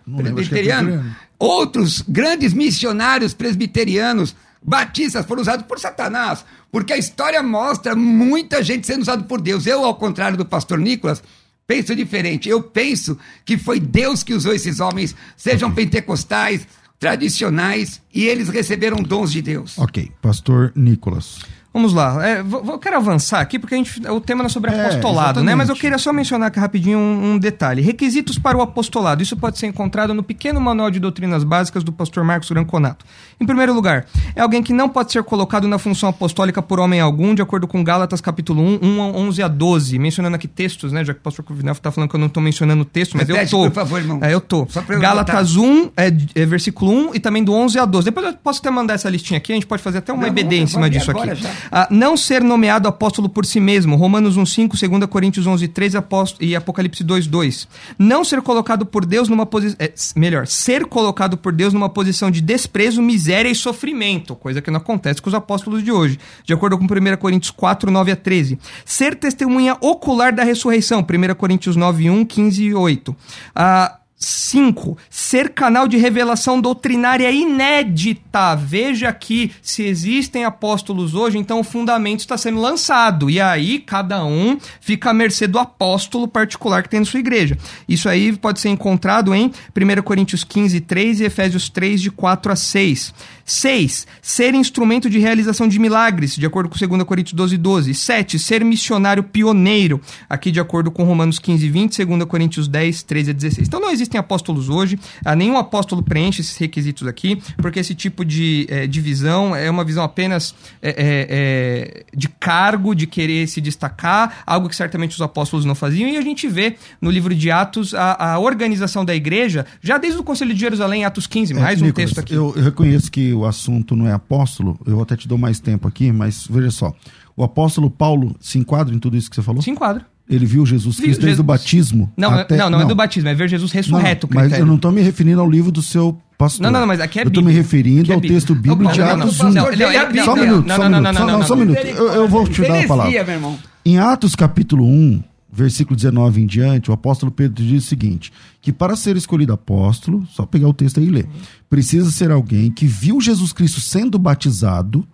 Não 0.06 0.18
presbiteriano. 0.18 0.18
Lembro, 0.22 0.28
é 0.28 0.34
presbiteriano. 0.34 1.16
Outros 1.38 2.02
grandes 2.06 2.52
missionários 2.54 3.34
presbiterianos 3.34 4.34
batistas 4.62 5.24
foram 5.26 5.42
usados 5.42 5.66
por 5.66 5.78
Satanás, 5.78 6.44
porque 6.70 6.92
a 6.92 6.98
história 6.98 7.42
mostra 7.42 7.96
muita 7.96 8.62
gente 8.62 8.86
sendo 8.86 9.02
usada 9.02 9.22
por 9.24 9.40
Deus. 9.40 9.66
Eu, 9.66 9.84
ao 9.84 9.94
contrário 9.94 10.36
do 10.36 10.44
pastor 10.44 10.78
Nicolas, 10.78 11.22
penso 11.70 11.94
diferente. 11.94 12.48
Eu 12.48 12.60
penso 12.60 13.16
que 13.44 13.56
foi 13.56 13.78
Deus 13.78 14.24
que 14.24 14.34
usou 14.34 14.52
esses 14.52 14.80
homens, 14.80 15.14
sejam 15.36 15.72
pentecostais, 15.72 16.66
tradicionais, 16.98 18.02
e 18.12 18.24
eles 18.24 18.48
receberam 18.48 18.96
dons 19.00 19.30
de 19.30 19.40
Deus. 19.40 19.78
Ok, 19.78 20.10
pastor 20.20 20.72
Nicolas. 20.74 21.38
Vamos 21.72 21.92
lá. 21.92 22.26
É, 22.26 22.42
vou, 22.42 22.64
eu 22.66 22.78
quero 22.80 22.96
avançar 22.96 23.40
aqui 23.40 23.56
porque 23.56 23.76
a 23.76 23.78
gente, 23.78 24.04
o 24.08 24.20
tema 24.20 24.42
não 24.42 24.46
é 24.46 24.48
sobre 24.48 24.72
é, 24.72 24.80
apostolado, 24.86 25.42
né? 25.42 25.54
Mas 25.54 25.68
eu 25.68 25.76
queria 25.76 25.98
só 25.98 26.12
mencionar 26.12 26.48
aqui 26.48 26.58
rapidinho 26.58 26.98
um, 26.98 27.34
um, 27.34 27.38
detalhe. 27.38 27.80
Requisitos 27.80 28.38
para 28.40 28.58
o 28.58 28.60
apostolado. 28.60 29.22
Isso 29.22 29.36
pode 29.36 29.56
ser 29.56 29.68
encontrado 29.68 30.12
no 30.12 30.20
pequeno 30.20 30.60
manual 30.60 30.90
de 30.90 30.98
doutrinas 30.98 31.44
básicas 31.44 31.84
do 31.84 31.92
pastor 31.92 32.24
Marcos 32.24 32.50
Granconato. 32.50 33.04
Em 33.40 33.46
primeiro 33.46 33.72
lugar, 33.72 34.06
é 34.34 34.40
alguém 34.40 34.64
que 34.64 34.72
não 34.72 34.88
pode 34.88 35.12
ser 35.12 35.22
colocado 35.22 35.68
na 35.68 35.78
função 35.78 36.08
apostólica 36.08 36.60
por 36.60 36.80
homem 36.80 37.00
algum, 37.00 37.36
de 37.36 37.40
acordo 37.40 37.68
com 37.68 37.84
Gálatas 37.84 38.20
capítulo 38.20 38.62
1, 38.62 38.78
1 38.82 39.00
11 39.16 39.42
a 39.42 39.48
12. 39.48 39.98
Mencionando 40.00 40.34
aqui 40.34 40.48
textos, 40.48 40.90
né? 40.90 41.04
Já 41.04 41.14
que 41.14 41.20
o 41.20 41.22
pastor 41.22 41.44
Cruvinel 41.44 41.72
está 41.72 41.92
falando 41.92 42.10
que 42.10 42.16
eu 42.16 42.20
não 42.20 42.26
estou 42.26 42.42
mencionando 42.42 42.84
texto, 42.84 43.16
mas 43.16 43.28
Repete, 43.28 43.52
eu 43.52 43.60
tô. 43.60 43.64
por 43.66 43.74
favor, 43.74 44.00
irmão. 44.00 44.18
É, 44.22 44.34
eu 44.34 44.40
tô. 44.40 44.66
Gálatas 45.00 45.54
1, 45.54 45.90
é, 45.96 46.08
é, 46.34 46.46
versículo 46.46 46.90
1 47.10 47.14
e 47.14 47.20
também 47.20 47.44
do 47.44 47.52
11 47.52 47.78
a 47.78 47.84
12. 47.84 48.06
Depois 48.06 48.26
eu 48.26 48.32
posso 48.34 48.58
até 48.58 48.70
mandar 48.70 48.94
essa 48.94 49.08
listinha 49.08 49.38
aqui, 49.38 49.52
a 49.52 49.54
gente 49.54 49.66
pode 49.66 49.82
fazer 49.82 49.98
até 49.98 50.12
uma 50.12 50.22
não, 50.22 50.28
EBD 50.28 50.56
em 50.56 50.66
cima 50.66 50.90
disso 50.90 51.12
aqui. 51.12 51.36
Já. 51.36 51.59
Ah, 51.70 51.88
não 51.90 52.16
ser 52.16 52.42
nomeado 52.42 52.88
apóstolo 52.88 53.28
por 53.28 53.44
si 53.46 53.60
mesmo. 53.60 53.96
Romanos 53.96 54.36
1,5, 54.36 54.98
2 54.98 55.06
Coríntios 55.06 55.46
11, 55.46 55.68
3 55.68 55.94
e 56.40 56.56
Apocalipse 56.56 57.02
2, 57.02 57.26
2. 57.26 57.68
Não 57.98 58.24
ser 58.24 58.42
colocado 58.42 58.86
por 58.86 59.04
Deus 59.04 59.28
numa 59.28 59.46
posição. 59.46 59.76
É, 59.78 59.92
melhor, 60.16 60.46
ser 60.46 60.86
colocado 60.86 61.36
por 61.36 61.52
Deus 61.52 61.72
numa 61.72 61.88
posição 61.88 62.30
de 62.30 62.40
desprezo, 62.40 63.02
miséria 63.02 63.50
e 63.50 63.54
sofrimento. 63.54 64.34
Coisa 64.34 64.60
que 64.60 64.70
não 64.70 64.78
acontece 64.78 65.20
com 65.20 65.28
os 65.28 65.34
apóstolos 65.34 65.82
de 65.82 65.92
hoje. 65.92 66.18
De 66.44 66.52
acordo 66.52 66.78
com 66.78 66.84
1 66.84 67.16
Coríntios 67.16 67.50
4, 67.50 67.90
9 67.90 68.12
a 68.12 68.16
13. 68.16 68.58
Ser 68.84 69.14
testemunha 69.14 69.76
ocular 69.80 70.32
da 70.32 70.44
ressurreição. 70.44 71.00
1 71.00 71.34
Coríntios 71.34 71.76
9, 71.76 72.10
1, 72.10 72.24
15 72.24 72.64
e 72.64 72.74
8. 72.74 73.16
Ah, 73.54 73.99
5. 74.20 74.98
Ser 75.08 75.48
canal 75.48 75.88
de 75.88 75.96
revelação 75.96 76.60
doutrinária 76.60 77.30
inédita. 77.30 78.54
Veja 78.54 79.08
aqui, 79.08 79.50
se 79.62 79.82
existem 79.82 80.44
apóstolos 80.44 81.14
hoje, 81.14 81.38
então 81.38 81.60
o 81.60 81.64
fundamento 81.64 82.20
está 82.20 82.36
sendo 82.36 82.60
lançado. 82.60 83.30
E 83.30 83.40
aí, 83.40 83.78
cada 83.78 84.22
um 84.22 84.58
fica 84.78 85.10
à 85.10 85.14
mercê 85.14 85.46
do 85.46 85.58
apóstolo 85.58 86.28
particular 86.28 86.82
que 86.82 86.90
tem 86.90 87.00
na 87.00 87.06
sua 87.06 87.20
igreja. 87.20 87.56
Isso 87.88 88.10
aí 88.10 88.36
pode 88.36 88.60
ser 88.60 88.68
encontrado 88.68 89.34
em 89.34 89.50
1 89.74 90.02
Coríntios 90.02 90.44
15, 90.44 90.80
3 90.82 91.20
e 91.20 91.24
Efésios 91.24 91.70
3, 91.70 92.02
de 92.02 92.10
4 92.10 92.52
a 92.52 92.56
6. 92.56 93.14
6. 93.50 94.06
Ser 94.22 94.54
instrumento 94.54 95.10
de 95.10 95.18
realização 95.18 95.66
de 95.66 95.78
milagres, 95.78 96.36
de 96.36 96.46
acordo 96.46 96.68
com 96.68 96.78
2 96.78 97.02
Coríntios 97.02 97.34
12, 97.34 97.56
12. 97.56 97.94
7. 97.94 98.38
Ser 98.38 98.64
missionário 98.64 99.24
pioneiro, 99.24 100.00
aqui 100.28 100.50
de 100.50 100.60
acordo 100.60 100.90
com 100.90 101.02
Romanos 101.02 101.38
15, 101.38 101.68
20, 101.68 102.04
2 102.04 102.24
Coríntios 102.24 102.68
10, 102.68 103.02
13 103.02 103.30
a 103.30 103.34
16. 103.34 103.68
Então 103.68 103.80
não 103.80 103.90
existem 103.90 104.18
apóstolos 104.18 104.68
hoje, 104.68 104.98
ah, 105.24 105.34
nenhum 105.34 105.56
apóstolo 105.56 106.02
preenche 106.02 106.40
esses 106.40 106.56
requisitos 106.56 107.08
aqui, 107.08 107.42
porque 107.56 107.80
esse 107.80 107.94
tipo 107.94 108.24
de 108.24 108.66
é, 108.68 108.86
divisão 108.86 109.54
é 109.54 109.68
uma 109.68 109.84
visão 109.84 110.04
apenas 110.04 110.54
é, 110.80 110.94
é, 110.96 112.04
de 112.16 112.28
cargo, 112.28 112.94
de 112.94 113.06
querer 113.06 113.48
se 113.48 113.60
destacar, 113.60 114.42
algo 114.46 114.68
que 114.68 114.76
certamente 114.76 115.12
os 115.12 115.20
apóstolos 115.20 115.64
não 115.64 115.74
faziam, 115.74 116.08
e 116.08 116.16
a 116.16 116.22
gente 116.22 116.46
vê 116.46 116.76
no 117.00 117.10
livro 117.10 117.34
de 117.34 117.50
Atos 117.50 117.94
a, 117.94 118.34
a 118.34 118.38
organização 118.38 119.04
da 119.04 119.14
igreja, 119.14 119.66
já 119.82 119.98
desde 119.98 120.20
o 120.20 120.22
Conselho 120.22 120.54
de 120.54 120.60
Jerusalém, 120.60 121.04
Atos 121.04 121.26
15, 121.26 121.54
mais 121.54 121.82
um 121.82 121.86
Nicolas, 121.86 122.10
texto 122.10 122.20
aqui. 122.20 122.34
Eu, 122.34 122.52
eu 122.56 122.62
reconheço 122.62 123.10
que 123.10 123.39
o 123.40 123.46
assunto 123.46 123.96
não 123.96 124.06
é 124.06 124.12
apóstolo, 124.12 124.78
eu 124.86 125.00
até 125.00 125.16
te 125.16 125.26
dou 125.26 125.38
mais 125.38 125.60
tempo 125.60 125.88
aqui, 125.88 126.12
mas 126.12 126.46
veja 126.48 126.70
só. 126.70 126.92
O 127.36 127.42
apóstolo 127.42 127.90
Paulo 127.90 128.36
se 128.40 128.58
enquadra 128.58 128.94
em 128.94 128.98
tudo 128.98 129.16
isso 129.16 129.28
que 129.30 129.36
você 129.36 129.42
falou? 129.42 129.62
Se 129.62 129.70
enquadra. 129.70 130.04
Ele 130.28 130.46
viu 130.46 130.64
Jesus 130.64 130.96
Cristo 130.96 131.22
desde 131.22 131.22
Jesus- 131.22 131.40
o 131.40 131.42
batismo? 131.42 132.12
Não, 132.16 132.30
até... 132.30 132.56
não, 132.56 132.70
não, 132.70 132.80
é 132.82 132.86
do 132.86 132.94
batismo, 132.94 133.28
é 133.28 133.34
ver 133.34 133.48
Jesus 133.48 133.72
ressurreto. 133.72 134.28
o 134.28 134.34
mas 134.34 134.52
eu 134.52 134.64
não 134.64 134.76
estou 134.76 134.92
me 134.92 135.02
referindo 135.02 135.40
ao 135.40 135.50
livro 135.50 135.72
do 135.72 135.82
seu 135.82 136.16
pastor. 136.38 136.62
Não, 136.62 136.70
não, 136.70 136.80
não, 136.80 136.86
mas 136.86 137.00
aqui 137.00 137.18
é 137.18 137.24
Eu 137.24 137.28
estou 137.28 137.42
me 137.42 137.52
referindo 137.52 138.12
é 138.12 138.14
ao 138.14 138.20
texto 138.20 138.54
bíblico 138.54 138.84
Não, 138.84 138.92
de 138.92 139.00
não, 139.00 139.06
não, 139.06 139.24
Atos 139.24 139.38
não, 139.38 139.46
1. 139.46 139.52
não, 139.52 139.62
Pastor, 139.64 139.78
leia 139.78 139.88
a 139.88 140.02
não, 140.02 140.06
Bíblia. 140.06 140.24
Só 140.24 140.32
um 140.32 140.36
não, 140.36 140.42
minuto, 140.44 140.66
não, 140.66 140.76
só 140.76 140.82
um 140.82 140.88
não, 140.88 140.98
minuto. 141.00 141.02
não, 141.02 141.12
Só- 141.12 141.26
não, 141.26 141.26
não, 141.26 141.44
um 141.44 141.48
não. 141.48 141.56
minuto. 141.56 141.86
Eu, 142.14 142.28
vou 142.28 142.46
te 142.46 142.62
dar 142.62 142.84
a 142.84 142.86
palavra. 142.86 143.58
Em 143.84 143.98
Atos 143.98 144.36
capítulo 144.36 144.84
1, 144.86 145.22
versículo 145.52 145.96
19 145.96 146.42
em 146.42 146.46
diante, 146.46 146.90
o 146.90 146.94
apóstolo 146.94 147.32
Pedro 147.32 147.64
diz 147.64 147.84
o 147.84 147.88
seguinte: 147.88 148.32
que 148.60 148.72
para 148.72 148.96
ser 148.96 149.16
escolhido 149.16 149.52
apóstolo, 149.52 150.26
só 150.30 150.46
pegar 150.46 150.68
o 150.68 150.74
texto 150.74 151.00
aí 151.00 151.06
e 151.06 151.10
ler, 151.10 151.28
precisa 151.68 152.10
ser 152.10 152.30
alguém 152.30 152.70
que 152.70 152.86
viu 152.86 153.20
Jesus 153.20 153.52
Cristo 153.52 153.80
sendo 153.80 154.18
batizado 154.18 155.06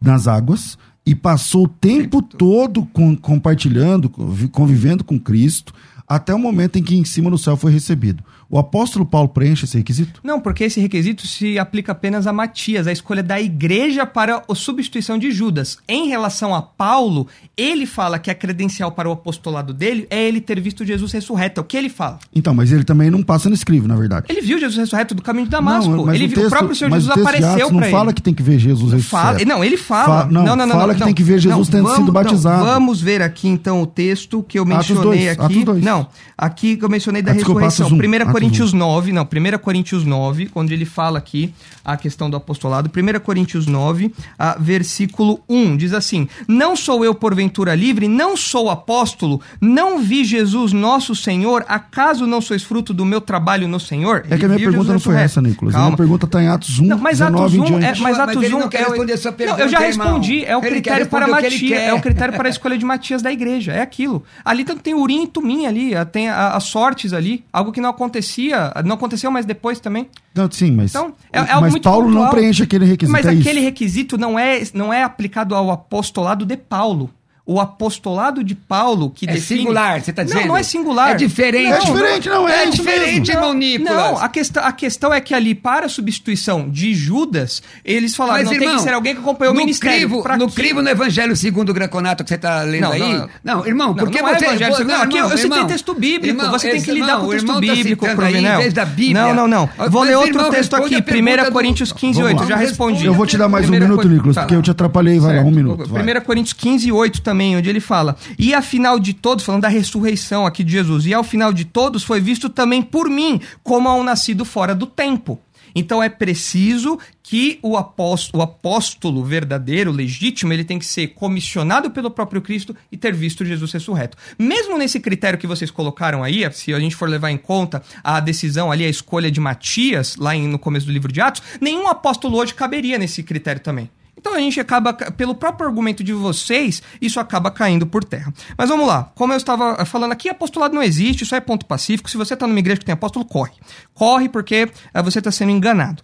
nas 0.00 0.26
águas 0.28 0.76
e 1.04 1.14
passou 1.14 1.64
o 1.64 1.68
tempo 1.68 2.20
todo 2.20 2.84
com- 2.86 3.16
compartilhando, 3.16 4.08
convi- 4.08 4.48
convivendo 4.48 5.04
com 5.04 5.18
Cristo, 5.18 5.72
até 6.06 6.34
o 6.34 6.38
momento 6.38 6.78
em 6.78 6.82
que 6.82 6.96
em 6.96 7.04
cima 7.04 7.30
no 7.30 7.38
céu 7.38 7.56
foi 7.56 7.72
recebido. 7.72 8.22
O 8.48 8.58
apóstolo 8.58 9.04
Paulo 9.04 9.28
preenche 9.28 9.64
esse 9.64 9.76
requisito? 9.76 10.20
Não, 10.22 10.40
porque 10.40 10.64
esse 10.64 10.80
requisito 10.80 11.26
se 11.26 11.58
aplica 11.58 11.92
apenas 11.92 12.26
a 12.26 12.32
Matias, 12.32 12.86
a 12.86 12.92
escolha 12.92 13.22
da 13.22 13.40
igreja 13.40 14.06
para 14.06 14.42
a 14.48 14.54
substituição 14.54 15.18
de 15.18 15.30
Judas. 15.32 15.78
Em 15.88 16.06
relação 16.08 16.54
a 16.54 16.62
Paulo, 16.62 17.26
ele 17.56 17.86
fala 17.86 18.18
que 18.18 18.30
a 18.30 18.34
credencial 18.34 18.92
para 18.92 19.08
o 19.08 19.12
apostolado 19.12 19.74
dele 19.74 20.06
é 20.10 20.22
ele 20.28 20.40
ter 20.40 20.60
visto 20.60 20.84
Jesus 20.84 21.12
ressurreto. 21.12 21.60
É 21.60 21.62
o 21.62 21.64
que 21.64 21.76
ele 21.76 21.88
fala. 21.88 22.18
Então, 22.34 22.54
mas 22.54 22.70
ele 22.70 22.84
também 22.84 23.10
não 23.10 23.22
passa 23.22 23.48
no 23.48 23.54
escrivo, 23.54 23.88
na 23.88 23.96
verdade. 23.96 24.26
Ele 24.28 24.40
viu 24.40 24.58
Jesus 24.58 24.76
ressurreto 24.78 25.14
do 25.14 25.22
caminho 25.22 25.46
de 25.46 25.50
Damasco. 25.50 25.90
Não, 25.90 26.14
ele 26.14 26.26
o 26.26 26.28
viu, 26.28 26.36
texto- 26.38 26.46
o 26.46 26.50
próprio 26.50 26.76
Senhor 26.76 26.90
Jesus 26.90 27.16
o 27.16 27.20
apareceu 27.20 27.48
Atos 27.50 27.70
não 27.72 27.80
para 27.80 27.90
fala 27.90 28.04
ele. 28.10 28.14
que 28.14 28.22
tem 28.22 28.34
que 28.34 28.42
ver 28.42 28.58
Jesus 28.58 28.92
ressurreto. 28.92 29.08
Fala, 29.38 29.44
não, 29.44 29.64
ele 29.64 29.76
fala. 29.76 30.22
Fa- 30.24 30.30
não, 30.30 30.68
fala 30.68 30.94
que 30.94 31.02
tem 31.04 31.14
que 31.14 31.22
ver 31.22 31.38
Jesus 31.40 31.68
tendo 31.68 31.88
sido 31.94 32.12
batizado. 32.12 32.64
vamos 32.64 33.00
ver 33.00 33.22
aqui 33.22 33.48
então 33.48 33.82
o 33.82 33.86
texto 33.86 34.44
que 34.46 34.58
eu 34.58 34.64
mencionei 34.64 35.02
dois, 35.02 35.38
aqui. 35.40 35.64
Não, 35.82 36.06
aqui 36.38 36.76
que 36.76 36.84
eu 36.84 36.88
mencionei 36.88 37.22
da 37.22 37.32
Ah, 37.32 37.34
desculpa, 37.34 37.62
ressurreição. 37.62 37.98
Atos 37.98 38.08
1 38.08 38.22
Atos 38.28 38.35
Coríntios 38.40 38.72
um. 38.72 38.78
9, 38.78 39.12
não, 39.12 39.22
1 39.22 39.58
Coríntios 39.58 40.04
9, 40.04 40.50
onde 40.54 40.72
ele 40.74 40.84
fala 40.84 41.18
aqui 41.18 41.52
a 41.84 41.96
questão 41.96 42.28
do 42.28 42.36
apostolado. 42.36 42.90
1 42.94 43.20
Coríntios 43.20 43.66
9, 43.66 44.12
ah, 44.38 44.56
versículo 44.58 45.40
1, 45.48 45.76
diz 45.76 45.92
assim: 45.92 46.28
Não 46.46 46.76
sou 46.76 47.04
eu 47.04 47.14
porventura 47.14 47.74
livre, 47.74 48.08
não 48.08 48.36
sou 48.36 48.70
apóstolo, 48.70 49.40
não 49.60 49.98
vi 49.98 50.24
Jesus 50.24 50.72
nosso 50.72 51.14
Senhor, 51.14 51.64
acaso 51.68 52.26
não 52.26 52.40
sois 52.40 52.62
fruto 52.62 52.92
do 52.92 53.04
meu 53.04 53.20
trabalho 53.20 53.66
no 53.68 53.80
Senhor? 53.80 54.24
É 54.30 54.36
que 54.36 54.44
a 54.44 54.48
minha 54.48 54.58
pergunta 54.60 54.92
não 54.92 54.98
Jesus 54.98 55.02
foi 55.02 55.14
ressurreto. 55.14 55.24
essa, 55.24 55.42
Nicolas. 55.42 55.74
A 55.74 55.78
Calma. 55.78 55.88
minha 55.90 55.96
pergunta 55.96 56.26
está 56.26 56.42
em 56.42 56.48
Atos 56.48 56.78
1, 56.78 56.86
Não, 56.86 56.98
mas 56.98 57.18
19 57.18 57.42
Atos 57.44 57.54
em 57.54 57.60
1 57.60 57.64
diante. 57.80 57.84
é, 58.00 58.02
mas 58.02 58.18
Atos 58.18 58.42
ele 58.42 58.54
1 58.54 58.58
não 58.58 58.68
quer 58.68 58.80
é 58.80 58.84
responder 58.84 59.12
a 59.12 59.16
Não, 59.16 59.32
pergunta, 59.32 59.62
eu 59.62 59.68
já 59.68 59.78
respondi, 59.78 60.44
é 60.44 60.56
o 60.56 60.60
Ele 60.60 60.68
critério 60.70 61.06
para 61.06 61.26
Matias, 61.26 61.72
é 61.72 61.92
o 61.94 62.00
critério 62.00 62.34
para 62.34 62.48
a 62.48 62.50
escolha 62.50 62.76
de 62.78 62.84
Matias 62.84 63.22
da 63.22 63.32
igreja, 63.32 63.72
é 63.72 63.80
aquilo. 63.80 64.22
Ali 64.44 64.64
tanto 64.64 64.82
tem 64.82 64.94
Urim 64.94 65.24
e 65.24 65.26
Tumim 65.26 65.66
ali, 65.66 65.92
tem 66.12 66.28
a- 66.28 66.50
as 66.56 66.64
sortes 66.64 67.12
ali, 67.12 67.44
algo 67.52 67.72
que 67.72 67.80
não 67.80 67.88
acontecia, 68.26 68.72
não 68.84 68.94
aconteceu 68.96 69.30
mais 69.30 69.46
depois 69.46 69.78
também. 69.80 70.08
Não, 70.34 70.50
sim, 70.50 70.70
mas, 70.72 70.90
Então, 70.94 71.14
é- 71.32 71.38
é 71.38 71.60
mas 71.60 71.78
Paulo 71.78 72.06
não 72.08 72.14
pontual. 72.14 72.30
preenche 72.30 72.62
aquele 72.62 72.84
requisito. 72.84 73.12
Mas 73.12 73.26
é 73.26 73.30
aquele 73.30 73.58
isso. 73.60 73.64
requisito 73.64 74.18
não 74.18 74.38
é, 74.38 74.62
não 74.74 74.92
é 74.92 75.02
aplicado 75.02 75.54
ao 75.54 75.70
apostolado 75.70 76.44
de 76.44 76.56
Paulo. 76.56 77.10
O 77.48 77.60
apostolado 77.60 78.42
de 78.42 78.56
Paulo 78.56 79.08
que 79.08 79.24
É 79.24 79.32
define... 79.32 79.60
singular, 79.60 80.00
você 80.02 80.12
tá 80.12 80.24
dizendo? 80.24 80.40
Não, 80.40 80.48
não 80.48 80.56
é 80.56 80.64
singular. 80.64 81.10
É 81.12 81.14
diferente. 81.14 81.72
É 81.72 81.78
diferente, 81.78 82.28
não, 82.28 82.48
é 82.48 82.64
É 82.64 82.66
diferente, 82.70 83.30
irmão 83.30 83.54
Nicolas. 83.54 83.92
Não, 83.94 84.18
a 84.18 84.28
questão, 84.28 84.64
a 84.64 84.72
questão 84.72 85.14
é 85.14 85.20
que 85.20 85.32
ali, 85.32 85.54
para 85.54 85.86
a 85.86 85.88
substituição 85.88 86.68
de 86.68 86.92
Judas, 86.92 87.62
eles 87.84 88.16
falaram, 88.16 88.42
não 88.44 88.50
tem 88.58 88.74
que 88.74 88.80
ser 88.80 88.92
alguém 88.92 89.14
que 89.14 89.20
acompanhou 89.20 89.54
o 89.54 89.56
ministério. 89.56 89.96
Crivo, 90.08 90.24
no 90.36 90.48
quê? 90.48 90.54
crivo 90.56 90.82
no 90.82 90.88
Evangelho 90.90 91.36
segundo 91.36 91.68
o 91.70 91.74
Greconato 91.74 92.24
que 92.24 92.30
você 92.30 92.34
está 92.34 92.62
lendo 92.62 92.82
Não, 92.82 92.90
aí. 92.92 93.00
não, 93.00 93.28
Não, 93.44 93.66
irmão, 93.66 93.86
Não, 93.88 93.94
porque 93.94 94.20
não 94.20 94.28
é 94.28 94.38
você. 94.38 94.44
Evangelho 94.46 94.84
não, 94.84 95.02
aqui 95.02 95.12
eu- 95.16 95.18
irmão, 95.18 95.30
eu 95.30 95.36
citei 95.38 95.56
irmão, 95.56 95.66
texto 95.68 95.94
bíblico, 95.94 96.26
irmão, 96.38 96.50
você 96.50 96.70
tem 96.70 96.82
que 96.82 96.90
lidar 96.90 97.06
irmão, 97.06 97.20
com 97.20 97.26
o 97.26 97.30
texto 97.30 97.44
irmão 97.44 97.54
tá 97.54 97.60
bíblico, 97.60 98.04
citando 98.06 98.22
aí. 98.26 98.44
Em 98.44 98.56
vez 98.56 98.72
da 98.74 98.84
Bíblia. 98.84 99.22
Não, 99.22 99.34
não, 99.34 99.46
não. 99.46 99.70
Vou 99.88 100.00
Mas, 100.00 100.08
ler 100.10 100.16
outro 100.16 100.30
irmão, 100.36 100.50
texto 100.50 100.74
aqui, 100.74 100.94
a 100.96 101.02
pergunta 101.02 101.42
1 101.42 101.44
do- 101.44 101.52
Coríntios 101.52 101.92
15, 101.92 102.14
Vamos 102.20 102.28
8, 102.30 102.38
lá. 102.38 102.44
eu 102.44 102.48
já 102.48 102.56
respondi. 102.56 103.06
Eu 103.06 103.14
vou 103.14 103.24
te 103.24 103.38
dar 103.38 103.48
mais 103.48 103.68
um 103.68 103.72
minuto, 103.72 104.08
Nicolas, 104.08 104.34
Tá. 104.34 104.40
porque 104.42 104.56
eu 104.56 104.62
te 104.62 104.70
atrapalhei, 104.72 105.20
vai 105.20 105.36
lá, 105.36 105.42
um 105.42 105.50
minuto. 105.52 105.88
vai. 105.88 106.02
1 106.02 106.20
Coríntios 106.22 106.52
15, 106.54 106.90
8 106.90 107.20
também, 107.22 107.35
onde 107.56 107.68
ele 107.68 107.80
fala: 107.80 108.16
E 108.38 108.54
afinal 108.54 108.98
de 108.98 109.12
todos, 109.12 109.44
falando 109.44 109.62
da 109.62 109.68
ressurreição 109.68 110.46
aqui 110.46 110.64
de 110.64 110.72
Jesus, 110.72 111.04
e 111.06 111.12
ao 111.12 111.24
final 111.24 111.52
de 111.52 111.64
todos 111.64 112.02
foi 112.02 112.20
visto 112.20 112.48
também 112.48 112.80
por 112.82 113.10
mim, 113.10 113.40
como 113.62 113.88
ao 113.88 114.02
nascido 114.02 114.44
fora 114.44 114.74
do 114.74 114.86
tempo. 114.86 115.38
Então 115.78 116.02
é 116.02 116.08
preciso 116.08 116.98
que 117.22 117.58
o 117.60 117.76
apóstolo, 117.76 118.40
o 118.40 118.44
apóstolo 118.44 119.22
verdadeiro, 119.22 119.92
legítimo, 119.92 120.50
ele 120.50 120.64
tem 120.64 120.78
que 120.78 120.86
ser 120.86 121.08
comissionado 121.08 121.90
pelo 121.90 122.10
próprio 122.10 122.40
Cristo 122.40 122.74
e 122.90 122.96
ter 122.96 123.12
visto 123.12 123.44
Jesus 123.44 123.72
ressurreto. 123.72 124.16
Mesmo 124.38 124.78
nesse 124.78 124.98
critério 125.00 125.38
que 125.38 125.46
vocês 125.46 125.70
colocaram 125.70 126.24
aí, 126.24 126.50
se 126.52 126.72
a 126.72 126.80
gente 126.80 126.96
for 126.96 127.06
levar 127.06 127.30
em 127.30 127.36
conta 127.36 127.82
a 128.02 128.20
decisão 128.20 128.72
ali, 128.72 128.86
a 128.86 128.88
escolha 128.88 129.30
de 129.30 129.38
Matias, 129.38 130.16
lá 130.16 130.34
em- 130.34 130.48
no 130.48 130.58
começo 130.58 130.86
do 130.86 130.92
livro 130.92 131.12
de 131.12 131.20
Atos, 131.20 131.42
nenhum 131.60 131.88
apóstolo 131.88 132.38
hoje 132.38 132.54
caberia 132.54 132.96
nesse 132.96 133.22
critério 133.22 133.60
também. 133.60 133.90
Então 134.26 134.34
a 134.34 134.40
gente 134.40 134.58
acaba, 134.58 134.92
pelo 134.92 135.36
próprio 135.36 135.68
argumento 135.68 136.02
de 136.02 136.12
vocês, 136.12 136.82
isso 137.00 137.20
acaba 137.20 137.48
caindo 137.48 137.86
por 137.86 138.02
terra. 138.02 138.34
Mas 138.58 138.68
vamos 138.68 138.84
lá, 138.84 139.08
como 139.14 139.32
eu 139.32 139.36
estava 139.36 139.84
falando 139.86 140.10
aqui, 140.10 140.28
apostolado 140.28 140.74
não 140.74 140.82
existe, 140.82 141.22
isso 141.22 141.32
é 141.36 141.40
ponto 141.40 141.64
pacífico. 141.64 142.10
Se 142.10 142.16
você 142.16 142.34
está 142.34 142.44
numa 142.44 142.58
igreja 142.58 142.80
que 142.80 142.84
tem 142.84 142.92
apóstolo, 142.92 143.24
corre. 143.24 143.52
Corre 143.94 144.28
porque 144.28 144.68
ah, 144.92 145.00
você 145.00 145.20
está 145.20 145.30
sendo 145.30 145.52
enganado. 145.52 146.02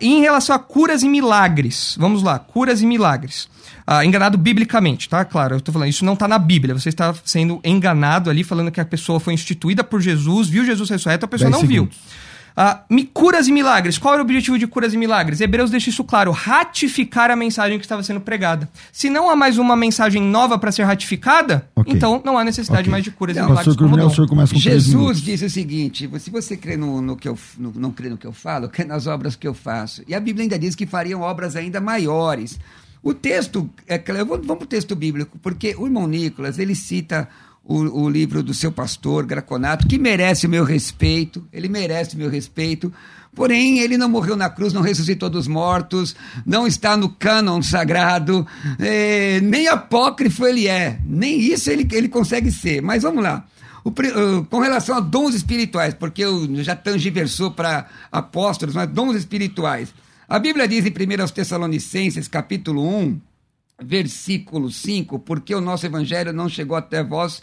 E 0.00 0.06
em 0.06 0.20
relação 0.20 0.54
a 0.54 0.58
curas 0.60 1.02
e 1.02 1.08
milagres, 1.08 1.96
vamos 1.98 2.22
lá, 2.22 2.38
curas 2.38 2.80
e 2.80 2.86
milagres. 2.86 3.48
Ah, 3.84 4.04
enganado 4.04 4.38
biblicamente, 4.38 5.08
tá? 5.08 5.24
Claro, 5.24 5.54
eu 5.54 5.58
estou 5.58 5.72
falando, 5.72 5.88
isso 5.88 6.04
não 6.04 6.12
está 6.12 6.28
na 6.28 6.38
Bíblia. 6.38 6.78
Você 6.78 6.90
está 6.90 7.12
sendo 7.24 7.60
enganado 7.64 8.30
ali, 8.30 8.44
falando 8.44 8.70
que 8.70 8.80
a 8.80 8.84
pessoa 8.84 9.18
foi 9.18 9.34
instituída 9.34 9.82
por 9.82 10.00
Jesus, 10.00 10.48
viu 10.48 10.64
Jesus 10.64 10.88
ressurreto, 10.88 11.24
a 11.24 11.28
pessoa 11.28 11.50
não 11.50 11.58
viu. 11.62 11.88
segundos. 11.90 11.98
Ah, 11.98 12.31
mi- 12.90 13.04
curas 13.04 13.48
e 13.48 13.52
milagres. 13.52 13.98
Qual 13.98 14.14
era 14.14 14.22
o 14.22 14.24
objetivo 14.24 14.58
de 14.58 14.66
curas 14.66 14.92
e 14.94 14.96
milagres? 14.96 15.40
Hebreus 15.40 15.70
deixa 15.70 15.90
isso 15.90 16.04
claro: 16.04 16.30
ratificar 16.30 17.30
a 17.30 17.36
mensagem 17.36 17.78
que 17.78 17.84
estava 17.84 18.02
sendo 18.02 18.20
pregada. 18.20 18.68
Se 18.92 19.08
não 19.10 19.30
há 19.30 19.36
mais 19.36 19.58
uma 19.58 19.76
mensagem 19.76 20.22
nova 20.22 20.58
para 20.58 20.70
ser 20.72 20.84
ratificada, 20.84 21.66
Ok. 21.74 21.92
então 21.94 22.20
não 22.24 22.36
há 22.38 22.44
necessidade 22.44 22.82
Ok. 22.82 22.90
mais 22.90 23.04
de 23.04 23.10
curas 23.10 23.36
Não, 23.36 23.42
e 23.44 23.46
milagres. 23.46 23.66
Pastor 23.74 23.88
como 23.90 24.06
o 24.06 24.10
senhor 24.10 24.28
começa 24.28 24.52
com 24.54 24.60
Jesus 24.60 25.20
disse 25.20 25.44
o 25.44 25.50
seguinte: 25.50 26.10
se 26.18 26.30
você 26.30 26.56
crê 26.56 26.76
no, 26.76 27.00
no 27.02 27.16
que 27.16 27.28
eu 27.28 27.38
no- 27.58 27.72
não 27.74 27.90
crê 27.90 28.08
no 28.08 28.16
que 28.16 28.26
eu 28.26 28.32
falo, 28.32 28.68
crê 28.68 28.84
nas 28.84 29.06
obras 29.06 29.34
que 29.36 29.46
eu 29.48 29.54
faço. 29.54 30.02
E 30.06 30.14
a 30.14 30.20
Bíblia 30.20 30.44
ainda 30.44 30.58
diz 30.58 30.74
que 30.74 30.86
fariam 30.86 31.20
obras 31.20 31.56
ainda 31.56 31.80
maiores. 31.80 32.58
O 33.02 33.12
texto, 33.12 33.68
é 33.88 33.98
vou- 34.24 34.36
vamos 34.38 34.58
para 34.58 34.64
o 34.64 34.66
texto 34.66 34.94
bíblico, 34.94 35.36
porque 35.42 35.74
o 35.76 35.86
irmão 35.86 36.06
Nicolas 36.06 36.58
ele 36.58 36.74
cita 36.76 37.28
o, 37.64 38.02
o, 38.02 38.10
livro 38.10 38.42
do 38.42 38.52
seu 38.52 38.72
pastor, 38.72 39.24
Graconato, 39.24 39.86
que 39.86 39.98
merece 39.98 40.46
o 40.46 40.50
meu 40.50 40.64
respeito, 40.64 41.46
ele 41.52 41.68
merece 41.68 42.14
o 42.14 42.18
meu 42.18 42.28
respeito, 42.28 42.92
porém 43.34 43.78
ele 43.78 43.96
não 43.96 44.08
morreu 44.08 44.36
na 44.36 44.50
cruz, 44.50 44.72
não 44.72 44.82
ressuscitou 44.82 45.30
dos 45.30 45.46
mortos, 45.46 46.14
não 46.44 46.66
está 46.66 46.96
no 46.96 47.08
cânon 47.08 47.62
sagrado, 47.62 48.46
é, 48.78 49.40
nem 49.40 49.68
apócrifo 49.68 50.46
ele 50.46 50.66
é, 50.66 50.98
nem 51.04 51.40
isso 51.40 51.70
ele, 51.70 51.86
ele 51.92 52.08
consegue 52.08 52.50
ser. 52.50 52.82
Mas 52.82 53.02
vamos 53.02 53.22
lá. 53.22 53.46
O, 53.84 53.92
com 54.44 54.60
relação 54.60 54.96
a 54.96 55.00
dons 55.00 55.34
espirituais, 55.34 55.92
porque 55.94 56.22
eu 56.22 56.62
já 56.62 56.76
tangiversou 56.76 57.50
para 57.50 57.86
apóstolos, 58.12 58.74
mas 58.74 58.88
dons 58.88 59.16
espirituais. 59.16 59.92
A 60.28 60.38
Bíblia 60.38 60.68
diz 60.68 60.84
em 60.86 60.90
1 60.90 61.28
Tessalonicenses, 61.28 62.28
capítulo 62.28 62.88
1, 62.88 63.20
versículo 63.84 64.70
5, 64.70 65.18
porque 65.20 65.54
o 65.54 65.60
nosso 65.60 65.86
evangelho 65.86 66.32
não 66.32 66.48
chegou 66.48 66.76
até 66.76 67.02
vós 67.02 67.42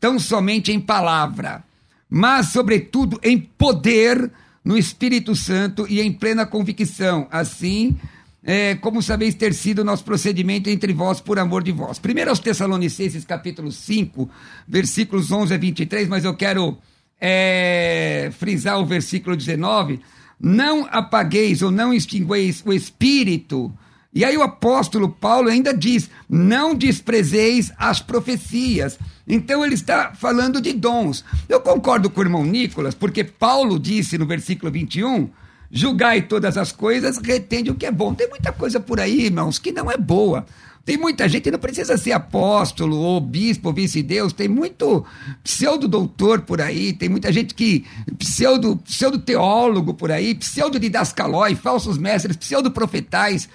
tão 0.00 0.18
somente 0.18 0.72
em 0.72 0.80
palavra, 0.80 1.64
mas, 2.08 2.48
sobretudo, 2.48 3.18
em 3.22 3.38
poder 3.38 4.30
no 4.64 4.78
Espírito 4.78 5.34
Santo 5.36 5.86
e 5.88 6.00
em 6.00 6.12
plena 6.12 6.46
convicção. 6.46 7.28
Assim, 7.30 7.96
é, 8.42 8.74
como 8.76 9.02
sabeis 9.02 9.34
ter 9.34 9.52
sido 9.52 9.80
o 9.80 9.84
nosso 9.84 10.04
procedimento 10.04 10.70
entre 10.70 10.92
vós 10.92 11.20
por 11.20 11.38
amor 11.38 11.62
de 11.62 11.72
vós. 11.72 11.98
Primeiro 11.98 12.30
aos 12.30 12.38
Tessalonicenses, 12.38 13.24
capítulo 13.24 13.72
5, 13.72 14.28
versículos 14.66 15.32
11 15.32 15.54
a 15.54 15.58
23, 15.58 16.08
mas 16.08 16.24
eu 16.24 16.34
quero 16.34 16.78
é, 17.20 18.30
frisar 18.38 18.78
o 18.78 18.86
versículo 18.86 19.36
19. 19.36 20.00
Não 20.38 20.86
apagueis 20.90 21.62
ou 21.62 21.70
não 21.70 21.92
extingueis 21.92 22.62
o 22.64 22.72
Espírito 22.72 23.72
e 24.14 24.24
aí 24.24 24.36
o 24.36 24.42
apóstolo 24.42 25.08
Paulo 25.08 25.48
ainda 25.48 25.74
diz: 25.74 26.08
não 26.28 26.74
desprezeis 26.74 27.72
as 27.76 28.00
profecias. 28.00 28.98
Então 29.26 29.64
ele 29.64 29.74
está 29.74 30.12
falando 30.14 30.60
de 30.60 30.72
dons. 30.72 31.24
Eu 31.48 31.60
concordo 31.60 32.08
com 32.08 32.20
o 32.20 32.24
irmão 32.24 32.44
Nicolas, 32.44 32.94
porque 32.94 33.24
Paulo 33.24 33.78
disse 33.78 34.16
no 34.16 34.26
versículo 34.26 34.70
21 34.70 35.28
julgai 35.70 36.22
todas 36.22 36.56
as 36.56 36.70
coisas, 36.70 37.18
retende 37.18 37.70
o 37.70 37.74
que 37.74 37.86
é 37.86 37.90
bom. 37.90 38.14
Tem 38.14 38.28
muita 38.28 38.52
coisa 38.52 38.78
por 38.78 39.00
aí, 39.00 39.22
irmãos, 39.22 39.58
que 39.58 39.72
não 39.72 39.90
é 39.90 39.96
boa. 39.96 40.46
Tem 40.84 40.98
muita 40.98 41.26
gente, 41.28 41.50
não 41.50 41.58
precisa 41.58 41.96
ser 41.96 42.12
apóstolo, 42.12 42.96
ou 42.98 43.18
bispo, 43.18 43.68
ou 43.68 43.74
vice-deus, 43.74 44.34
tem 44.34 44.46
muito 44.46 45.04
pseudo-doutor 45.42 46.42
por 46.42 46.60
aí, 46.60 46.92
tem 46.92 47.08
muita 47.08 47.32
gente 47.32 47.54
que, 47.54 47.86
pseudo, 48.18 48.76
pseudo-teólogo 48.76 49.94
por 49.94 50.12
aí, 50.12 50.34
pseudo-didascalói, 50.34 51.54
falsos 51.54 51.96
mestres, 51.96 52.36
pseudo-profetais, 52.36 53.48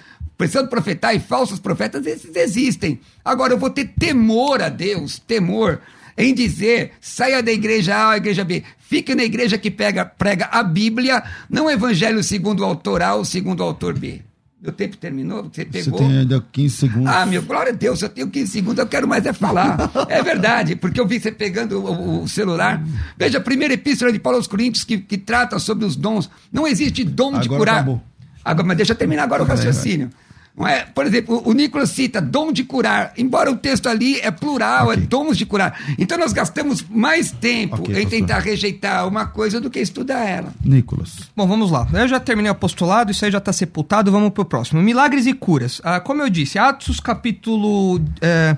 pseudo-profetar 0.48 1.14
e 1.14 1.20
falsos 1.20 1.58
profetas, 1.58 2.06
esses 2.06 2.34
existem. 2.34 3.00
Agora, 3.24 3.52
eu 3.52 3.58
vou 3.58 3.70
ter 3.70 3.92
temor 3.98 4.62
a 4.62 4.68
Deus, 4.68 5.18
temor 5.18 5.80
em 6.16 6.34
dizer, 6.34 6.92
saia 7.00 7.42
da 7.42 7.50
igreja 7.50 7.96
A 7.96 8.08
ou 8.10 8.14
igreja 8.16 8.44
B, 8.44 8.62
fique 8.78 9.14
na 9.14 9.24
igreja 9.24 9.56
que 9.56 9.70
pega, 9.70 10.04
prega 10.04 10.48
a 10.52 10.62
Bíblia, 10.62 11.22
não 11.48 11.66
o 11.66 11.70
evangelho 11.70 12.22
segundo 12.22 12.60
o 12.60 12.64
autor 12.64 13.02
A 13.02 13.14
ou 13.14 13.24
segundo 13.24 13.60
o 13.60 13.64
autor 13.64 13.98
B. 13.98 14.20
Meu 14.60 14.72
tempo 14.72 14.94
terminou? 14.98 15.48
Você 15.50 15.64
pegou? 15.64 15.98
Você 15.98 16.04
tem 16.04 16.18
ainda 16.18 16.44
15 16.52 16.76
segundos. 16.76 17.10
Ah, 17.10 17.24
meu, 17.24 17.42
glória 17.42 17.72
a 17.72 17.74
Deus, 17.74 18.02
eu 18.02 18.10
tenho 18.10 18.28
15 18.28 18.52
segundos, 18.52 18.78
eu 18.78 18.86
quero 18.86 19.08
mais 19.08 19.24
é 19.24 19.32
falar. 19.32 19.90
é 20.06 20.22
verdade, 20.22 20.76
porque 20.76 21.00
eu 21.00 21.06
vi 21.06 21.18
você 21.18 21.32
pegando 21.32 21.80
o, 21.80 22.24
o, 22.24 22.28
celular. 22.28 22.82
Veja, 23.16 23.38
a 23.38 23.40
primeira 23.40 23.72
epístola 23.72 24.12
de 24.12 24.18
Paulo 24.18 24.36
aos 24.36 24.46
Coríntios 24.46 24.84
que, 24.84 24.98
que 24.98 25.16
trata 25.16 25.58
sobre 25.58 25.86
os 25.86 25.96
dons. 25.96 26.28
Não 26.52 26.66
existe 26.66 27.02
dom 27.04 27.28
agora 27.28 27.42
de 27.42 27.48
curar. 27.48 27.74
Acabou. 27.76 28.02
Agora, 28.44 28.66
mas 28.68 28.76
deixa 28.76 28.92
eu 28.92 28.96
terminar 28.96 29.22
agora 29.22 29.42
o 29.42 29.46
raciocínio. 29.46 30.08
Vai. 30.08 30.29
É, 30.66 30.80
por 30.84 31.06
exemplo, 31.06 31.42
o 31.44 31.52
Nicolas 31.52 31.90
cita 31.90 32.20
dom 32.20 32.52
de 32.52 32.64
curar, 32.64 33.12
embora 33.16 33.50
o 33.50 33.56
texto 33.56 33.88
ali 33.88 34.20
é 34.20 34.30
plural, 34.30 34.90
é 34.90 34.94
okay. 34.94 35.04
é 35.04 35.06
dons 35.06 35.38
de 35.38 35.46
curar. 35.46 35.78
Então 35.98 36.18
nós 36.18 36.32
gastamos 36.32 36.84
mais 36.88 37.30
tempo 37.30 37.76
okay, 37.82 38.02
em 38.02 38.06
tentar 38.06 38.34
pastor. 38.36 38.50
rejeitar 38.50 39.08
uma 39.08 39.26
coisa 39.26 39.60
do 39.60 39.70
que 39.70 39.78
estudar 39.78 40.26
ela. 40.26 40.52
Nicolas. 40.62 41.30
Bom, 41.34 41.46
vamos 41.46 41.70
lá. 41.70 41.86
Eu 41.92 42.08
já 42.08 42.20
terminei 42.20 42.50
o 42.50 42.52
apostolado, 42.52 43.10
isso 43.10 43.24
aí 43.24 43.30
já 43.30 43.38
está 43.38 43.52
sepultado, 43.52 44.12
vamos 44.12 44.30
para 44.30 44.42
o 44.42 44.44
próximo. 44.44 44.82
Milagres 44.82 45.26
e 45.26 45.32
curas. 45.32 45.80
Ah, 45.82 46.00
como 46.00 46.20
eu 46.20 46.28
disse, 46.28 46.58
Atos 46.58 47.00
capítulo 47.00 48.00
é, 48.20 48.56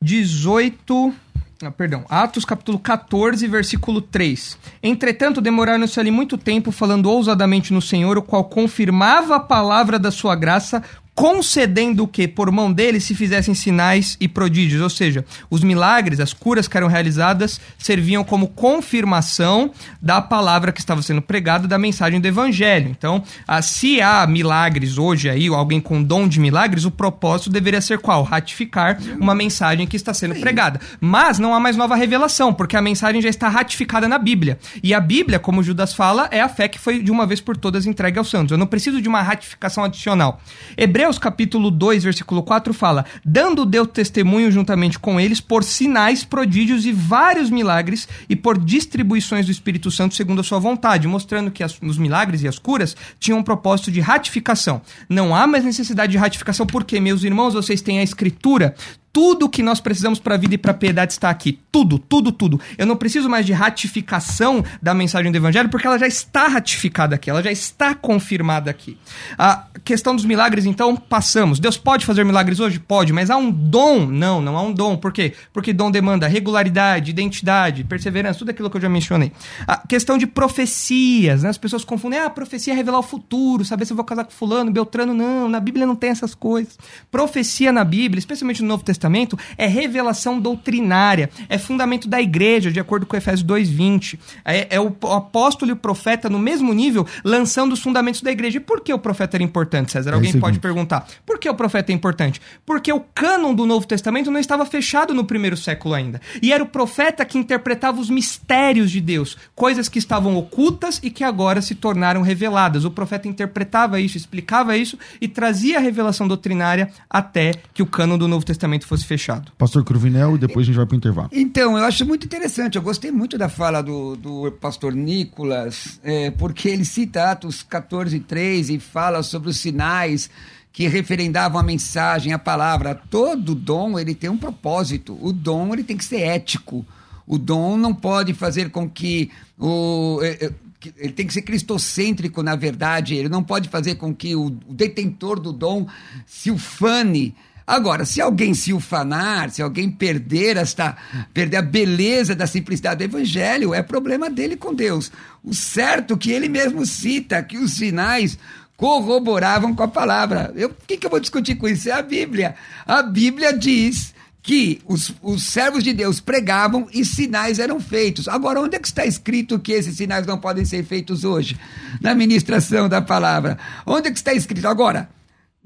18 0.00 1.14
ah, 1.62 1.70
perdão, 1.70 2.04
Atos 2.10 2.44
capítulo 2.44 2.78
14, 2.78 3.46
versículo 3.48 4.02
3. 4.02 4.58
Entretanto, 4.82 5.40
demoraram-se 5.40 5.98
ali 5.98 6.10
muito 6.10 6.36
tempo 6.36 6.70
falando 6.70 7.10
ousadamente 7.10 7.72
no 7.72 7.80
Senhor, 7.80 8.18
o 8.18 8.22
qual 8.22 8.44
confirmava 8.44 9.36
a 9.36 9.40
palavra 9.40 9.98
da 9.98 10.10
sua 10.10 10.36
graça 10.36 10.82
concedendo 11.16 12.06
que 12.06 12.28
por 12.28 12.52
mão 12.52 12.70
dele 12.70 13.00
se 13.00 13.14
fizessem 13.14 13.54
sinais 13.54 14.18
e 14.20 14.28
prodígios, 14.28 14.82
ou 14.82 14.90
seja, 14.90 15.24
os 15.48 15.62
milagres, 15.62 16.20
as 16.20 16.34
curas 16.34 16.68
que 16.68 16.76
eram 16.76 16.88
realizadas 16.88 17.58
serviam 17.78 18.22
como 18.22 18.48
confirmação 18.48 19.72
da 20.00 20.20
palavra 20.20 20.72
que 20.72 20.78
estava 20.78 21.00
sendo 21.00 21.22
pregada, 21.22 21.66
da 21.66 21.78
mensagem 21.78 22.20
do 22.20 22.28
evangelho. 22.28 22.90
Então, 22.90 23.24
ah, 23.48 23.62
se 23.62 23.98
há 24.02 24.26
milagres 24.26 24.98
hoje 24.98 25.30
aí, 25.30 25.48
alguém 25.48 25.80
com 25.80 26.02
dom 26.02 26.28
de 26.28 26.38
milagres, 26.38 26.84
o 26.84 26.90
propósito 26.90 27.48
deveria 27.48 27.80
ser 27.80 27.98
qual? 27.98 28.22
Ratificar 28.22 28.98
uma 29.18 29.34
mensagem 29.34 29.86
que 29.86 29.96
está 29.96 30.12
sendo 30.12 30.34
pregada. 30.34 30.78
Mas 31.00 31.38
não 31.38 31.54
há 31.54 31.58
mais 31.58 31.78
nova 31.78 31.96
revelação, 31.96 32.52
porque 32.52 32.76
a 32.76 32.82
mensagem 32.82 33.22
já 33.22 33.30
está 33.30 33.48
ratificada 33.48 34.06
na 34.06 34.18
Bíblia. 34.18 34.58
E 34.82 34.92
a 34.92 35.00
Bíblia, 35.00 35.38
como 35.38 35.62
Judas 35.62 35.94
fala, 35.94 36.28
é 36.30 36.42
a 36.42 36.48
fé 36.48 36.68
que 36.68 36.78
foi 36.78 37.02
de 37.02 37.10
uma 37.10 37.24
vez 37.24 37.40
por 37.40 37.56
todas 37.56 37.86
entregue 37.86 38.18
aos 38.18 38.28
santos. 38.28 38.52
Eu 38.52 38.58
não 38.58 38.66
preciso 38.66 39.00
de 39.00 39.08
uma 39.08 39.22
ratificação 39.22 39.82
adicional. 39.82 40.42
Hebreu 40.76 41.05
Hebreus 41.06 41.18
capítulo 41.20 41.70
2, 41.70 42.02
versículo 42.02 42.42
4 42.42 42.74
fala: 42.74 43.04
Dando 43.24 43.64
Deus 43.64 43.86
testemunho 43.92 44.50
juntamente 44.50 44.98
com 44.98 45.20
eles 45.20 45.40
por 45.40 45.62
sinais, 45.62 46.24
prodígios 46.24 46.84
e 46.84 46.90
vários 46.90 47.48
milagres 47.48 48.08
e 48.28 48.34
por 48.34 48.58
distribuições 48.58 49.46
do 49.46 49.52
Espírito 49.52 49.88
Santo 49.88 50.16
segundo 50.16 50.40
a 50.40 50.42
sua 50.42 50.58
vontade, 50.58 51.06
mostrando 51.06 51.52
que 51.52 51.62
as, 51.62 51.78
os 51.80 51.96
milagres 51.96 52.42
e 52.42 52.48
as 52.48 52.58
curas 52.58 52.96
tinham 53.20 53.38
um 53.38 53.42
propósito 53.44 53.92
de 53.92 54.00
ratificação. 54.00 54.82
Não 55.08 55.32
há 55.32 55.46
mais 55.46 55.64
necessidade 55.64 56.10
de 56.10 56.18
ratificação 56.18 56.66
porque, 56.66 56.98
meus 56.98 57.22
irmãos, 57.22 57.54
vocês 57.54 57.80
têm 57.80 58.00
a 58.00 58.02
escritura 58.02 58.74
tudo 59.16 59.48
que 59.48 59.62
nós 59.62 59.80
precisamos 59.80 60.20
para 60.20 60.34
a 60.34 60.36
vida 60.36 60.56
e 60.56 60.58
para 60.58 60.72
a 60.72 60.74
piedade 60.74 61.14
está 61.14 61.30
aqui. 61.30 61.58
Tudo, 61.72 61.98
tudo, 61.98 62.30
tudo. 62.30 62.60
Eu 62.76 62.84
não 62.84 62.96
preciso 62.96 63.30
mais 63.30 63.46
de 63.46 63.52
ratificação 63.54 64.62
da 64.82 64.92
mensagem 64.92 65.32
do 65.32 65.38
evangelho, 65.38 65.70
porque 65.70 65.86
ela 65.86 65.98
já 65.98 66.06
está 66.06 66.48
ratificada 66.48 67.14
aqui, 67.14 67.30
ela 67.30 67.42
já 67.42 67.50
está 67.50 67.94
confirmada 67.94 68.70
aqui. 68.70 68.98
A 69.38 69.64
questão 69.82 70.14
dos 70.14 70.26
milagres, 70.26 70.66
então, 70.66 70.94
passamos. 70.94 71.58
Deus 71.58 71.78
pode 71.78 72.04
fazer 72.04 72.26
milagres 72.26 72.60
hoje? 72.60 72.78
Pode, 72.78 73.10
mas 73.10 73.30
há 73.30 73.38
um 73.38 73.50
dom? 73.50 74.04
Não, 74.04 74.42
não 74.42 74.54
há 74.54 74.60
um 74.60 74.70
dom. 74.70 74.98
Por 74.98 75.10
quê? 75.10 75.32
Porque 75.50 75.72
dom 75.72 75.90
demanda 75.90 76.26
regularidade, 76.26 77.10
identidade, 77.10 77.84
perseverança, 77.84 78.40
tudo 78.40 78.50
aquilo 78.50 78.68
que 78.68 78.76
eu 78.76 78.82
já 78.82 78.88
mencionei. 78.90 79.32
A 79.66 79.78
questão 79.78 80.18
de 80.18 80.26
profecias, 80.26 81.42
né? 81.42 81.48
As 81.48 81.56
pessoas 81.56 81.84
confundem, 81.84 82.18
ah, 82.18 82.28
profecia 82.28 82.74
é 82.74 82.76
revelar 82.76 82.98
o 82.98 83.02
futuro, 83.02 83.64
saber 83.64 83.86
se 83.86 83.94
eu 83.94 83.96
vou 83.96 84.04
casar 84.04 84.24
com 84.24 84.30
fulano, 84.30 84.70
Beltrano, 84.70 85.14
não. 85.14 85.48
Na 85.48 85.58
Bíblia 85.58 85.86
não 85.86 85.96
tem 85.96 86.10
essas 86.10 86.34
coisas. 86.34 86.78
Profecia 87.10 87.72
na 87.72 87.82
Bíblia, 87.82 88.18
especialmente 88.18 88.60
no 88.60 88.68
Novo 88.68 88.84
Testamento, 88.84 89.05
Testamento 89.06 89.38
é 89.56 89.66
revelação 89.66 90.40
doutrinária, 90.40 91.30
é 91.48 91.58
fundamento 91.58 92.08
da 92.08 92.20
igreja, 92.20 92.72
de 92.72 92.80
acordo 92.80 93.06
com 93.06 93.16
Efésios 93.16 93.46
2,20. 93.46 94.18
É, 94.44 94.76
é 94.76 94.80
o 94.80 94.88
apóstolo 95.12 95.70
e 95.70 95.72
o 95.72 95.76
profeta 95.76 96.28
no 96.28 96.38
mesmo 96.38 96.72
nível, 96.72 97.06
lançando 97.24 97.72
os 97.72 97.80
fundamentos 97.80 98.20
da 98.20 98.32
igreja. 98.32 98.56
E 98.56 98.60
por 98.60 98.80
que 98.80 98.92
o 98.92 98.98
profeta 98.98 99.36
era 99.36 99.44
importante, 99.44 99.92
César? 99.92 100.14
Alguém 100.14 100.32
é 100.34 100.38
pode 100.38 100.58
perguntar. 100.58 101.06
Por 101.24 101.38
que 101.38 101.48
o 101.48 101.54
profeta 101.54 101.92
é 101.92 101.94
importante? 101.94 102.40
Porque 102.64 102.92
o 102.92 103.00
cânon 103.00 103.54
do 103.54 103.64
Novo 103.64 103.86
Testamento 103.86 104.30
não 104.30 104.40
estava 104.40 104.66
fechado 104.66 105.14
no 105.14 105.24
primeiro 105.24 105.56
século 105.56 105.94
ainda. 105.94 106.20
E 106.42 106.52
era 106.52 106.62
o 106.62 106.66
profeta 106.66 107.24
que 107.24 107.38
interpretava 107.38 108.00
os 108.00 108.10
mistérios 108.10 108.90
de 108.90 109.00
Deus, 109.00 109.36
coisas 109.54 109.88
que 109.88 109.98
estavam 109.98 110.36
ocultas 110.36 111.00
e 111.02 111.10
que 111.10 111.22
agora 111.22 111.62
se 111.62 111.74
tornaram 111.74 112.22
reveladas. 112.22 112.84
O 112.84 112.90
profeta 112.90 113.28
interpretava 113.28 114.00
isso, 114.00 114.16
explicava 114.16 114.76
isso 114.76 114.98
e 115.20 115.28
trazia 115.28 115.78
a 115.78 115.80
revelação 115.80 116.26
doutrinária 116.26 116.90
até 117.08 117.52
que 117.72 117.82
o 117.82 117.86
cânon 117.86 118.18
do 118.18 118.26
Novo 118.26 118.44
Testamento 118.44 118.86
fosse 118.86 118.95
fosse 118.96 119.06
fechado. 119.06 119.52
Pastor 119.58 119.84
Cruvinel, 119.84 120.36
e 120.36 120.38
depois 120.38 120.64
a 120.64 120.66
gente 120.66 120.76
vai 120.76 120.86
para 120.86 120.94
o 120.94 120.96
intervalo. 120.96 121.28
Então, 121.32 121.76
eu 121.76 121.84
acho 121.84 122.04
muito 122.06 122.24
interessante. 122.24 122.76
Eu 122.76 122.82
gostei 122.82 123.10
muito 123.10 123.36
da 123.36 123.48
fala 123.48 123.82
do, 123.82 124.16
do 124.16 124.50
pastor 124.52 124.94
Nicolas, 124.94 126.00
é, 126.02 126.30
porque 126.30 126.68
ele 126.68 126.84
cita 126.84 127.30
Atos 127.30 127.62
14, 127.62 128.18
3 128.20 128.70
e 128.70 128.78
fala 128.78 129.22
sobre 129.22 129.50
os 129.50 129.58
sinais 129.58 130.30
que 130.72 130.88
referendavam 130.88 131.60
a 131.60 131.62
mensagem, 131.62 132.32
a 132.32 132.38
palavra. 132.38 132.94
Todo 132.94 133.54
dom 133.54 133.98
ele 133.98 134.14
tem 134.14 134.30
um 134.30 134.38
propósito. 134.38 135.18
O 135.20 135.32
dom 135.32 135.72
ele 135.72 135.84
tem 135.84 135.96
que 135.96 136.04
ser 136.04 136.20
ético. 136.20 136.84
O 137.26 137.38
dom 137.38 137.76
não 137.76 137.94
pode 137.94 138.34
fazer 138.34 138.70
com 138.70 138.88
que 138.88 139.30
o 139.58 140.20
é, 140.22 140.46
é, 140.46 140.52
ele 140.96 141.12
tem 141.12 141.26
que 141.26 141.32
ser 141.32 141.42
cristocêntrico, 141.42 142.42
na 142.42 142.54
verdade. 142.54 143.14
Ele 143.14 143.28
não 143.28 143.42
pode 143.42 143.68
fazer 143.68 143.96
com 143.96 144.14
que 144.14 144.36
o 144.36 144.50
detentor 144.50 145.40
do 145.40 145.52
dom 145.52 145.86
se 146.26 146.50
ufane 146.50 147.34
Agora, 147.66 148.04
se 148.04 148.20
alguém 148.20 148.54
se 148.54 148.72
ufanar, 148.72 149.50
se 149.50 149.60
alguém 149.60 149.90
perder 149.90 150.56
esta, 150.56 150.96
perder 151.34 151.56
a 151.56 151.62
beleza 151.62 152.34
da 152.34 152.46
simplicidade 152.46 152.98
do 152.98 153.16
evangelho, 153.16 153.74
é 153.74 153.82
problema 153.82 154.30
dele 154.30 154.56
com 154.56 154.72
Deus. 154.72 155.10
O 155.42 155.52
certo 155.52 156.14
é 156.14 156.16
que 156.16 156.30
ele 156.30 156.48
mesmo 156.48 156.86
cita 156.86 157.42
que 157.42 157.58
os 157.58 157.72
sinais 157.72 158.38
corroboravam 158.76 159.74
com 159.74 159.82
a 159.82 159.88
palavra. 159.88 160.54
O 160.56 160.86
que, 160.86 160.96
que 160.96 161.06
eu 161.06 161.10
vou 161.10 161.18
discutir 161.18 161.56
com 161.56 161.66
isso? 161.66 161.88
É 161.88 161.92
a 161.92 162.02
Bíblia. 162.02 162.54
A 162.86 163.02
Bíblia 163.02 163.52
diz 163.52 164.14
que 164.42 164.80
os, 164.86 165.12
os 165.20 165.42
servos 165.44 165.82
de 165.82 165.92
Deus 165.92 166.20
pregavam 166.20 166.86
e 166.92 167.04
sinais 167.04 167.58
eram 167.58 167.80
feitos. 167.80 168.28
Agora, 168.28 168.60
onde 168.60 168.76
é 168.76 168.78
que 168.78 168.86
está 168.86 169.04
escrito 169.04 169.58
que 169.58 169.72
esses 169.72 169.96
sinais 169.96 170.24
não 170.24 170.38
podem 170.38 170.64
ser 170.64 170.84
feitos 170.84 171.24
hoje? 171.24 171.58
Na 172.00 172.14
ministração 172.14 172.88
da 172.88 173.02
palavra. 173.02 173.58
Onde 173.84 174.06
é 174.06 174.10
que 174.12 174.18
está 174.18 174.32
escrito? 174.32 174.68
Agora, 174.68 175.08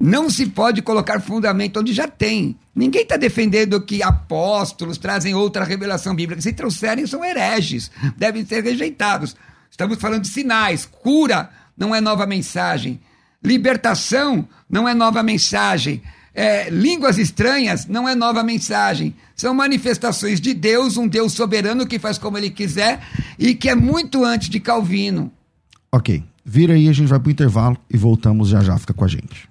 não 0.01 0.29
se 0.29 0.47
pode 0.47 0.81
colocar 0.81 1.19
fundamento 1.19 1.79
onde 1.79 1.93
já 1.93 2.07
tem. 2.07 2.57
Ninguém 2.73 3.03
está 3.03 3.17
defendendo 3.17 3.81
que 3.81 4.01
apóstolos 4.01 4.97
trazem 4.97 5.35
outra 5.35 5.63
revelação 5.63 6.15
bíblica. 6.15 6.41
Se 6.41 6.53
trouxerem, 6.53 7.05
são 7.05 7.23
hereges, 7.23 7.91
devem 8.17 8.45
ser 8.45 8.63
rejeitados. 8.63 9.35
Estamos 9.69 9.99
falando 9.99 10.23
de 10.23 10.29
sinais. 10.29 10.85
Cura 10.85 11.49
não 11.77 11.93
é 11.93 12.01
nova 12.01 12.25
mensagem. 12.25 12.99
Libertação 13.43 14.47
não 14.69 14.87
é 14.87 14.93
nova 14.93 15.21
mensagem 15.23 16.01
é, 16.33 16.69
línguas 16.69 17.17
estranhas 17.17 17.85
não 17.85 18.07
é 18.07 18.15
nova 18.15 18.43
mensagem. 18.43 19.13
São 19.35 19.53
manifestações 19.53 20.39
de 20.39 20.53
Deus, 20.53 20.97
um 20.97 21.07
Deus 21.07 21.33
soberano 21.33 21.85
que 21.85 21.99
faz 21.99 22.17
como 22.17 22.37
ele 22.37 22.49
quiser 22.49 23.01
e 23.37 23.53
que 23.53 23.69
é 23.69 23.75
muito 23.75 24.23
antes 24.23 24.49
de 24.49 24.59
Calvino. 24.59 25.31
Ok. 25.91 26.23
Vira 26.43 26.73
aí, 26.73 26.87
a 26.89 26.93
gente 26.93 27.07
vai 27.07 27.19
pro 27.19 27.31
intervalo 27.31 27.77
e 27.89 27.97
voltamos 27.97 28.49
já 28.49 28.61
já. 28.61 28.77
Fica 28.77 28.93
com 28.93 29.05
a 29.05 29.07
gente. 29.07 29.50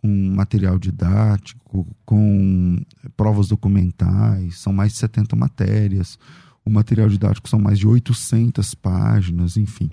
com 0.02 0.08
material 0.36 0.80
didático, 0.80 1.88
com 2.06 2.84
provas 3.16 3.47
documentais, 3.47 4.58
são 4.58 4.74
mais 4.74 4.93
de 4.93 4.97
70 4.97 5.36
matérias. 5.36 6.18
O 6.66 6.70
material 6.70 7.08
didático 7.08 7.47
são 7.47 7.60
mais 7.60 7.78
de 7.78 7.88
800 7.88 8.74
páginas, 8.76 9.58
enfim, 9.58 9.91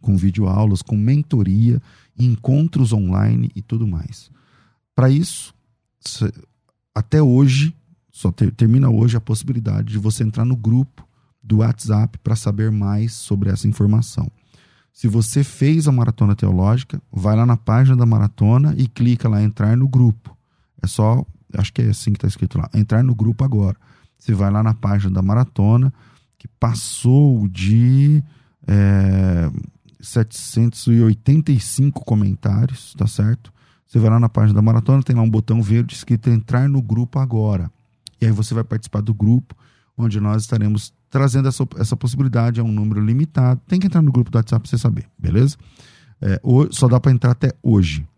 com 0.00 0.16
videoaulas, 0.16 0.82
com 0.82 0.96
mentoria, 0.96 1.80
encontros 2.18 2.92
online 2.92 3.50
e 3.56 3.62
tudo 3.62 3.86
mais. 3.86 4.30
Para 4.94 5.08
isso, 5.08 5.54
até 6.94 7.22
hoje, 7.22 7.74
só 8.10 8.30
ter, 8.30 8.52
termina 8.52 8.90
hoje 8.90 9.16
a 9.16 9.20
possibilidade 9.20 9.92
de 9.92 9.98
você 9.98 10.22
entrar 10.22 10.44
no 10.44 10.56
grupo 10.56 11.08
do 11.42 11.58
WhatsApp 11.58 12.18
para 12.18 12.36
saber 12.36 12.70
mais 12.70 13.14
sobre 13.14 13.50
essa 13.50 13.66
informação. 13.66 14.30
Se 14.92 15.08
você 15.08 15.42
fez 15.42 15.88
a 15.88 15.92
maratona 15.92 16.36
teológica, 16.36 17.00
vai 17.10 17.34
lá 17.34 17.46
na 17.46 17.56
página 17.56 17.96
da 17.96 18.04
maratona 18.04 18.74
e 18.76 18.86
clica 18.86 19.28
lá 19.28 19.42
entrar 19.42 19.76
no 19.76 19.88
grupo. 19.88 20.36
É 20.82 20.86
só, 20.86 21.24
acho 21.54 21.72
que 21.72 21.82
é 21.82 21.86
assim 21.86 22.12
que 22.12 22.18
está 22.18 22.28
escrito 22.28 22.58
lá, 22.58 22.68
entrar 22.74 23.02
no 23.02 23.14
grupo 23.14 23.44
agora. 23.44 23.76
Você 24.18 24.34
vai 24.34 24.50
lá 24.50 24.62
na 24.62 24.74
página 24.74 25.10
da 25.10 25.22
maratona, 25.22 25.92
que 26.38 26.46
passou 26.46 27.48
de 27.48 28.22
é, 28.66 29.50
785 30.00 32.04
comentários, 32.04 32.94
tá 32.94 33.06
certo? 33.06 33.52
Você 33.86 33.98
vai 33.98 34.10
lá 34.10 34.20
na 34.20 34.28
página 34.28 34.54
da 34.54 34.62
maratona, 34.62 35.02
tem 35.02 35.16
lá 35.16 35.22
um 35.22 35.30
botão 35.30 35.62
verde 35.62 35.94
escrito 35.94 36.30
entrar 36.30 36.68
no 36.68 36.82
grupo 36.82 37.18
agora. 37.18 37.70
E 38.20 38.26
aí 38.26 38.32
você 38.32 38.54
vai 38.54 38.64
participar 38.64 39.02
do 39.02 39.12
grupo, 39.12 39.54
onde 39.96 40.20
nós 40.20 40.42
estaremos 40.42 40.92
trazendo 41.12 41.46
essa, 41.46 41.68
essa 41.76 41.94
possibilidade, 41.94 42.58
é 42.58 42.62
um 42.62 42.72
número 42.72 43.04
limitado. 43.04 43.60
Tem 43.68 43.78
que 43.78 43.86
entrar 43.86 44.00
no 44.00 44.10
grupo 44.10 44.30
do 44.30 44.36
WhatsApp 44.36 44.62
para 44.62 44.70
você 44.70 44.78
saber, 44.78 45.04
beleza? 45.18 45.58
É, 46.22 46.40
só 46.70 46.88
dá 46.88 46.98
para 46.98 47.12
entrar 47.12 47.32
até 47.32 47.52
hoje. 47.62 48.08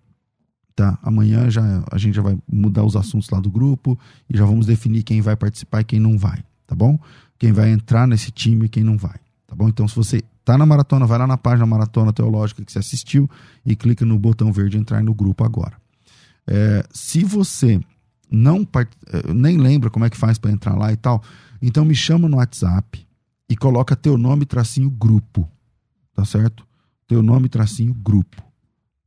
Tá? 0.77 0.97
Amanhã 1.03 1.51
já, 1.51 1.85
a 1.91 1.99
gente 1.99 2.15
já 2.15 2.23
vai 2.23 2.39
mudar 2.49 2.85
os 2.85 2.95
assuntos 2.95 3.29
lá 3.31 3.41
do 3.41 3.51
grupo 3.51 3.99
e 4.31 4.37
já 4.37 4.45
vamos 4.45 4.67
definir 4.67 5.03
quem 5.03 5.21
vai 5.21 5.35
participar 5.35 5.81
e 5.81 5.85
quem 5.85 5.99
não 5.99 6.17
vai, 6.17 6.45
tá 6.69 6.75
bom? 6.75 6.97
Quem 7.37 7.51
vai 7.51 7.71
entrar 7.71 8.07
nesse 8.07 8.31
time 8.31 8.67
e 8.67 8.69
quem 8.69 8.85
não 8.85 8.97
vai, 8.97 9.17
tá 9.45 9.57
bom? 9.57 9.69
Então, 9.69 9.89
se 9.89 9.97
você 9.97 10.23
tá 10.45 10.57
na 10.57 10.65
maratona, 10.65 11.05
vai 11.05 11.19
lá 11.19 11.27
na 11.27 11.37
página 11.37 11.67
Maratona 11.67 12.13
Teológica 12.13 12.65
que 12.65 12.71
você 12.71 12.79
assistiu 12.79 13.29
e 13.67 13.75
clica 13.75 14.05
no 14.05 14.17
botão 14.21 14.53
verde 14.53 14.79
entrar 14.79 15.03
no 15.03 15.15
grupo 15.15 15.43
agora. 15.43 15.75
É, 16.47 16.85
se 16.93 17.25
você 17.25 17.81
não 18.31 18.67
é, 18.77 19.33
nem 19.33 19.57
lembra 19.57 19.91
como 19.91 20.05
é 20.05 20.11
que 20.11 20.17
faz 20.17 20.39
para 20.39 20.53
entrar 20.53 20.77
lá 20.77 20.93
e 20.93 20.97
tal, 20.97 21.23
então 21.61 21.85
me 21.85 21.95
chama 21.95 22.27
no 22.29 22.39
WhatsApp 22.39 23.07
e 23.49 23.57
coloca 23.57 23.97
teu 23.97 24.19
nome 24.19 24.45
tracinho 24.47 24.91
grupo, 24.91 25.49
tá 26.15 26.25
certo? 26.25 26.67
Teu 27.07 27.23
nome 27.23 27.49
tracinho 27.49 27.95
grupo. 27.95 28.43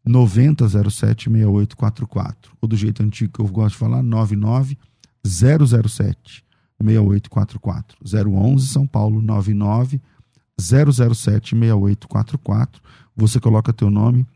90076844. 0.08 2.36
Ou 2.62 2.68
do 2.68 2.76
jeito 2.76 3.02
antigo 3.02 3.34
que 3.34 3.40
eu 3.40 3.48
gosto 3.48 3.72
de 3.74 3.80
falar, 3.80 4.04
99 4.04 4.78
007 5.24 6.44
6844. 6.80 7.98
011 8.04 8.68
São 8.68 8.86
Paulo 8.86 9.20
99 9.22 10.00
007 10.60 11.56
6844. 11.56 12.82
Você 13.16 13.40
coloca 13.40 13.74
teu 13.74 13.90
nome 13.90 14.28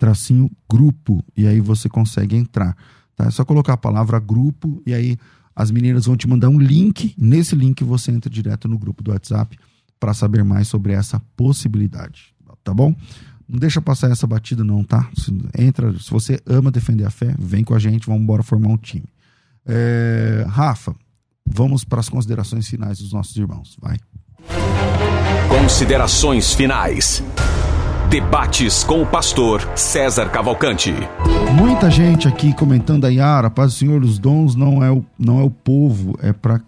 tracinho 0.00 0.50
grupo 0.68 1.22
e 1.36 1.46
aí 1.46 1.60
você 1.60 1.88
consegue 1.88 2.34
entrar. 2.34 2.74
Tá? 3.14 3.26
É 3.26 3.30
só 3.30 3.44
colocar 3.44 3.74
a 3.74 3.76
palavra 3.76 4.18
grupo 4.18 4.82
e 4.86 4.94
aí 4.94 5.18
as 5.54 5.70
meninas 5.70 6.06
vão 6.06 6.16
te 6.16 6.26
mandar 6.26 6.48
um 6.48 6.58
link. 6.58 7.14
Nesse 7.18 7.54
link 7.54 7.84
você 7.84 8.10
entra 8.10 8.30
direto 8.30 8.66
no 8.66 8.78
grupo 8.78 9.02
do 9.02 9.10
WhatsApp 9.10 9.58
para 10.00 10.14
saber 10.14 10.42
mais 10.42 10.68
sobre 10.68 10.94
essa 10.94 11.20
possibilidade. 11.36 12.34
Tá 12.64 12.72
bom? 12.72 12.96
Não 13.46 13.58
deixa 13.58 13.80
passar 13.82 14.10
essa 14.10 14.26
batida 14.26 14.64
não, 14.64 14.82
tá? 14.82 15.06
Se, 15.14 15.30
entra, 15.58 15.92
se 15.98 16.10
você 16.10 16.40
ama 16.46 16.70
defender 16.70 17.04
a 17.04 17.10
fé, 17.10 17.34
vem 17.38 17.62
com 17.62 17.74
a 17.74 17.78
gente, 17.78 18.06
vamos 18.06 18.22
embora 18.22 18.42
formar 18.42 18.68
um 18.68 18.76
time. 18.76 19.08
É, 19.66 20.46
Rafa, 20.48 20.94
vamos 21.46 21.84
para 21.84 22.00
as 22.00 22.08
considerações 22.08 22.66
finais 22.66 22.98
dos 22.98 23.12
nossos 23.12 23.36
irmãos. 23.36 23.76
Vai. 23.80 23.98
Considerações 25.48 26.54
finais. 26.54 27.22
Debates 28.10 28.82
com 28.82 29.02
o 29.02 29.06
pastor 29.06 29.62
César 29.76 30.30
Cavalcante. 30.30 30.92
Muita 31.54 31.88
gente 31.88 32.26
aqui 32.26 32.52
comentando 32.52 33.04
a 33.04 33.08
Yara, 33.08 33.48
paz 33.48 33.72
do 33.72 33.78
Senhor, 33.78 34.02
os 34.02 34.18
dons 34.18 34.56
não 34.56 34.82
é 34.82 34.90
o, 34.90 35.04
não 35.16 35.38
é 35.38 35.44
o 35.44 35.50
povo, 35.50 36.18
é 36.20 36.32
para 36.32 36.60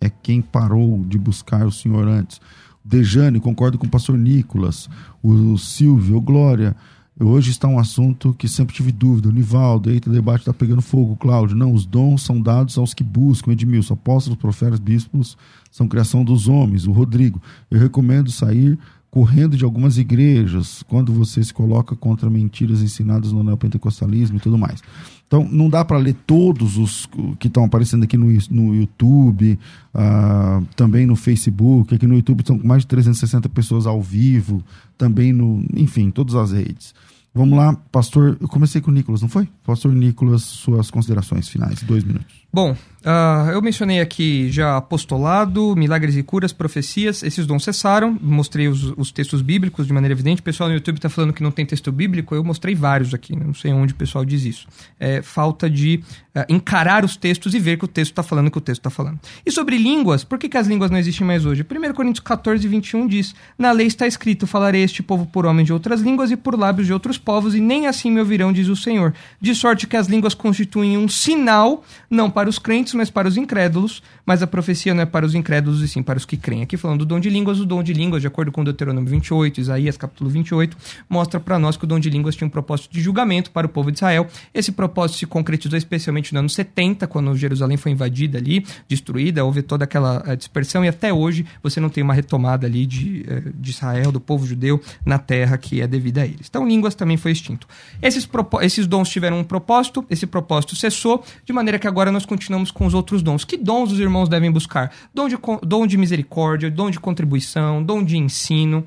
é 0.00 0.08
quem 0.08 0.40
parou 0.40 1.04
de 1.04 1.18
buscar 1.18 1.66
o 1.66 1.70
Senhor 1.70 2.08
antes. 2.08 2.40
Dejane, 2.82 3.38
concordo 3.38 3.76
com 3.76 3.86
o 3.86 3.90
pastor 3.90 4.16
Nicolas, 4.16 4.88
o 5.22 5.58
Silvio, 5.58 6.16
o 6.16 6.22
Glória. 6.22 6.74
Hoje 7.20 7.50
está 7.50 7.68
um 7.68 7.78
assunto 7.78 8.32
que 8.32 8.48
sempre 8.48 8.74
tive 8.74 8.90
dúvida. 8.92 9.28
O 9.28 9.32
Nivaldo, 9.32 9.90
eita, 9.90 10.08
o 10.08 10.12
debate 10.12 10.40
está 10.40 10.54
pegando 10.54 10.80
fogo, 10.80 11.16
Cláudio. 11.16 11.54
Não, 11.54 11.74
os 11.74 11.84
dons 11.84 12.22
são 12.22 12.40
dados 12.40 12.78
aos 12.78 12.94
que 12.94 13.04
buscam. 13.04 13.52
Edmilson, 13.52 13.92
apóstolos, 13.92 14.38
profetas, 14.38 14.80
bispos 14.80 15.36
são 15.70 15.86
criação 15.86 16.24
dos 16.24 16.48
homens. 16.48 16.86
O 16.86 16.92
Rodrigo, 16.92 17.42
eu 17.70 17.78
recomendo 17.78 18.32
sair 18.32 18.78
correndo 19.12 19.58
de 19.58 19.64
algumas 19.64 19.98
igrejas 19.98 20.82
quando 20.88 21.12
você 21.12 21.44
se 21.44 21.52
coloca 21.52 21.94
contra 21.94 22.30
mentiras 22.30 22.80
ensinadas 22.80 23.30
no 23.30 23.44
neopentecostalismo 23.44 24.38
e 24.38 24.40
tudo 24.40 24.56
mais. 24.56 24.82
Então, 25.28 25.46
não 25.52 25.68
dá 25.68 25.84
para 25.84 25.98
ler 25.98 26.14
todos 26.26 26.78
os 26.78 27.06
que 27.38 27.46
estão 27.46 27.62
aparecendo 27.62 28.04
aqui 28.04 28.16
no, 28.16 28.26
no 28.50 28.74
YouTube, 28.74 29.58
uh, 29.94 30.64
também 30.74 31.04
no 31.04 31.14
Facebook. 31.14 31.94
Aqui 31.94 32.06
no 32.06 32.14
YouTube 32.14 32.42
são 32.46 32.58
mais 32.64 32.82
de 32.82 32.86
360 32.86 33.50
pessoas 33.50 33.86
ao 33.86 34.00
vivo, 34.00 34.64
também 34.96 35.30
no. 35.30 35.62
Enfim, 35.76 36.10
todas 36.10 36.34
as 36.34 36.52
redes. 36.52 36.94
Vamos 37.34 37.56
lá, 37.56 37.74
pastor. 37.90 38.38
Eu 38.40 38.48
comecei 38.48 38.80
com 38.80 38.90
o 38.90 38.94
Nicolas, 38.94 39.20
não 39.20 39.28
foi? 39.28 39.46
Pastor 39.64 39.92
Nicolas, 39.92 40.40
suas 40.42 40.90
considerações 40.90 41.50
finais, 41.50 41.82
dois 41.82 42.02
minutos. 42.02 42.41
Bom, 42.54 42.72
uh, 42.72 43.50
eu 43.50 43.62
mencionei 43.62 43.98
aqui 43.98 44.50
já 44.50 44.76
apostolado, 44.76 45.74
milagres 45.74 46.14
e 46.18 46.22
curas, 46.22 46.52
profecias, 46.52 47.22
esses 47.22 47.46
dons 47.46 47.64
cessaram, 47.64 48.18
mostrei 48.20 48.68
os, 48.68 48.92
os 48.98 49.10
textos 49.10 49.40
bíblicos 49.40 49.86
de 49.86 49.92
maneira 49.94 50.12
evidente. 50.12 50.42
O 50.42 50.44
pessoal 50.44 50.68
no 50.68 50.74
YouTube 50.74 50.96
está 50.96 51.08
falando 51.08 51.32
que 51.32 51.42
não 51.42 51.50
tem 51.50 51.64
texto 51.64 51.90
bíblico, 51.90 52.34
eu 52.34 52.44
mostrei 52.44 52.74
vários 52.74 53.14
aqui, 53.14 53.34
né? 53.34 53.42
não 53.46 53.54
sei 53.54 53.72
onde 53.72 53.94
o 53.94 53.96
pessoal 53.96 54.22
diz 54.22 54.44
isso. 54.44 54.68
É 55.00 55.22
falta 55.22 55.70
de 55.70 56.04
uh, 56.36 56.44
encarar 56.46 57.06
os 57.06 57.16
textos 57.16 57.54
e 57.54 57.58
ver 57.58 57.78
que 57.78 57.86
o 57.86 57.88
texto 57.88 58.12
está 58.12 58.22
falando 58.22 58.48
o 58.48 58.50
que 58.50 58.58
o 58.58 58.60
texto 58.60 58.80
está 58.80 58.90
falando. 58.90 59.18
E 59.46 59.50
sobre 59.50 59.78
línguas, 59.78 60.22
por 60.22 60.38
que, 60.38 60.46
que 60.46 60.58
as 60.58 60.66
línguas 60.66 60.90
não 60.90 60.98
existem 60.98 61.26
mais 61.26 61.46
hoje? 61.46 61.64
1 61.64 61.94
Coríntios 61.94 62.20
14, 62.20 62.68
21 62.68 63.06
diz: 63.06 63.34
Na 63.58 63.72
lei 63.72 63.86
está 63.86 64.06
escrito: 64.06 64.46
Falarei 64.46 64.82
este 64.82 65.02
povo 65.02 65.24
por 65.24 65.46
homem 65.46 65.64
de 65.64 65.72
outras 65.72 66.02
línguas 66.02 66.30
e 66.30 66.36
por 66.36 66.58
lábios 66.58 66.86
de 66.86 66.92
outros 66.92 67.16
povos, 67.16 67.54
e 67.54 67.60
nem 67.60 67.86
assim 67.86 68.10
me 68.10 68.20
ouvirão, 68.20 68.52
diz 68.52 68.68
o 68.68 68.76
Senhor. 68.76 69.14
De 69.40 69.54
sorte 69.54 69.86
que 69.86 69.96
as 69.96 70.06
línguas 70.06 70.34
constituem 70.34 70.98
um 70.98 71.08
sinal, 71.08 71.82
não 72.10 72.30
para 72.30 72.41
para 72.42 72.50
os 72.50 72.58
crentes, 72.58 72.92
mas 72.94 73.08
para 73.08 73.28
os 73.28 73.36
incrédulos. 73.36 74.02
Mas 74.26 74.42
a 74.42 74.48
profecia 74.48 74.92
não 74.92 75.02
é 75.02 75.06
para 75.06 75.24
os 75.24 75.32
incrédulos, 75.32 75.80
e 75.80 75.86
sim 75.86 76.02
para 76.02 76.18
os 76.18 76.24
que 76.24 76.36
creem. 76.36 76.62
Aqui 76.62 76.76
falando 76.76 77.00
do 77.00 77.06
dom 77.06 77.20
de 77.20 77.30
línguas, 77.30 77.60
o 77.60 77.64
dom 77.64 77.84
de 77.84 77.92
línguas, 77.92 78.20
de 78.20 78.26
acordo 78.26 78.50
com 78.50 78.64
Deuteronômio 78.64 79.08
28, 79.08 79.60
Isaías 79.60 79.96
capítulo 79.96 80.28
28, 80.28 80.76
mostra 81.08 81.38
para 81.38 81.56
nós 81.56 81.76
que 81.76 81.84
o 81.84 81.86
dom 81.86 82.00
de 82.00 82.10
línguas 82.10 82.34
tinha 82.34 82.46
um 82.46 82.50
propósito 82.50 82.92
de 82.92 83.00
julgamento 83.00 83.52
para 83.52 83.66
o 83.66 83.70
povo 83.70 83.92
de 83.92 83.98
Israel. 83.98 84.26
Esse 84.52 84.72
propósito 84.72 85.18
se 85.18 85.26
concretizou 85.26 85.78
especialmente 85.78 86.32
no 86.32 86.40
ano 86.40 86.48
70, 86.48 87.06
quando 87.06 87.36
Jerusalém 87.36 87.76
foi 87.76 87.92
invadida 87.92 88.38
ali, 88.38 88.66
destruída, 88.88 89.44
houve 89.44 89.62
toda 89.62 89.84
aquela 89.84 90.20
eh, 90.26 90.34
dispersão, 90.34 90.84
e 90.84 90.88
até 90.88 91.12
hoje 91.12 91.46
você 91.62 91.78
não 91.78 91.88
tem 91.88 92.02
uma 92.02 92.14
retomada 92.14 92.66
ali 92.66 92.86
de, 92.86 93.24
eh, 93.28 93.42
de 93.54 93.70
Israel, 93.70 94.10
do 94.10 94.20
povo 94.20 94.44
judeu, 94.44 94.80
na 95.06 95.18
terra 95.18 95.56
que 95.56 95.80
é 95.80 95.86
devida 95.86 96.22
a 96.22 96.26
eles. 96.26 96.48
Então, 96.48 96.66
línguas 96.66 96.96
também 96.96 97.16
foi 97.16 97.30
extinto. 97.30 97.68
Esses, 98.00 98.28
esses 98.62 98.86
dons 98.88 99.08
tiveram 99.08 99.38
um 99.38 99.44
propósito, 99.44 100.04
esse 100.10 100.26
propósito 100.26 100.74
cessou, 100.74 101.24
de 101.44 101.52
maneira 101.52 101.78
que 101.78 101.86
agora 101.86 102.10
nós 102.10 102.26
continuamos 102.32 102.70
com 102.70 102.86
os 102.86 102.94
outros 102.94 103.22
dons. 103.22 103.44
Que 103.44 103.58
dons 103.58 103.92
os 103.92 104.00
irmãos 104.00 104.26
devem 104.26 104.50
buscar? 104.50 104.90
Dom 105.12 105.28
de, 105.28 105.36
dom 105.62 105.86
de 105.86 105.98
misericórdia, 105.98 106.70
dom 106.70 106.88
de 106.88 106.98
contribuição, 106.98 107.82
dom 107.82 108.02
de 108.02 108.16
ensino. 108.16 108.86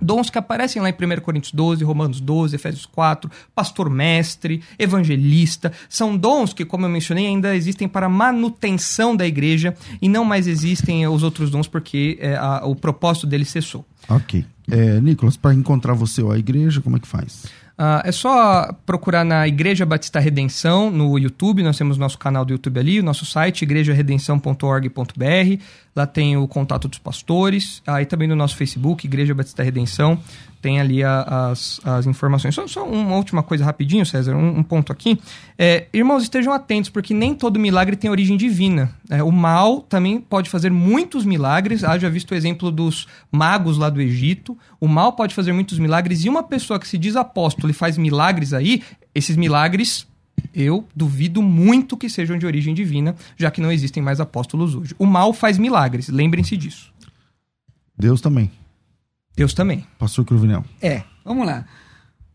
Dons 0.00 0.30
que 0.30 0.38
aparecem 0.38 0.80
lá 0.80 0.88
em 0.88 0.92
1 0.92 1.20
Coríntios 1.22 1.52
12, 1.52 1.82
Romanos 1.82 2.20
12, 2.20 2.54
Efésios 2.54 2.86
4, 2.86 3.28
pastor 3.52 3.90
mestre, 3.90 4.62
evangelista. 4.78 5.72
São 5.88 6.16
dons 6.16 6.52
que, 6.52 6.64
como 6.64 6.86
eu 6.86 6.88
mencionei, 6.88 7.26
ainda 7.26 7.56
existem 7.56 7.88
para 7.88 8.08
manutenção 8.08 9.16
da 9.16 9.26
igreja 9.26 9.74
e 10.00 10.08
não 10.08 10.24
mais 10.24 10.46
existem 10.46 11.04
os 11.08 11.24
outros 11.24 11.50
dons 11.50 11.66
porque 11.66 12.16
é, 12.20 12.36
a, 12.36 12.64
o 12.64 12.76
propósito 12.76 13.26
deles 13.26 13.48
cessou. 13.48 13.84
Ok. 14.08 14.46
É, 14.70 15.00
Nicolas, 15.00 15.36
para 15.36 15.52
encontrar 15.52 15.94
você 15.94 16.22
ou 16.22 16.30
a 16.30 16.38
igreja, 16.38 16.80
como 16.80 16.96
é 16.96 17.00
que 17.00 17.08
faz? 17.08 17.46
Uh, 17.78 18.02
é 18.02 18.10
só 18.10 18.72
procurar 18.84 19.24
na 19.24 19.46
Igreja 19.46 19.86
Batista 19.86 20.18
Redenção 20.18 20.90
no 20.90 21.16
YouTube, 21.16 21.62
nós 21.62 21.78
temos 21.78 21.96
nosso 21.96 22.18
canal 22.18 22.44
do 22.44 22.50
YouTube 22.50 22.80
ali, 22.80 22.98
o 22.98 23.04
nosso 23.04 23.24
site 23.24 23.62
igrejaredenção.org.br. 23.62 25.62
Lá 25.94 26.04
tem 26.04 26.36
o 26.36 26.48
contato 26.48 26.88
dos 26.88 26.98
pastores, 26.98 27.80
aí 27.86 28.04
também 28.04 28.26
no 28.26 28.34
nosso 28.34 28.56
Facebook, 28.56 29.06
Igreja 29.06 29.32
Batista 29.32 29.62
Redenção, 29.62 30.18
tem 30.60 30.80
ali 30.80 31.02
a, 31.02 31.50
as, 31.50 31.80
as 31.84 32.06
informações. 32.06 32.54
Só, 32.54 32.66
só, 32.66 32.84
uma 32.84 33.16
última 33.16 33.42
coisa 33.42 33.64
rapidinho, 33.64 34.04
César, 34.04 34.34
um, 34.34 34.58
um 34.58 34.62
ponto 34.62 34.92
aqui. 34.92 35.18
É, 35.56 35.86
irmãos, 35.92 36.22
estejam 36.22 36.52
atentos, 36.52 36.90
porque 36.90 37.14
nem 37.14 37.34
todo 37.34 37.58
milagre 37.58 37.96
tem 37.96 38.10
origem 38.10 38.36
divina. 38.36 38.90
É, 39.08 39.22
o 39.22 39.30
mal 39.30 39.80
também 39.80 40.20
pode 40.20 40.50
fazer 40.50 40.70
muitos 40.70 41.24
milagres. 41.24 41.84
Haja 41.84 42.10
visto 42.10 42.32
o 42.32 42.34
exemplo 42.34 42.70
dos 42.70 43.06
magos 43.30 43.78
lá 43.78 43.88
do 43.88 44.00
Egito. 44.00 44.56
O 44.80 44.88
mal 44.88 45.12
pode 45.12 45.34
fazer 45.34 45.52
muitos 45.52 45.78
milagres, 45.78 46.24
e 46.24 46.28
uma 46.28 46.42
pessoa 46.42 46.78
que 46.78 46.88
se 46.88 46.98
diz 46.98 47.16
apóstolo 47.16 47.70
e 47.70 47.74
faz 47.74 47.96
milagres 47.96 48.52
aí, 48.52 48.82
esses 49.14 49.36
milagres 49.36 50.06
eu 50.54 50.86
duvido 50.94 51.42
muito 51.42 51.96
que 51.96 52.08
sejam 52.08 52.38
de 52.38 52.46
origem 52.46 52.74
divina, 52.74 53.14
já 53.36 53.50
que 53.50 53.60
não 53.60 53.72
existem 53.72 54.02
mais 54.02 54.20
apóstolos 54.20 54.74
hoje. 54.74 54.94
O 54.98 55.06
mal 55.06 55.32
faz 55.32 55.58
milagres, 55.58 56.08
lembrem-se 56.08 56.56
disso. 56.56 56.92
Deus 57.96 58.20
também. 58.20 58.50
Deus 59.38 59.54
também. 59.54 59.86
Pastor 59.96 60.24
Cruvinel. 60.24 60.64
É, 60.82 61.04
vamos 61.24 61.46
lá. 61.46 61.64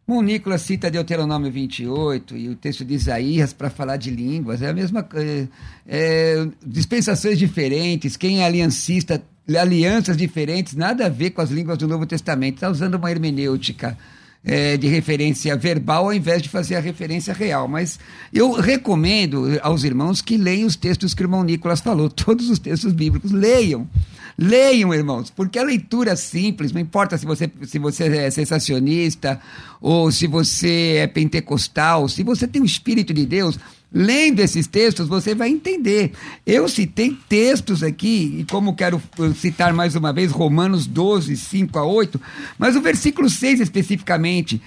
O 0.08 0.22
Nicolas 0.22 0.62
cita 0.62 0.90
Deuteronômio 0.90 1.52
28 1.52 2.38
e 2.38 2.48
o 2.48 2.56
texto 2.56 2.86
de 2.86 2.94
Isaías 2.94 3.52
para 3.52 3.70
falar 3.70 3.98
de 3.98 4.10
línguas. 4.10 4.62
É 4.62 4.70
a 4.70 4.74
mesma 4.74 5.06
é, 5.14 5.48
é, 5.86 6.48
dispensações 6.66 7.38
diferentes, 7.38 8.16
quem 8.16 8.40
é 8.40 8.46
aliancista, 8.46 9.22
alianças 9.60 10.16
diferentes, 10.16 10.76
nada 10.76 11.08
a 11.08 11.10
ver 11.10 11.32
com 11.32 11.42
as 11.42 11.50
línguas 11.52 11.78
do 11.78 11.90
Novo 11.90 12.06
Testamento. 12.06 12.56
Está 12.56 12.70
usando 12.70 12.96
uma 12.96 13.12
hermenêutica 13.12 13.98
é, 14.46 14.78
de 14.78 14.88
referência 14.88 15.58
verbal 15.58 16.06
ao 16.06 16.14
invés 16.14 16.42
de 16.42 16.48
fazer 16.48 16.76
a 16.76 16.80
referência 16.80 17.34
real. 17.34 17.68
Mas 17.68 18.00
eu 18.34 18.54
recomendo 18.54 19.60
aos 19.62 19.84
irmãos 19.84 20.22
que 20.22 20.38
leiam 20.38 20.68
os 20.68 20.78
textos 20.78 21.14
que 21.14 21.22
o 21.22 21.26
irmão 21.26 21.44
Nicolas 21.44 21.82
falou, 21.82 22.08
todos 22.10 22.50
os 22.50 22.60
textos 22.60 22.94
bíblicos, 22.94 23.32
leiam. 23.32 23.90
Leiam, 24.38 24.94
irmãos, 24.94 25.30
porque 25.30 25.60
a 25.60 25.64
leitura 25.64 26.16
simples, 26.16 26.72
não 26.72 26.82
importa 26.82 27.18
se 27.18 27.26
você, 27.26 27.50
se 27.64 27.78
você 27.78 28.06
é 28.06 28.32
sensacionista 28.32 29.40
ou 29.80 30.12
se 30.12 30.28
você 30.28 30.98
é 30.98 31.08
pentecostal, 31.08 32.10
se 32.10 32.24
você 32.24 32.48
tem 32.48 32.62
o 32.62 32.66
Espírito 32.66 33.14
de 33.14 33.26
Deus, 33.26 33.60
Lendo 33.94 34.40
esses 34.40 34.66
textos, 34.66 35.08
você 35.08 35.36
vai 35.36 35.50
entender. 35.50 36.14
Eu 36.48 36.68
citei 36.68 37.16
textos 37.30 37.84
aqui, 37.84 38.38
e 38.40 38.46
como 38.46 38.76
quero 38.76 39.00
citar 39.36 39.72
mais 39.72 39.96
uma 39.96 40.12
vez 40.12 40.32
Romanos 40.32 40.88
12, 40.88 41.38
5 41.38 41.78
a 41.78 41.86
8, 41.86 42.20
mas 42.58 42.76
o 42.76 42.82
versículo 42.82 43.30
6 43.30 43.60
especificamente, 43.60 44.60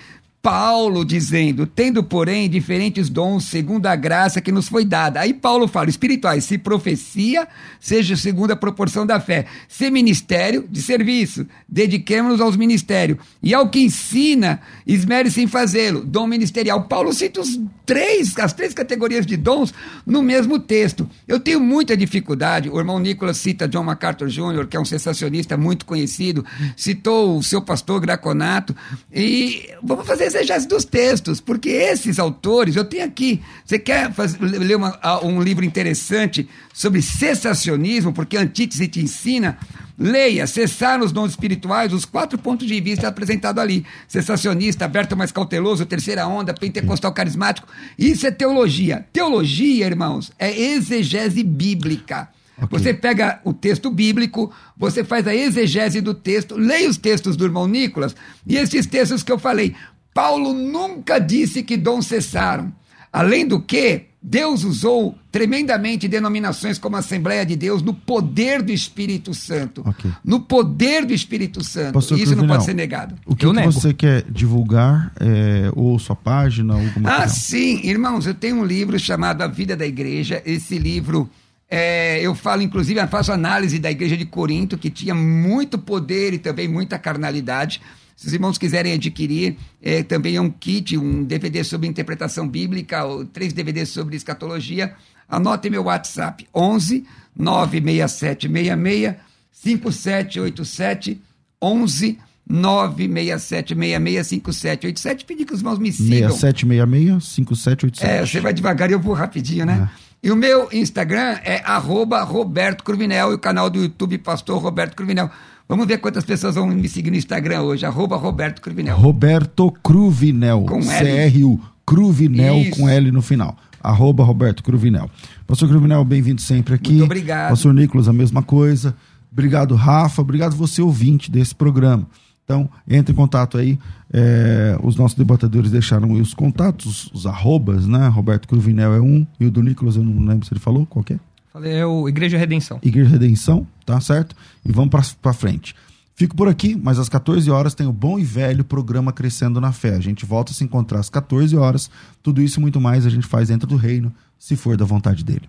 Paulo 0.46 1.04
dizendo, 1.04 1.66
tendo, 1.66 2.04
porém, 2.04 2.48
diferentes 2.48 3.08
dons 3.08 3.46
segundo 3.46 3.84
a 3.86 3.96
graça 3.96 4.40
que 4.40 4.52
nos 4.52 4.68
foi 4.68 4.84
dada. 4.84 5.18
Aí 5.18 5.34
Paulo 5.34 5.66
fala, 5.66 5.90
espirituais, 5.90 6.44
se 6.44 6.56
profecia, 6.56 7.48
seja 7.80 8.14
segundo 8.14 8.52
a 8.52 8.56
proporção 8.56 9.04
da 9.04 9.18
fé. 9.18 9.46
Se 9.66 9.90
ministério, 9.90 10.64
de 10.70 10.80
serviço, 10.80 11.48
dediquemos-nos 11.68 12.40
aos 12.40 12.56
ministérios. 12.56 13.18
E 13.42 13.52
ao 13.52 13.68
que 13.68 13.80
ensina, 13.80 14.60
esmere-se 14.86 15.42
em 15.42 15.48
fazê-lo. 15.48 16.04
Dom 16.04 16.28
ministerial. 16.28 16.84
Paulo 16.84 17.12
cita 17.12 17.40
os 17.40 17.58
três, 17.84 18.38
as 18.38 18.52
três 18.52 18.72
categorias 18.72 19.26
de 19.26 19.36
dons 19.36 19.74
no 20.06 20.22
mesmo 20.22 20.60
texto. 20.60 21.10
Eu 21.26 21.40
tenho 21.40 21.58
muita 21.58 21.96
dificuldade, 21.96 22.70
o 22.70 22.78
irmão 22.78 23.00
Nicolas 23.00 23.36
cita 23.36 23.66
John 23.66 23.82
MacArthur 23.82 24.28
Jr., 24.28 24.66
que 24.68 24.76
é 24.76 24.80
um 24.80 24.84
sensacionista 24.84 25.56
muito 25.56 25.84
conhecido, 25.86 26.44
citou 26.76 27.36
o 27.36 27.42
seu 27.42 27.62
pastor 27.62 28.00
Graconato, 28.00 28.76
e 29.12 29.70
vamos 29.82 30.06
fazer 30.06 30.35
exegese 30.36 30.68
dos 30.68 30.84
textos, 30.84 31.40
porque 31.40 31.68
esses 31.68 32.18
autores, 32.18 32.76
eu 32.76 32.84
tenho 32.84 33.04
aqui, 33.04 33.42
você 33.64 33.78
quer 33.78 34.12
fazer, 34.12 34.38
ler 34.40 34.76
uma, 34.76 34.98
um 35.22 35.42
livro 35.42 35.64
interessante 35.64 36.48
sobre 36.72 37.00
cessacionismo, 37.00 38.12
porque 38.12 38.36
a 38.36 38.40
antítese 38.40 38.86
te 38.86 39.00
ensina, 39.00 39.58
leia, 39.98 40.46
cessar 40.46 41.02
os 41.02 41.12
dons 41.12 41.30
espirituais, 41.30 41.92
os 41.92 42.04
quatro 42.04 42.38
pontos 42.38 42.66
de 42.66 42.80
vista 42.80 43.08
apresentados 43.08 43.62
ali, 43.62 43.84
cessacionista, 44.06 44.84
aberto 44.84 45.16
mais 45.16 45.32
cauteloso, 45.32 45.86
terceira 45.86 46.26
onda, 46.26 46.52
pentecostal 46.52 47.12
carismático, 47.12 47.66
isso 47.98 48.26
é 48.26 48.30
teologia. 48.30 49.06
Teologia, 49.12 49.86
irmãos, 49.86 50.30
é 50.38 50.54
exegese 50.54 51.42
bíblica. 51.42 52.28
Okay. 52.56 52.78
Você 52.78 52.94
pega 52.94 53.40
o 53.44 53.52
texto 53.52 53.90
bíblico, 53.90 54.50
você 54.76 55.04
faz 55.04 55.26
a 55.26 55.34
exegese 55.34 56.00
do 56.00 56.14
texto, 56.14 56.56
leia 56.56 56.88
os 56.88 56.96
textos 56.96 57.36
do 57.36 57.44
irmão 57.44 57.68
Nicolas 57.68 58.16
e 58.46 58.56
esses 58.56 58.86
textos 58.86 59.22
que 59.22 59.30
eu 59.30 59.38
falei. 59.38 59.74
Paulo 60.16 60.54
nunca 60.54 61.18
disse 61.18 61.62
que 61.62 61.76
dons 61.76 62.06
cessaram. 62.06 62.72
Além 63.12 63.46
do 63.46 63.60
que, 63.60 64.06
Deus 64.22 64.64
usou 64.64 65.14
tremendamente 65.30 66.08
denominações 66.08 66.78
como 66.78 66.96
Assembleia 66.96 67.44
de 67.44 67.54
Deus 67.54 67.82
no 67.82 67.92
poder 67.92 68.62
do 68.62 68.72
Espírito 68.72 69.34
Santo. 69.34 69.82
Okay. 69.86 70.10
No 70.24 70.40
poder 70.40 71.04
do 71.04 71.12
Espírito 71.12 71.62
Santo. 71.62 71.92
Pastor 71.92 72.18
Isso 72.18 72.34
não 72.34 72.46
pode 72.46 72.64
ser 72.64 72.74
negado. 72.74 73.14
O 73.26 73.36
que, 73.36 73.46
que 73.46 73.66
você 73.66 73.92
quer 73.92 74.22
divulgar? 74.22 75.12
É, 75.20 75.70
ou 75.76 75.98
sua 75.98 76.16
página? 76.16 76.72
Alguma 76.72 77.10
ah, 77.10 77.16
coisa? 77.18 77.34
sim, 77.34 77.82
irmãos, 77.84 78.26
eu 78.26 78.34
tenho 78.34 78.56
um 78.56 78.64
livro 78.64 78.98
chamado 78.98 79.42
A 79.42 79.46
Vida 79.46 79.76
da 79.76 79.86
Igreja. 79.86 80.42
Esse 80.46 80.78
livro 80.78 81.28
É, 81.68 82.20
eu 82.22 82.34
falo, 82.34 82.62
inclusive, 82.62 82.98
eu 82.98 83.08
faço 83.08 83.32
análise 83.32 83.78
da 83.78 83.90
igreja 83.90 84.16
de 84.16 84.24
Corinto, 84.24 84.78
que 84.78 84.88
tinha 84.88 85.14
muito 85.14 85.76
poder 85.76 86.32
e 86.32 86.38
também 86.38 86.68
muita 86.68 86.96
carnalidade. 86.98 87.82
Se 88.16 88.26
os 88.26 88.32
irmãos 88.32 88.56
quiserem 88.56 88.94
adquirir, 88.94 89.58
é, 89.82 90.02
também 90.02 90.36
é 90.36 90.40
um 90.40 90.50
kit, 90.50 90.96
um 90.96 91.22
DVD 91.22 91.62
sobre 91.62 91.86
interpretação 91.86 92.48
bíblica, 92.48 93.04
ou 93.04 93.26
três 93.26 93.52
DVDs 93.52 93.90
sobre 93.90 94.16
escatologia. 94.16 94.94
Anotem 95.28 95.70
meu 95.70 95.84
WhatsApp: 95.84 96.48
11 96.54 97.04
96766 97.36 99.16
5787 99.52 101.20
11 101.60 102.18
967665787. 102.50 105.26
Pedir 105.26 105.44
que 105.44 105.52
os 105.52 105.60
irmãos 105.60 105.78
me 105.78 105.92
sigam. 105.92 106.30
6766-5787. 106.30 108.02
É, 108.02 108.24
você 108.24 108.40
vai 108.40 108.54
devagar 108.54 108.88
e 108.88 108.92
eu 108.92 109.00
vou 109.00 109.12
rapidinho, 109.14 109.66
né? 109.66 109.90
É. 110.02 110.06
E 110.22 110.30
o 110.30 110.36
meu 110.36 110.68
Instagram 110.72 111.38
é 111.44 111.60
arroba 111.64 112.22
Roberto 112.22 112.82
Cruvinel 112.82 113.32
e 113.32 113.34
o 113.34 113.38
canal 113.38 113.68
do 113.68 113.82
YouTube 113.82 114.16
Pastor 114.18 114.62
Roberto 114.62 114.96
Cruvinel. 114.96 115.30
Vamos 115.68 115.86
ver 115.86 115.98
quantas 115.98 116.24
pessoas 116.24 116.54
vão 116.54 116.68
me 116.68 116.88
seguir 116.88 117.10
no 117.10 117.16
Instagram 117.16 117.62
hoje. 117.62 117.84
Arroba 117.84 118.16
Roberto 118.16 118.62
Cruvinel. 118.62 118.96
Roberto 118.96 119.72
Cruvinel. 119.82 120.62
Com 120.62 120.80
C-R-U. 120.80 121.60
Cruvinel 121.84 122.58
Isso. 122.58 122.78
com 122.78 122.88
L 122.88 123.10
no 123.10 123.20
final. 123.20 123.56
Arroba 123.82 124.22
Roberto 124.22 124.62
Cruvinel. 124.62 125.10
Pastor 125.44 125.68
Cruvinel, 125.68 126.04
bem-vindo 126.04 126.40
sempre 126.40 126.74
aqui. 126.74 126.92
Muito 126.92 127.04
obrigado. 127.04 127.50
Pastor 127.50 127.74
Nicolas, 127.74 128.06
a 128.06 128.12
mesma 128.12 128.44
coisa. 128.44 128.94
Obrigado, 129.32 129.74
Rafa. 129.74 130.22
Obrigado 130.22 130.54
você, 130.54 130.80
ouvinte 130.80 131.32
desse 131.32 131.54
programa. 131.54 132.06
Então, 132.44 132.70
entre 132.88 133.12
em 133.12 133.16
contato 133.16 133.58
aí. 133.58 133.76
É, 134.12 134.78
os 134.84 134.94
nossos 134.94 135.18
debatedores 135.18 135.72
deixaram 135.72 136.12
os 136.12 136.32
contatos, 136.32 136.86
os, 136.86 137.12
os, 137.12 137.26
arrobas, 137.26 137.88
né? 137.88 138.06
Roberto 138.06 138.46
Cruvinel 138.46 138.94
é 138.94 139.00
um, 139.00 139.26
e 139.40 139.46
o 139.46 139.50
do 139.50 139.60
Nicolas, 139.64 139.96
eu 139.96 140.04
não 140.04 140.24
lembro 140.24 140.46
se 140.46 140.54
ele 140.54 140.60
falou, 140.60 140.86
qual 140.86 141.04
é? 141.10 141.18
Falei, 141.52 141.72
é 141.72 141.84
o 141.84 142.08
Igreja 142.08 142.38
Redenção. 142.38 142.78
Igreja 142.84 143.10
Redenção, 143.10 143.66
tá 143.86 144.00
certo? 144.00 144.36
E 144.64 144.72
vamos 144.72 144.90
para 145.22 145.32
frente. 145.32 145.74
Fico 146.14 146.34
por 146.34 146.48
aqui, 146.48 146.74
mas 146.74 146.98
às 146.98 147.08
14 147.08 147.50
horas 147.50 147.74
tem 147.74 147.86
o 147.86 147.92
bom 147.92 148.18
e 148.18 148.24
velho 148.24 148.64
programa 148.64 149.12
Crescendo 149.12 149.60
na 149.60 149.70
Fé. 149.70 149.94
A 149.94 150.00
gente 150.00 150.24
volta 150.24 150.50
a 150.50 150.54
se 150.54 150.64
encontrar 150.64 150.98
às 150.98 151.10
14 151.10 151.54
horas. 151.56 151.90
Tudo 152.22 152.42
isso 152.42 152.58
e 152.58 152.62
muito 152.62 152.80
mais 152.80 153.06
a 153.06 153.10
gente 153.10 153.26
faz 153.26 153.48
dentro 153.48 153.66
do 153.68 153.76
reino, 153.76 154.12
se 154.38 154.56
for 154.56 154.76
da 154.76 154.84
vontade 154.84 155.22
dele. 155.22 155.48